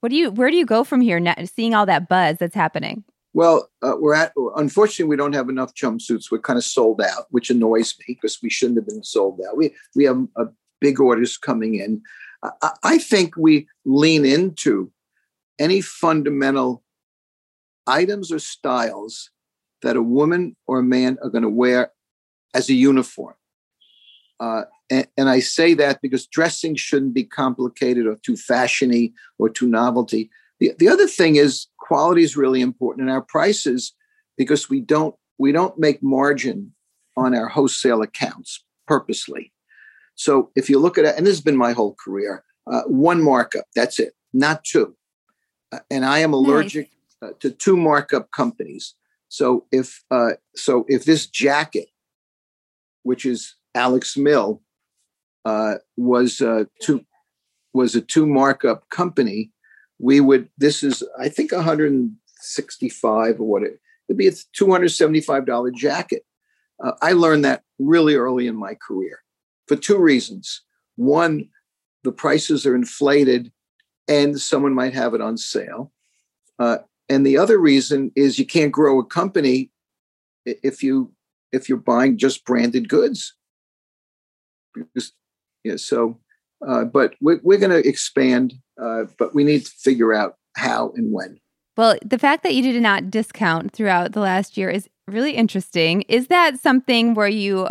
what 0.00 0.10
do 0.10 0.16
you? 0.16 0.30
Where 0.30 0.50
do 0.50 0.56
you 0.56 0.66
go 0.66 0.84
from 0.84 1.00
here? 1.00 1.18
Now, 1.18 1.34
seeing 1.44 1.74
all 1.74 1.86
that 1.86 2.08
buzz 2.08 2.36
that's 2.38 2.54
happening. 2.54 3.04
Well, 3.32 3.68
uh, 3.82 3.94
we're 3.98 4.14
at. 4.14 4.32
Unfortunately, 4.56 5.08
we 5.08 5.16
don't 5.16 5.34
have 5.34 5.48
enough 5.48 5.74
jumpsuits. 5.74 6.30
We're 6.30 6.38
kind 6.38 6.56
of 6.56 6.64
sold 6.64 7.00
out, 7.00 7.26
which 7.30 7.50
annoys 7.50 7.94
me 8.00 8.04
because 8.08 8.38
we 8.42 8.50
shouldn't 8.50 8.78
have 8.78 8.86
been 8.86 9.04
sold 9.04 9.40
out. 9.48 9.56
We 9.56 9.74
we 9.94 10.04
have 10.04 10.26
big 10.80 11.00
orders 11.00 11.36
coming 11.36 11.74
in. 11.76 12.02
I, 12.42 12.70
I 12.82 12.98
think 12.98 13.36
we 13.36 13.66
lean 13.84 14.24
into 14.24 14.92
any 15.58 15.80
fundamental 15.80 16.82
items 17.86 18.32
or 18.32 18.38
styles 18.38 19.30
that 19.82 19.96
a 19.96 20.02
woman 20.02 20.56
or 20.66 20.80
a 20.80 20.84
man 20.84 21.18
are 21.22 21.30
going 21.30 21.42
to 21.42 21.48
wear 21.48 21.92
as 22.54 22.68
a 22.68 22.74
uniform. 22.74 23.34
Uh, 24.40 24.62
and, 24.90 25.06
and, 25.16 25.28
I 25.28 25.40
say 25.40 25.74
that 25.74 26.02
because 26.02 26.26
dressing 26.26 26.74
shouldn't 26.74 27.14
be 27.14 27.24
complicated 27.24 28.06
or 28.06 28.16
too 28.16 28.34
fashiony 28.34 29.12
or 29.38 29.48
too 29.48 29.66
novelty. 29.66 30.30
The, 30.60 30.72
the 30.78 30.88
other 30.88 31.06
thing 31.06 31.36
is 31.36 31.68
quality 31.78 32.22
is 32.22 32.36
really 32.36 32.60
important 32.60 33.08
in 33.08 33.14
our 33.14 33.22
prices 33.22 33.94
because 34.36 34.68
we 34.68 34.80
don't 34.80 35.14
we 35.38 35.52
don't 35.52 35.78
make 35.78 36.02
margin 36.02 36.74
on 37.16 37.34
our 37.34 37.48
wholesale 37.48 38.02
accounts 38.02 38.62
purposely. 38.86 39.52
So 40.14 40.50
if 40.54 40.68
you 40.70 40.78
look 40.78 40.98
at 40.98 41.04
it, 41.04 41.16
and 41.16 41.26
this 41.26 41.36
has 41.36 41.42
been 41.42 41.56
my 41.56 41.72
whole 41.72 41.94
career, 42.02 42.44
uh, 42.70 42.82
one 42.82 43.22
markup, 43.22 43.66
that's 43.74 43.98
it, 43.98 44.14
not 44.32 44.64
two. 44.64 44.96
Uh, 45.72 45.80
and 45.90 46.04
I 46.04 46.20
am 46.20 46.32
allergic 46.32 46.90
nice. 47.22 47.30
uh, 47.30 47.34
to 47.40 47.50
two 47.50 47.76
markup 47.76 48.30
companies. 48.30 48.94
So 49.28 49.66
if 49.72 50.02
uh, 50.10 50.32
so 50.54 50.84
if 50.88 51.04
this 51.04 51.26
jacket, 51.26 51.88
which 53.02 53.24
is 53.24 53.54
Alex 53.74 54.16
Mill, 54.16 54.62
uh, 55.44 55.76
was 55.96 56.40
uh, 56.40 56.64
two 56.80 57.04
was 57.72 57.94
a 57.94 58.00
two 58.00 58.26
markup 58.26 58.88
company, 58.90 59.52
we 59.98 60.20
would 60.20 60.48
this 60.56 60.82
is 60.82 61.02
I 61.18 61.28
think 61.28 61.52
165 61.52 63.40
or 63.40 63.44
what 63.44 63.62
it 63.62 63.80
would 64.08 64.16
be 64.16 64.28
a 64.28 64.32
275 64.54 65.46
dollar 65.46 65.70
jacket. 65.70 66.24
Uh, 66.82 66.92
I 67.02 67.12
learned 67.12 67.44
that 67.44 67.62
really 67.78 68.14
early 68.14 68.46
in 68.46 68.56
my 68.56 68.74
career 68.74 69.20
for 69.66 69.76
two 69.76 69.98
reasons. 69.98 70.62
One, 70.96 71.48
the 72.04 72.12
prices 72.12 72.66
are 72.66 72.74
inflated, 72.74 73.52
and 74.08 74.40
someone 74.40 74.74
might 74.74 74.94
have 74.94 75.14
it 75.14 75.20
on 75.20 75.36
sale. 75.36 75.92
Uh, 76.58 76.78
and 77.08 77.26
the 77.26 77.38
other 77.38 77.58
reason 77.58 78.12
is 78.16 78.38
you 78.38 78.46
can't 78.46 78.72
grow 78.72 78.98
a 78.98 79.04
company 79.04 79.70
if 80.44 80.82
you 80.82 81.12
if 81.52 81.68
you're 81.68 81.78
buying 81.78 82.18
just 82.18 82.44
branded 82.44 82.88
goods. 82.88 83.34
Yeah, 85.64 85.76
so, 85.76 86.20
uh, 86.66 86.84
but 86.84 87.14
we're, 87.20 87.40
we're 87.42 87.58
going 87.58 87.70
to 87.70 87.88
expand 87.88 88.54
uh, 88.80 89.04
but 89.18 89.34
we 89.34 89.44
need 89.44 89.64
to 89.64 89.72
figure 89.72 90.12
out 90.12 90.36
how 90.56 90.92
and 90.96 91.12
when. 91.12 91.38
Well, 91.76 91.96
the 92.04 92.18
fact 92.18 92.42
that 92.42 92.54
you 92.54 92.62
did 92.62 92.80
not 92.82 93.10
discount 93.10 93.72
throughout 93.72 94.12
the 94.12 94.20
last 94.20 94.56
year 94.56 94.70
is 94.70 94.88
really 95.06 95.32
interesting. 95.32 96.02
Is 96.02 96.28
that 96.28 96.58
something 96.58 97.14
where 97.14 97.28
you, 97.28 97.68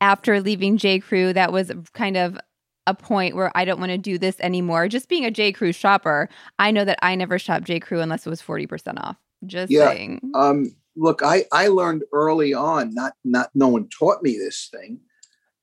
after 0.00 0.40
leaving 0.40 0.76
J. 0.76 0.98
Crew, 0.98 1.32
that 1.32 1.52
was 1.52 1.72
kind 1.94 2.16
of 2.16 2.38
a 2.86 2.94
point 2.94 3.36
where 3.36 3.50
I 3.54 3.64
don't 3.64 3.80
want 3.80 3.92
to 3.92 3.98
do 3.98 4.18
this 4.18 4.36
anymore? 4.40 4.88
Just 4.88 5.08
being 5.08 5.24
a 5.24 5.30
J. 5.30 5.52
Crew 5.52 5.72
shopper, 5.72 6.28
I 6.58 6.70
know 6.70 6.84
that 6.84 6.98
I 7.02 7.14
never 7.14 7.38
shopped 7.38 7.64
J. 7.64 7.80
Crew 7.80 8.00
unless 8.00 8.26
it 8.26 8.30
was 8.30 8.42
40% 8.42 9.02
off. 9.02 9.16
Just 9.44 9.70
yeah. 9.70 9.90
saying. 9.90 10.20
Um, 10.34 10.74
look, 10.96 11.22
I, 11.22 11.44
I 11.52 11.68
learned 11.68 12.04
early 12.12 12.54
on, 12.54 12.94
not, 12.94 13.14
not, 13.24 13.50
no 13.54 13.68
one 13.68 13.88
taught 13.88 14.22
me 14.22 14.36
this 14.36 14.68
thing, 14.72 15.00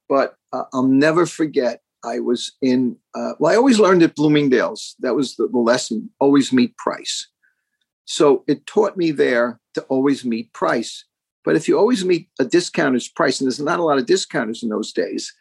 but 0.08 0.36
uh, 0.52 0.64
I'll 0.74 0.88
never 0.88 1.26
forget. 1.26 1.82
I 2.06 2.20
was 2.20 2.52
in, 2.62 2.98
uh, 3.16 3.34
well, 3.40 3.54
I 3.54 3.56
always 3.56 3.80
learned 3.80 4.04
at 4.04 4.16
Bloomingdale's. 4.16 4.96
That 5.00 5.16
was 5.16 5.36
the, 5.38 5.48
the 5.48 5.58
lesson 5.58 6.10
always 6.20 6.52
meet 6.52 6.76
price. 6.78 7.30
So 8.06 8.44
it 8.48 8.66
taught 8.66 8.98
me 8.98 9.12
there 9.12 9.60
to 9.76 9.82
always 9.84 10.26
meet 10.26 10.52
price. 10.54 11.06
But 11.46 11.56
if 11.56 11.68
you 11.68 11.78
always 11.78 12.06
meet 12.06 12.30
a 12.40 12.46
discounter's 12.46 13.08
price, 13.08 13.40
and 13.40 13.48
there's 13.48 13.60
not 13.60 13.80
a 13.80 13.84
lot 13.84 13.98
of 13.98 14.06
discounters 14.06 14.64
in 14.64 14.70
those 14.70 14.94
days, 14.94 15.34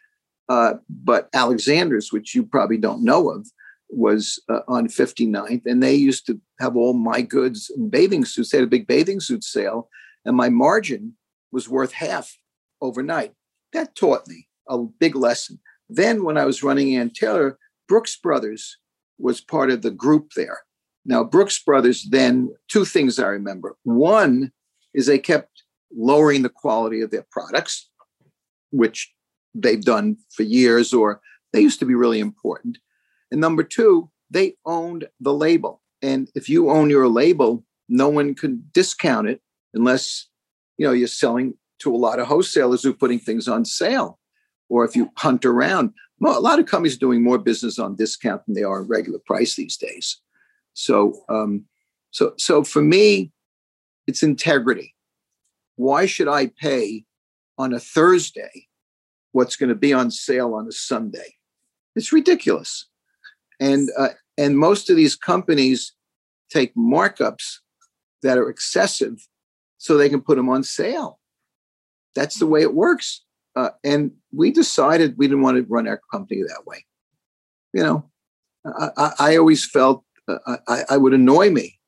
uh, 0.49 0.73
but 0.89 1.29
Alexander's, 1.33 2.11
which 2.11 2.35
you 2.35 2.43
probably 2.43 2.77
don't 2.77 3.03
know 3.03 3.29
of, 3.29 3.47
was 3.89 4.41
uh, 4.49 4.61
on 4.67 4.87
59th, 4.87 5.61
and 5.65 5.81
they 5.81 5.93
used 5.93 6.25
to 6.27 6.39
have 6.59 6.75
all 6.75 6.93
my 6.93 7.21
goods 7.21 7.71
and 7.75 7.91
bathing 7.91 8.25
suits. 8.25 8.51
They 8.51 8.57
had 8.57 8.65
a 8.65 8.69
big 8.69 8.87
bathing 8.87 9.19
suit 9.19 9.43
sale, 9.43 9.89
and 10.25 10.35
my 10.35 10.49
margin 10.49 11.15
was 11.51 11.69
worth 11.69 11.93
half 11.93 12.37
overnight. 12.81 13.33
That 13.71 13.95
taught 13.95 14.27
me 14.27 14.47
a 14.67 14.79
big 14.79 15.15
lesson. 15.15 15.59
Then, 15.89 16.23
when 16.23 16.37
I 16.37 16.45
was 16.45 16.63
running 16.63 16.95
Ann 16.95 17.11
Taylor, 17.11 17.57
Brooks 17.87 18.17
Brothers 18.17 18.77
was 19.19 19.41
part 19.41 19.69
of 19.69 19.81
the 19.81 19.91
group 19.91 20.31
there. 20.35 20.61
Now, 21.05 21.23
Brooks 21.23 21.61
Brothers, 21.61 22.07
then, 22.09 22.53
two 22.69 22.85
things 22.85 23.19
I 23.19 23.27
remember. 23.27 23.75
One 23.83 24.51
is 24.93 25.05
they 25.05 25.19
kept 25.19 25.63
lowering 25.95 26.41
the 26.41 26.49
quality 26.49 27.01
of 27.01 27.11
their 27.11 27.25
products, 27.29 27.89
which 28.71 29.13
they've 29.53 29.83
done 29.83 30.17
for 30.31 30.43
years, 30.43 30.93
or 30.93 31.21
they 31.51 31.61
used 31.61 31.79
to 31.79 31.85
be 31.85 31.95
really 31.95 32.19
important. 32.19 32.77
And 33.31 33.39
number 33.41 33.63
two, 33.63 34.09
they 34.29 34.55
owned 34.65 35.07
the 35.19 35.33
label. 35.33 35.81
And 36.01 36.29
if 36.35 36.49
you 36.49 36.69
own 36.69 36.89
your 36.89 37.07
label, 37.07 37.63
no 37.87 38.09
one 38.09 38.35
can 38.35 38.63
discount 38.73 39.27
it 39.27 39.41
unless 39.73 40.27
you 40.77 40.85
know 40.85 40.93
you're 40.93 41.07
selling 41.07 41.53
to 41.79 41.93
a 41.93 41.97
lot 41.97 42.19
of 42.19 42.27
wholesalers 42.27 42.83
who 42.83 42.91
are 42.91 42.93
putting 42.93 43.19
things 43.19 43.47
on 43.47 43.65
sale. 43.65 44.19
Or 44.69 44.85
if 44.85 44.95
you 44.95 45.11
hunt 45.17 45.45
around, 45.45 45.93
a 46.25 46.39
lot 46.39 46.59
of 46.59 46.65
companies 46.65 46.97
doing 46.97 47.23
more 47.23 47.37
business 47.37 47.77
on 47.77 47.95
discount 47.95 48.45
than 48.45 48.55
they 48.55 48.63
are 48.63 48.81
on 48.81 48.87
regular 48.87 49.19
price 49.25 49.55
these 49.55 49.77
days. 49.77 50.19
So, 50.73 51.21
um, 51.29 51.65
so, 52.11 52.33
so 52.37 52.63
for 52.63 52.81
me, 52.81 53.31
it's 54.07 54.23
integrity. 54.23 54.95
Why 55.75 56.05
should 56.05 56.27
I 56.27 56.47
pay 56.47 57.05
on 57.57 57.73
a 57.73 57.79
Thursday 57.79 58.67
what's 59.33 59.57
going 59.57 59.69
to 59.69 59.75
be 59.75 59.91
on 59.91 60.09
sale 60.09 60.53
on 60.53 60.67
a 60.67 60.71
Sunday? 60.71 61.35
It's 61.95 62.13
ridiculous. 62.13 62.87
And 63.59 63.89
uh, 63.97 64.09
and 64.37 64.57
most 64.57 64.89
of 64.89 64.95
these 64.95 65.15
companies 65.15 65.93
take 66.49 66.73
markups 66.75 67.59
that 68.23 68.37
are 68.37 68.49
excessive 68.49 69.27
so 69.77 69.97
they 69.97 70.09
can 70.09 70.21
put 70.21 70.37
them 70.37 70.49
on 70.49 70.63
sale. 70.63 71.19
That's 72.15 72.39
the 72.39 72.47
way 72.47 72.61
it 72.61 72.73
works. 72.73 73.23
Uh, 73.55 73.69
and 73.83 74.11
we 74.31 74.51
decided 74.51 75.17
we 75.17 75.27
didn't 75.27 75.43
want 75.43 75.57
to 75.57 75.65
run 75.69 75.87
our 75.87 76.01
company 76.11 76.41
that 76.41 76.65
way. 76.65 76.85
You 77.73 77.83
know, 77.83 78.09
I, 78.65 79.11
I 79.19 79.37
always 79.37 79.65
felt 79.65 80.03
uh, 80.27 80.57
I, 80.67 80.83
I 80.91 80.97
would 80.97 81.13
annoy 81.13 81.49
me 81.49 81.79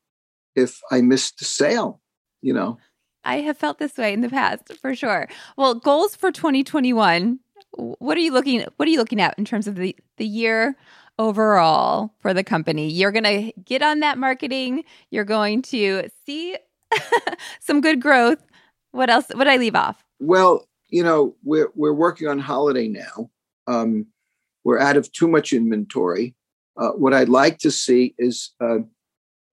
if 0.55 0.79
I 0.91 1.01
missed 1.01 1.39
the 1.39 1.45
sale, 1.45 2.01
you 2.41 2.53
know. 2.53 2.77
I 3.26 3.41
have 3.41 3.57
felt 3.57 3.80
this 3.80 3.97
way 3.97 4.13
in 4.13 4.21
the 4.21 4.30
past 4.30 4.71
for 4.82 4.95
sure. 4.95 5.28
Well, 5.57 5.76
goals 5.76 6.15
for 6.15 6.32
2021. 6.32 7.39
What 7.71 8.17
are 8.17 8.21
you 8.21 8.32
looking 8.32 8.65
what 8.78 8.88
are 8.88 8.91
you 8.91 8.99
looking 8.99 9.19
at 9.19 9.38
in 9.38 9.43
terms 9.43 9.67
of 9.67 9.76
the 9.76 9.95
the 10.17 10.26
year 10.26 10.78
overall 11.19 12.13
for 12.19 12.34
the 12.34 12.43
company? 12.43 12.89
You're 12.89 13.11
going 13.11 13.23
to 13.23 13.51
get 13.63 13.82
on 13.82 13.99
that 13.99 14.17
marketing, 14.17 14.86
you're 15.09 15.26
going 15.26 15.61
to 15.63 16.09
see 16.26 16.57
some 17.59 17.82
good 17.82 18.01
growth. 18.01 18.41
What 18.91 19.09
else 19.09 19.26
would 19.34 19.47
I 19.47 19.57
leave 19.57 19.76
off? 19.76 20.03
Well, 20.19 20.67
you 20.89 21.03
know, 21.03 21.36
we're 21.43 21.71
we're 21.76 21.93
working 21.93 22.28
on 22.28 22.39
holiday 22.39 22.88
now. 22.88 23.30
Um, 23.67 24.07
we're 24.63 24.80
out 24.80 24.97
of 24.97 25.11
too 25.11 25.28
much 25.28 25.51
inventory. 25.51 26.36
Uh, 26.78 26.91
what 26.91 27.13
I'd 27.13 27.30
like 27.30 27.59
to 27.59 27.71
see 27.71 28.15
is 28.17 28.51
uh, 28.61 28.80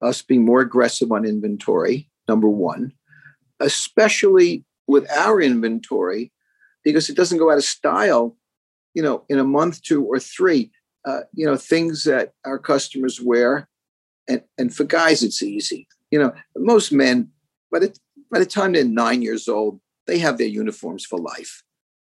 us 0.01 0.21
being 0.21 0.45
more 0.45 0.61
aggressive 0.61 1.11
on 1.11 1.25
inventory, 1.25 2.09
number 2.27 2.49
one, 2.49 2.93
especially 3.63 4.63
with 4.87 5.09
our 5.11 5.41
inventory, 5.41 6.31
because 6.83 7.09
it 7.09 7.15
doesn't 7.15 7.37
go 7.37 7.51
out 7.51 7.57
of 7.57 7.63
style, 7.63 8.37
you 8.93 9.01
know, 9.01 9.23
in 9.29 9.39
a 9.39 9.43
month, 9.43 9.81
two, 9.81 10.03
or 10.03 10.19
three. 10.19 10.71
Uh, 11.05 11.21
you 11.33 11.45
know, 11.45 11.57
things 11.57 12.05
that 12.05 12.31
our 12.45 12.57
customers 12.57 13.19
wear. 13.19 13.67
And, 14.29 14.41
and 14.57 14.73
for 14.73 14.85
guys, 14.85 15.21
it's 15.21 15.43
easy. 15.43 15.85
You 16.11 16.19
know, 16.19 16.33
most 16.55 16.93
men, 16.93 17.29
by 17.69 17.79
the, 17.79 17.97
by 18.31 18.39
the 18.39 18.45
time 18.45 18.71
they're 18.71 18.85
nine 18.85 19.21
years 19.21 19.49
old, 19.49 19.81
they 20.07 20.19
have 20.19 20.37
their 20.37 20.47
uniforms 20.47 21.05
for 21.05 21.19
life 21.19 21.61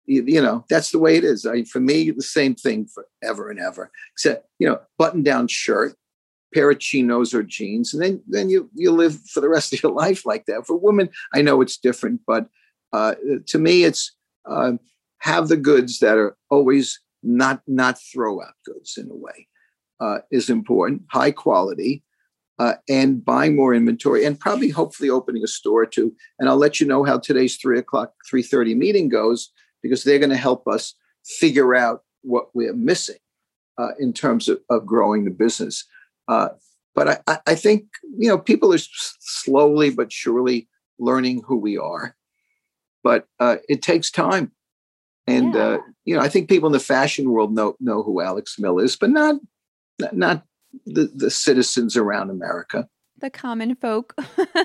you, 0.06 0.24
you, 0.26 0.42
know 0.42 0.64
that's 0.68 0.90
the 0.90 0.98
way 0.98 1.16
it 1.16 1.24
is 1.24 1.46
I, 1.46 1.64
for 1.64 1.80
me 1.80 2.10
the 2.10 2.22
same 2.22 2.54
thing 2.54 2.86
forever 2.86 3.50
and 3.50 3.60
ever 3.60 3.90
except 4.12 4.46
you 4.58 4.68
know 4.68 4.80
button 4.98 5.22
down 5.22 5.48
shirt 5.48 5.94
pair 6.52 6.70
of 6.70 6.78
chinos 6.78 7.34
or 7.34 7.42
jeans 7.42 7.92
and 7.92 8.02
then 8.02 8.22
then 8.26 8.50
you 8.50 8.68
you 8.74 8.90
live 8.90 9.18
for 9.26 9.40
the 9.40 9.48
rest 9.48 9.72
of 9.72 9.82
your 9.82 9.92
life 10.04 10.24
like 10.26 10.46
that 10.46 10.66
for 10.66 10.76
women 10.76 11.08
i 11.34 11.42
know 11.42 11.60
it's 11.60 11.76
different 11.76 12.20
but 12.26 12.46
uh, 12.92 13.14
to 13.46 13.58
me 13.58 13.84
it's 13.84 14.14
uh, 14.44 14.72
have 15.18 15.48
the 15.48 15.56
goods 15.56 16.00
that 16.00 16.18
are 16.18 16.36
always 16.50 17.00
not 17.22 17.62
not 17.66 17.98
throw 18.12 18.42
out 18.42 18.54
goods 18.64 18.96
in 18.96 19.08
a 19.10 19.14
way 19.14 19.48
uh, 20.00 20.18
is 20.30 20.50
important 20.50 21.02
high 21.10 21.30
quality 21.30 22.02
uh, 22.58 22.74
and 22.88 23.24
buying 23.24 23.56
more 23.56 23.74
inventory 23.74 24.24
and 24.24 24.38
probably 24.38 24.68
hopefully 24.68 25.08
opening 25.08 25.42
a 25.42 25.48
store 25.48 25.86
too 25.86 26.14
and 26.38 26.48
i'll 26.48 26.56
let 26.56 26.80
you 26.80 26.86
know 26.86 27.04
how 27.04 27.18
today's 27.18 27.56
3 27.56 27.78
o'clock 27.78 28.12
3.30 28.30 28.76
meeting 28.76 29.08
goes 29.08 29.50
because 29.82 30.04
they're 30.04 30.18
going 30.18 30.30
to 30.30 30.36
help 30.36 30.66
us 30.68 30.94
figure 31.24 31.74
out 31.74 32.02
what 32.22 32.54
we're 32.54 32.74
missing 32.74 33.16
uh, 33.78 33.90
in 33.98 34.12
terms 34.12 34.48
of, 34.48 34.60
of, 34.70 34.86
growing 34.86 35.24
the 35.24 35.30
business. 35.30 35.84
Uh, 36.32 36.48
but 36.94 37.22
I, 37.26 37.38
I, 37.46 37.54
think 37.54 37.84
you 38.18 38.28
know 38.28 38.38
people 38.38 38.72
are 38.72 38.78
slowly 39.20 39.90
but 39.90 40.12
surely 40.12 40.68
learning 40.98 41.42
who 41.46 41.58
we 41.58 41.76
are, 41.76 42.16
but 43.02 43.26
uh, 43.38 43.56
it 43.68 43.82
takes 43.82 44.10
time. 44.10 44.52
And 45.26 45.54
yeah. 45.54 45.60
Uh, 45.60 45.78
you 46.04 46.16
know, 46.16 46.22
I 46.22 46.28
think 46.28 46.48
people 46.48 46.68
in 46.68 46.72
the 46.72 46.80
fashion 46.80 47.30
world 47.30 47.54
know 47.54 47.76
know 47.80 48.02
who 48.02 48.22
Alex 48.22 48.58
Mill 48.58 48.78
is, 48.78 48.96
but 48.96 49.10
not 49.10 49.36
not 50.12 50.44
the, 50.86 51.10
the 51.14 51.30
citizens 51.30 51.96
around 51.96 52.30
America. 52.30 52.88
The 53.18 53.30
common 53.30 53.74
folk. 53.76 54.14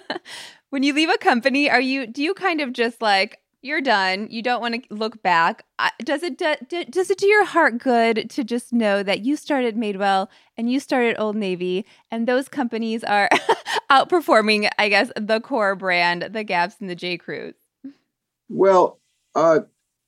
when 0.69 0.83
you 0.83 0.93
leave 0.93 1.09
a 1.09 1.17
company, 1.17 1.69
are 1.69 1.81
you 1.81 2.07
do 2.07 2.23
you 2.23 2.33
kind 2.33 2.61
of 2.61 2.71
just 2.71 3.01
like 3.01 3.39
you're 3.61 3.81
done. 3.81 4.27
You 4.29 4.41
don't 4.41 4.61
want 4.61 4.75
to 4.75 4.93
look 4.93 5.21
back. 5.21 5.65
Does 6.03 6.23
it 6.23 6.37
do, 6.37 6.85
does 6.85 7.09
it 7.09 7.17
do 7.17 7.27
your 7.27 7.45
heart 7.45 7.77
good 7.77 8.29
to 8.31 8.43
just 8.43 8.71
know 8.71 9.03
that 9.03 9.21
you 9.21 9.35
started 9.35 9.75
Madewell 9.75 10.27
and 10.57 10.71
you 10.71 10.79
started 10.79 11.19
Old 11.19 11.35
Navy, 11.35 11.85
and 12.11 12.27
those 12.27 12.47
companies 12.47 13.03
are 13.03 13.29
outperforming, 13.91 14.69
I 14.77 14.89
guess, 14.89 15.11
the 15.15 15.39
core 15.39 15.75
brand, 15.75 16.29
the 16.31 16.43
Gaps 16.43 16.75
and 16.79 16.89
the 16.89 16.95
J. 16.95 17.17
Crews? 17.17 17.55
Well, 18.49 18.99
uh, 19.35 19.61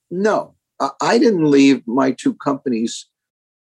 no, 0.10 0.56
I 1.02 1.18
didn't 1.18 1.50
leave 1.50 1.86
my 1.88 2.12
two 2.12 2.34
companies 2.36 3.08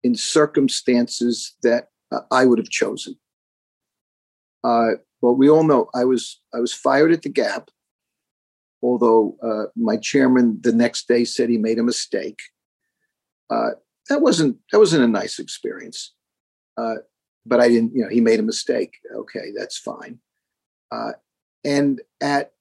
in 0.04 0.14
circumstances 0.14 1.56
that 1.62 1.88
uh, 2.12 2.20
I 2.30 2.44
would 2.44 2.58
have 2.58 2.70
chosen. 2.70 3.16
Uh, 4.62 4.92
well, 5.20 5.34
we 5.34 5.50
all 5.50 5.64
know 5.64 5.90
I 5.94 6.04
was 6.04 6.40
I 6.54 6.60
was 6.60 6.72
fired 6.72 7.12
at 7.12 7.22
the 7.22 7.28
Gap 7.28 7.70
although 8.82 9.36
uh, 9.42 9.70
my 9.76 9.96
chairman 9.96 10.58
the 10.62 10.72
next 10.72 11.08
day 11.08 11.24
said 11.24 11.48
he 11.48 11.58
made 11.58 11.78
a 11.78 11.82
mistake. 11.82 12.38
Uh, 13.50 13.70
that 14.08 14.20
wasn't 14.20 14.56
that 14.72 14.78
wasn't 14.78 15.04
a 15.04 15.08
nice 15.08 15.38
experience. 15.38 16.14
Uh, 16.76 16.96
but 17.44 17.60
I 17.60 17.68
didn't, 17.68 17.94
you 17.94 18.02
know, 18.02 18.08
he 18.08 18.20
made 18.20 18.40
a 18.40 18.44
mistake. 18.44 18.98
Okay, 19.14 19.52
that's 19.56 19.78
fine. 19.78 20.18
Uh, 20.90 21.12
and 21.64 22.00
at 22.20 22.52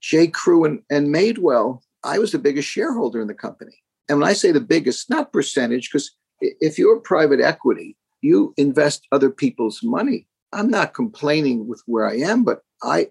J. 0.00 0.28
Crew 0.28 0.64
and, 0.64 0.82
and 0.90 1.14
Madewell, 1.14 1.80
I 2.04 2.18
was 2.18 2.32
the 2.32 2.38
biggest 2.38 2.68
shareholder 2.68 3.20
in 3.20 3.26
the 3.26 3.34
company. 3.34 3.82
And 4.08 4.20
when 4.20 4.28
I 4.28 4.32
say 4.32 4.52
the 4.52 4.60
biggest, 4.60 5.10
not 5.10 5.32
percentage, 5.32 5.90
because 5.90 6.12
if 6.40 6.78
you're 6.78 7.00
private 7.00 7.40
equity, 7.40 7.96
you 8.20 8.54
invest 8.56 9.06
other 9.12 9.30
people's 9.30 9.80
money. 9.82 10.26
I'm 10.52 10.70
not 10.70 10.94
complaining 10.94 11.66
with 11.66 11.82
where 11.86 12.08
I 12.08 12.16
am, 12.16 12.44
but 12.44 12.62
I 12.82 13.08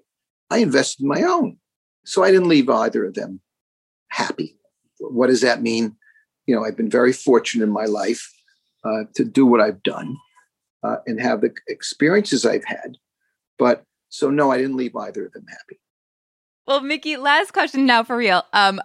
I 0.49 0.59
invested 0.59 1.05
my 1.05 1.21
own. 1.23 1.57
So 2.07 2.23
I 2.23 2.31
didn't 2.31 2.47
leave 2.49 2.69
either 2.69 3.05
of 3.05 3.13
them 3.13 3.41
happy. 4.09 4.57
What 4.99 5.27
does 5.27 5.41
that 5.41 5.61
mean? 5.61 5.95
You 6.45 6.55
know, 6.55 6.63
I've 6.63 6.77
been 6.77 6.89
very 6.89 7.13
fortunate 7.13 7.65
in 7.65 7.71
my 7.71 7.85
life 7.85 8.31
uh, 8.85 9.03
to 9.15 9.25
do 9.25 9.45
what 9.45 9.61
I've 9.61 9.83
done. 9.83 10.17
uh, 10.83 10.97
and 11.05 11.19
have 11.19 11.41
the 11.41 11.53
experiences 11.67 12.45
I've 12.45 12.65
had. 12.65 12.97
But 13.57 13.83
so 14.09 14.29
no, 14.29 14.51
I 14.51 14.57
didn't 14.57 14.77
leave 14.77 14.95
either 14.95 15.25
of 15.25 15.33
them 15.33 15.45
happy. 15.49 15.79
Well, 16.65 16.81
Mickey, 16.81 17.17
last 17.17 17.53
question 17.53 17.85
now 17.85 18.03
for 18.03 18.15
real. 18.17 18.43
Um, 18.53 18.81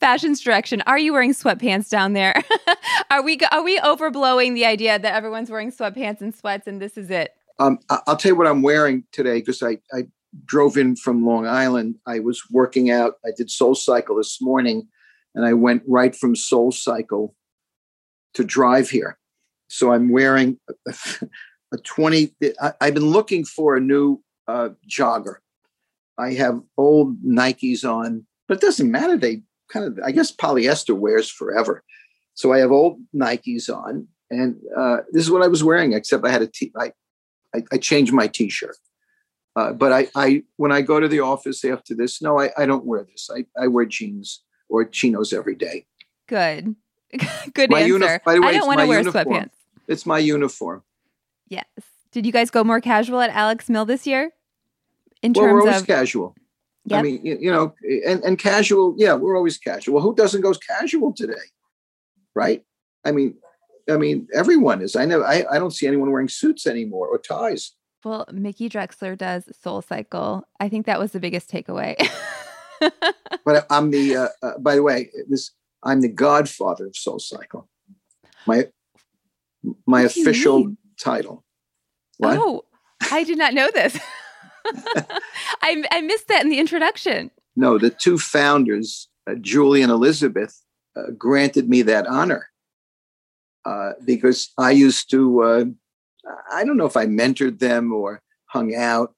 fashion's 0.00 0.40
direction. 0.40 0.82
Are 0.86 0.98
you 0.98 1.12
wearing 1.12 1.34
sweatpants 1.34 1.90
down 1.90 2.12
there? 2.12 2.34
are 3.10 3.22
we 3.22 3.38
are 3.50 3.62
we 3.62 3.78
overblowing 3.80 4.54
the 4.54 4.66
idea 4.66 4.98
that 4.98 5.14
everyone's 5.14 5.50
wearing 5.50 5.72
sweatpants 5.72 6.20
and 6.20 6.34
sweats 6.34 6.66
and 6.66 6.80
this 6.80 6.96
is 6.96 7.10
it? 7.10 7.32
Um, 7.58 7.78
I'll 7.88 8.16
tell 8.16 8.30
you 8.30 8.36
what 8.36 8.46
I'm 8.46 8.62
wearing 8.62 9.04
today 9.12 9.38
because 9.38 9.62
I, 9.62 9.78
I 9.92 10.06
drove 10.44 10.76
in 10.76 10.96
from 10.96 11.24
Long 11.24 11.46
Island. 11.46 11.96
I 12.06 12.20
was 12.20 12.42
working 12.50 12.90
out. 12.90 13.14
I 13.24 13.30
did 13.36 13.50
Soul 13.50 13.74
Cycle 13.74 14.16
this 14.16 14.40
morning, 14.40 14.88
and 15.34 15.44
I 15.44 15.52
went 15.52 15.82
right 15.86 16.14
from 16.14 16.36
Soul 16.36 16.72
Cycle 16.72 17.34
to 18.34 18.44
drive 18.44 18.90
here. 18.90 19.18
So 19.68 19.92
I'm 19.92 20.10
wearing 20.10 20.58
a, 20.86 20.94
a 21.72 21.78
20. 21.78 22.34
I, 22.60 22.72
have 22.80 22.94
been 22.94 23.10
looking 23.10 23.44
for 23.44 23.76
a 23.76 23.80
new 23.80 24.22
uh, 24.46 24.70
jogger. 24.88 25.36
I 26.18 26.34
have 26.34 26.60
old 26.76 27.22
Nikes 27.24 27.84
on, 27.84 28.26
but 28.46 28.58
it 28.58 28.60
doesn't 28.60 28.90
matter. 28.90 29.16
They 29.16 29.42
kind 29.68 29.86
of, 29.86 29.98
I 30.04 30.12
guess, 30.12 30.34
polyester 30.34 30.96
wears 30.96 31.30
forever. 31.30 31.82
So 32.34 32.52
I 32.52 32.58
have 32.58 32.70
old 32.72 33.00
Nikes 33.14 33.68
on, 33.68 34.08
and 34.30 34.56
uh, 34.76 34.98
this 35.12 35.22
is 35.22 35.30
what 35.30 35.42
I 35.42 35.48
was 35.48 35.64
wearing. 35.64 35.92
Except 35.92 36.24
I 36.24 36.30
had 36.30 36.42
a 36.42 36.46
t. 36.46 36.72
I, 36.76 36.92
I, 37.54 37.62
I 37.72 37.78
changed 37.78 38.12
my 38.12 38.26
T-shirt. 38.26 38.76
Uh, 39.56 39.72
but 39.72 39.92
I, 39.92 40.08
I, 40.16 40.42
when 40.56 40.72
I 40.72 40.80
go 40.82 40.98
to 40.98 41.06
the 41.06 41.20
office 41.20 41.64
after 41.64 41.94
this, 41.94 42.20
no, 42.20 42.40
I, 42.40 42.50
I 42.58 42.66
don't 42.66 42.84
wear 42.84 43.04
this. 43.04 43.30
I, 43.34 43.46
I 43.60 43.68
wear 43.68 43.84
jeans 43.84 44.42
or 44.68 44.84
chinos 44.84 45.32
every 45.32 45.54
day. 45.54 45.86
Good, 46.26 46.74
good 47.54 47.70
my 47.70 47.80
answer. 47.80 47.92
Uni- 47.92 48.18
by 48.24 48.34
the 48.34 48.42
way, 48.42 48.48
I 48.48 48.52
don't 48.52 48.66
want 48.66 48.80
to 48.80 48.86
wear 48.86 48.98
uniform. 48.98 49.24
sweatpants. 49.24 49.50
It's 49.86 50.06
my 50.06 50.18
uniform. 50.18 50.82
Yes. 51.48 51.64
Did 52.10 52.26
you 52.26 52.32
guys 52.32 52.50
go 52.50 52.64
more 52.64 52.80
casual 52.80 53.20
at 53.20 53.30
Alex 53.30 53.68
Mill 53.68 53.84
this 53.84 54.06
year? 54.06 54.32
In 55.22 55.32
well, 55.32 55.44
terms 55.44 55.52
we're 55.52 55.60
always 55.60 55.80
of 55.82 55.86
casual. 55.86 56.34
Yep. 56.86 56.98
I 56.98 57.02
mean, 57.02 57.20
you, 57.24 57.38
you 57.40 57.50
know, 57.50 57.74
and, 58.06 58.22
and 58.24 58.38
casual, 58.38 58.94
yeah, 58.98 59.14
we're 59.14 59.36
always 59.36 59.56
casual. 59.56 59.94
Well, 59.94 60.02
who 60.02 60.14
doesn't 60.14 60.42
go 60.42 60.52
casual 60.54 61.12
today? 61.12 61.34
Right? 62.34 62.62
I 63.04 63.12
mean, 63.12 63.36
I 63.90 63.96
mean, 63.96 64.28
everyone 64.34 64.82
is. 64.82 64.96
I 64.96 65.04
know 65.04 65.22
I, 65.22 65.44
I 65.50 65.58
don't 65.58 65.70
see 65.70 65.86
anyone 65.86 66.10
wearing 66.10 66.28
suits 66.28 66.66
anymore 66.66 67.08
or 67.08 67.18
ties. 67.18 67.72
Well, 68.04 68.26
Mickey 68.32 68.68
Drexler 68.68 69.16
does 69.16 69.44
Soul 69.60 69.82
Cycle. 69.82 70.46
I 70.60 70.68
think 70.68 70.86
that 70.86 70.98
was 70.98 71.12
the 71.12 71.20
biggest 71.20 71.50
takeaway. 71.50 71.96
but 73.44 73.66
I'm 73.70 73.90
the. 73.90 74.16
Uh, 74.16 74.28
uh, 74.42 74.58
by 74.58 74.74
the 74.76 74.82
way, 74.82 75.10
this 75.28 75.52
I'm 75.82 76.00
the 76.00 76.08
godfather 76.08 76.86
of 76.86 76.96
Soul 76.96 77.18
Cycle. 77.18 77.68
My 78.46 78.68
my 79.86 80.02
official 80.02 80.74
title. 80.98 81.44
What? 82.18 82.38
Oh, 82.38 82.64
I 83.10 83.24
did 83.24 83.38
not 83.38 83.54
know 83.54 83.70
this. 83.72 83.98
I, 85.62 85.84
I 85.90 86.00
missed 86.00 86.28
that 86.28 86.42
in 86.42 86.50
the 86.50 86.58
introduction. 86.58 87.30
No, 87.56 87.78
the 87.78 87.90
two 87.90 88.18
founders, 88.18 89.08
uh, 89.28 89.34
Julie 89.40 89.82
and 89.82 89.92
Elizabeth, 89.92 90.60
uh, 90.96 91.10
granted 91.16 91.68
me 91.68 91.82
that 91.82 92.06
honor 92.06 92.48
uh, 93.64 93.92
because 94.04 94.52
I 94.58 94.72
used 94.72 95.10
to, 95.10 95.42
uh, 95.42 95.64
I 96.52 96.64
don't 96.64 96.76
know 96.76 96.86
if 96.86 96.96
I 96.96 97.06
mentored 97.06 97.58
them 97.58 97.92
or 97.92 98.22
hung 98.46 98.74
out. 98.74 99.14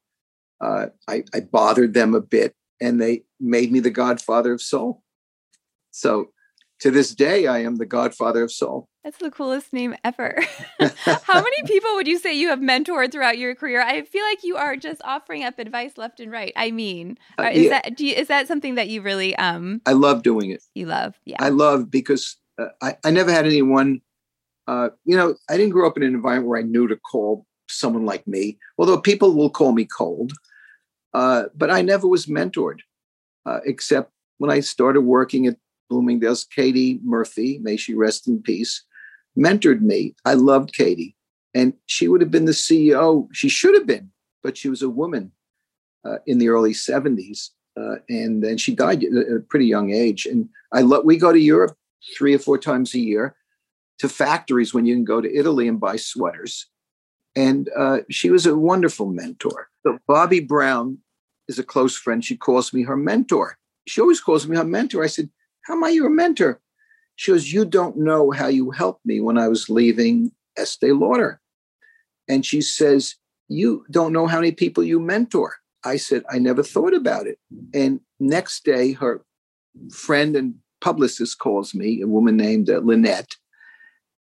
Uh, 0.61 0.87
I, 1.07 1.25
I, 1.35 1.41
bothered 1.41 1.93
them 1.93 2.15
a 2.15 2.21
bit 2.21 2.55
and 2.81 2.99
they 2.99 3.25
made 3.39 3.71
me 3.71 3.81
the 3.81 3.91
godfather 3.91 4.55
of 4.55 4.63
soul. 4.63 5.03
So 5.91 6.31
to 6.81 6.91
this 6.91 7.15
day, 7.15 7.47
I 7.47 7.59
am 7.59 7.77
the 7.77 7.87
godfather 7.87 8.45
of 8.45 8.53
soul. 8.53 8.89
That's 9.05 9.19
the 9.19 9.31
coolest 9.31 9.73
name 9.73 9.95
ever. 10.03 10.43
How 10.79 11.41
many 11.41 11.63
people 11.65 11.95
would 11.95 12.09
you 12.09 12.19
say 12.19 12.35
you 12.35 12.49
have 12.49 12.59
mentored 12.59 13.13
throughout 13.13 13.39
your 13.39 13.55
career? 13.55 13.81
I 13.81 14.03
feel 14.03 14.25
like 14.25 14.43
you 14.43 14.57
are 14.57 14.77
just 14.77 15.01
offering 15.05 15.45
up 15.45 15.59
advice 15.59 15.97
left 15.97 16.21
and 16.21 16.33
right. 16.33 16.53
I 16.57 16.71
mean, 16.71 17.19
uh, 17.39 17.51
is 17.53 17.65
yeah. 17.65 17.71
that 17.71 18.01
you, 18.01 18.15
is 18.15 18.29
that 18.29 18.49
something 18.49 18.75
that 18.75 18.89
you 18.89 19.03
really 19.03 19.37
um 19.37 19.81
I 19.87 19.93
love 19.93 20.23
doing 20.23 20.51
it. 20.51 20.63
You 20.75 20.87
love, 20.87 21.15
yeah. 21.25 21.37
I 21.39 21.51
love 21.51 21.91
because 21.91 22.37
uh, 22.59 22.67
I 22.83 22.97
I 23.05 23.11
never 23.11 23.31
had 23.31 23.47
anyone 23.47 24.01
uh 24.67 24.89
you 25.05 25.17
know, 25.17 25.37
I 25.49 25.57
didn't 25.57 25.73
grow 25.73 25.87
up 25.87 25.97
in 25.97 26.03
an 26.03 26.15
environment 26.15 26.49
where 26.49 26.59
I 26.59 26.63
knew 26.63 26.87
to 26.89 26.97
call 26.97 27.47
someone 27.69 28.05
like 28.05 28.27
me, 28.27 28.59
although 28.79 29.01
people 29.01 29.35
will 29.35 29.51
call 29.51 29.73
me 29.73 29.85
cold. 29.85 30.33
Uh, 31.15 31.45
but 31.55 31.71
I 31.71 31.83
never 31.83 32.07
was 32.07 32.27
mentored, 32.27 32.81
uh, 33.47 33.61
except 33.65 34.13
when 34.39 34.51
I 34.51 34.61
started 34.61 35.01
working 35.01 35.47
at 35.47 35.57
Bloomingdale's. 35.89 36.45
Katie 36.45 37.01
Murphy, 37.03 37.59
may 37.63 37.77
she 37.77 37.95
rest 37.95 38.29
in 38.29 38.43
peace, 38.43 38.85
mentored 39.39 39.81
me. 39.81 40.15
I 40.25 40.35
loved 40.35 40.75
Katie, 40.75 41.17
and 41.55 41.73
she 41.87 42.09
would 42.09 42.21
have 42.21 42.31
been 42.31 42.45
the 42.45 42.53
CEO. 42.53 43.29
She 43.33 43.49
should 43.49 43.75
have 43.75 43.87
been, 43.87 44.11
but 44.43 44.57
she 44.57 44.69
was 44.69 44.83
a 44.83 44.91
woman 44.91 45.33
uh, 46.05 46.19
in 46.27 46.39
the 46.39 46.49
early 46.49 46.73
70s. 46.73 47.51
Uh, 47.79 47.97
and 48.09 48.43
then 48.43 48.57
she 48.57 48.75
died 48.75 49.05
at 49.05 49.13
a 49.13 49.41
pretty 49.41 49.67
young 49.67 49.93
age. 49.93 50.27
And 50.27 50.49
I 50.73 50.81
love, 50.81 51.05
we 51.05 51.17
go 51.17 51.33
to 51.33 51.39
Europe 51.39 51.77
three 52.17 52.35
or 52.35 52.39
four 52.39 52.59
times 52.59 52.95
a 52.95 52.99
year 52.99 53.37
to 53.99 54.09
factories 54.09 54.75
when 54.75 54.87
you 54.87 54.95
can 54.95 55.05
go 55.05 55.21
to 55.21 55.35
Italy 55.35 55.69
and 55.69 55.81
buy 55.81 55.97
sweaters. 55.97 56.67
And 57.35 57.69
uh, 57.77 57.99
she 58.11 58.31
was 58.31 58.47
a 58.47 58.57
wonderful 58.57 59.07
mentor. 59.07 59.69
So 59.83 59.99
Bobbi 60.09 60.47
Brown 60.47 60.99
is 61.49 61.59
a 61.59 61.65
close 61.65 61.97
friend. 61.97 62.25
She 62.25 62.37
calls 62.37 62.73
me 62.73 62.83
her 62.83 62.97
mentor. 62.97 63.59
She 63.87 64.01
always 64.01 64.21
calls 64.21 64.47
me 64.47 64.57
her 64.57 64.65
mentor. 64.65 65.05
I 65.05 65.09
said, 65.09 65.31
How 65.63 65.75
am 65.75 65.85
I 65.85 65.91
your 65.91 66.11
mentor? 66.11 66.61
She 67.17 67.33
goes, 67.33 67.53
You 67.53 67.65
don't 67.65 67.97
know 67.97 68.31
how 68.31 68.49
you 68.49 68.71
helped 68.71 69.05
me 69.05 69.21
when 69.21 69.39
I 69.39 69.49
was 69.49 69.69
leaving 69.69 70.33
Estee 70.57 70.93
Lauder. 70.93 71.41
And 72.29 72.45
she 72.45 72.61
says, 72.61 73.17
You 73.49 73.85
don't 73.91 74.13
know 74.13 74.27
how 74.27 74.41
many 74.41 74.53
people 74.53 74.83
you 74.83 74.99
mentor. 74.99 75.57
I 75.85 75.99
said, 75.99 76.25
I 76.29 76.39
never 76.39 76.63
thought 76.63 76.95
about 76.95 77.27
it. 77.27 77.39
And 77.73 78.01
next 78.19 78.65
day, 78.65 78.93
her 78.93 79.25
friend 79.93 80.35
and 80.35 80.55
publicist 80.81 81.39
calls 81.39 81.75
me, 81.75 82.01
a 82.01 82.09
woman 82.09 82.37
named 82.37 82.69
uh, 82.71 82.81
Lynette, 82.83 83.37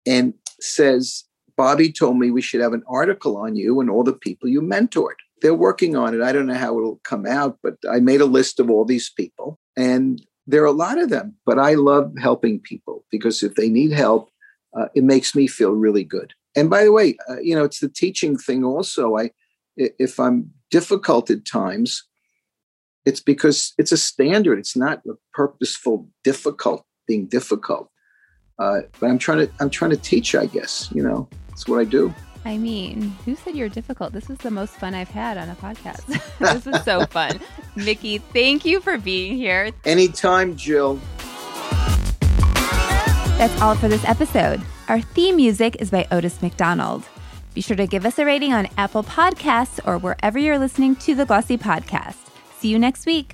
and 0.09 0.33
says, 0.59 1.25
Bobbi 1.57 1.95
told 1.95 2.17
me 2.17 2.31
we 2.31 2.41
should 2.41 2.61
have 2.61 2.73
an 2.73 2.83
article 2.87 3.37
on 3.37 3.55
you 3.55 3.79
and 3.79 3.89
all 3.89 4.03
the 4.03 4.13
people 4.13 4.49
you 4.49 4.61
mentored. 4.61 5.19
They're 5.41 5.53
working 5.53 5.95
on 5.95 6.15
it. 6.15 6.21
I 6.21 6.31
don't 6.31 6.47
know 6.47 6.55
how 6.55 6.77
it'll 6.77 6.99
come 7.03 7.25
out, 7.27 7.59
but 7.61 7.75
I 7.89 7.99
made 7.99 8.19
a 8.19 8.25
list 8.25 8.59
of 8.59 8.69
all 8.69 8.85
these 8.85 9.09
people. 9.09 9.59
And 9.77 10.25
there 10.47 10.63
are 10.63 10.65
a 10.65 10.71
lot 10.71 10.97
of 10.97 11.09
them, 11.09 11.35
but 11.45 11.59
I 11.59 11.75
love 11.75 12.11
helping 12.19 12.59
people 12.59 13.05
because 13.11 13.43
if 13.43 13.53
they 13.53 13.69
need 13.69 13.91
help, 13.91 14.31
uh, 14.77 14.87
it 14.95 15.03
makes 15.03 15.35
me 15.35 15.45
feel 15.47 15.73
really 15.73 16.03
good. 16.03 16.33
And 16.55 16.69
by 16.69 16.83
the 16.83 16.91
way, 16.91 17.17
uh, 17.29 17.39
you 17.39 17.53
know, 17.53 17.63
it's 17.63 17.79
the 17.79 17.89
teaching 17.89 18.35
thing 18.35 18.63
also. 18.63 19.15
I, 19.17 19.29
if 19.77 20.19
I'm 20.19 20.51
difficult 20.71 21.29
at 21.29 21.45
times, 21.45 22.03
it's 23.05 23.21
because 23.21 23.73
it's 23.77 23.91
a 23.91 23.97
standard. 23.97 24.57
It's 24.57 24.75
not 24.75 25.01
a 25.07 25.13
purposeful 25.33 26.09
difficult 26.23 26.83
being 27.07 27.27
difficult. 27.27 27.89
Uh, 28.59 28.81
but 28.99 29.09
I'm 29.09 29.17
trying 29.17 29.47
to 29.47 29.53
I'm 29.59 29.69
trying 29.69 29.91
to 29.91 29.97
teach. 29.97 30.35
I 30.35 30.45
guess 30.45 30.89
you 30.93 31.01
know 31.01 31.27
that's 31.47 31.67
what 31.67 31.79
I 31.79 31.85
do. 31.85 32.13
I 32.45 32.57
mean, 32.57 33.01
who 33.25 33.35
said 33.35 33.55
you're 33.55 33.69
difficult? 33.69 34.13
This 34.13 34.27
was 34.27 34.37
the 34.39 34.51
most 34.51 34.73
fun 34.75 34.93
I've 34.93 35.09
had 35.09 35.37
on 35.37 35.49
a 35.49 35.55
podcast. 35.55 36.05
this 36.39 36.65
was 36.65 36.83
so 36.83 37.05
fun. 37.05 37.39
Mickey, 37.75 38.17
thank 38.17 38.65
you 38.65 38.79
for 38.79 38.97
being 38.97 39.35
here. 39.35 39.71
Anytime, 39.85 40.55
Jill. 40.55 40.99
That's 43.37 43.61
all 43.61 43.75
for 43.75 43.87
this 43.87 44.03
episode. 44.03 44.61
Our 44.89 44.99
theme 44.99 45.37
music 45.37 45.77
is 45.79 45.91
by 45.91 46.07
Otis 46.11 46.41
McDonald. 46.41 47.05
Be 47.53 47.61
sure 47.61 47.77
to 47.77 47.87
give 47.87 48.05
us 48.05 48.19
a 48.19 48.25
rating 48.25 48.53
on 48.53 48.67
Apple 48.77 49.03
Podcasts 49.03 49.79
or 49.85 49.97
wherever 49.97 50.37
you're 50.37 50.59
listening 50.59 50.95
to 50.97 51.15
the 51.15 51.25
Glossy 51.25 51.57
Podcast. 51.57 52.17
See 52.57 52.67
you 52.67 52.79
next 52.79 53.05
week. 53.05 53.33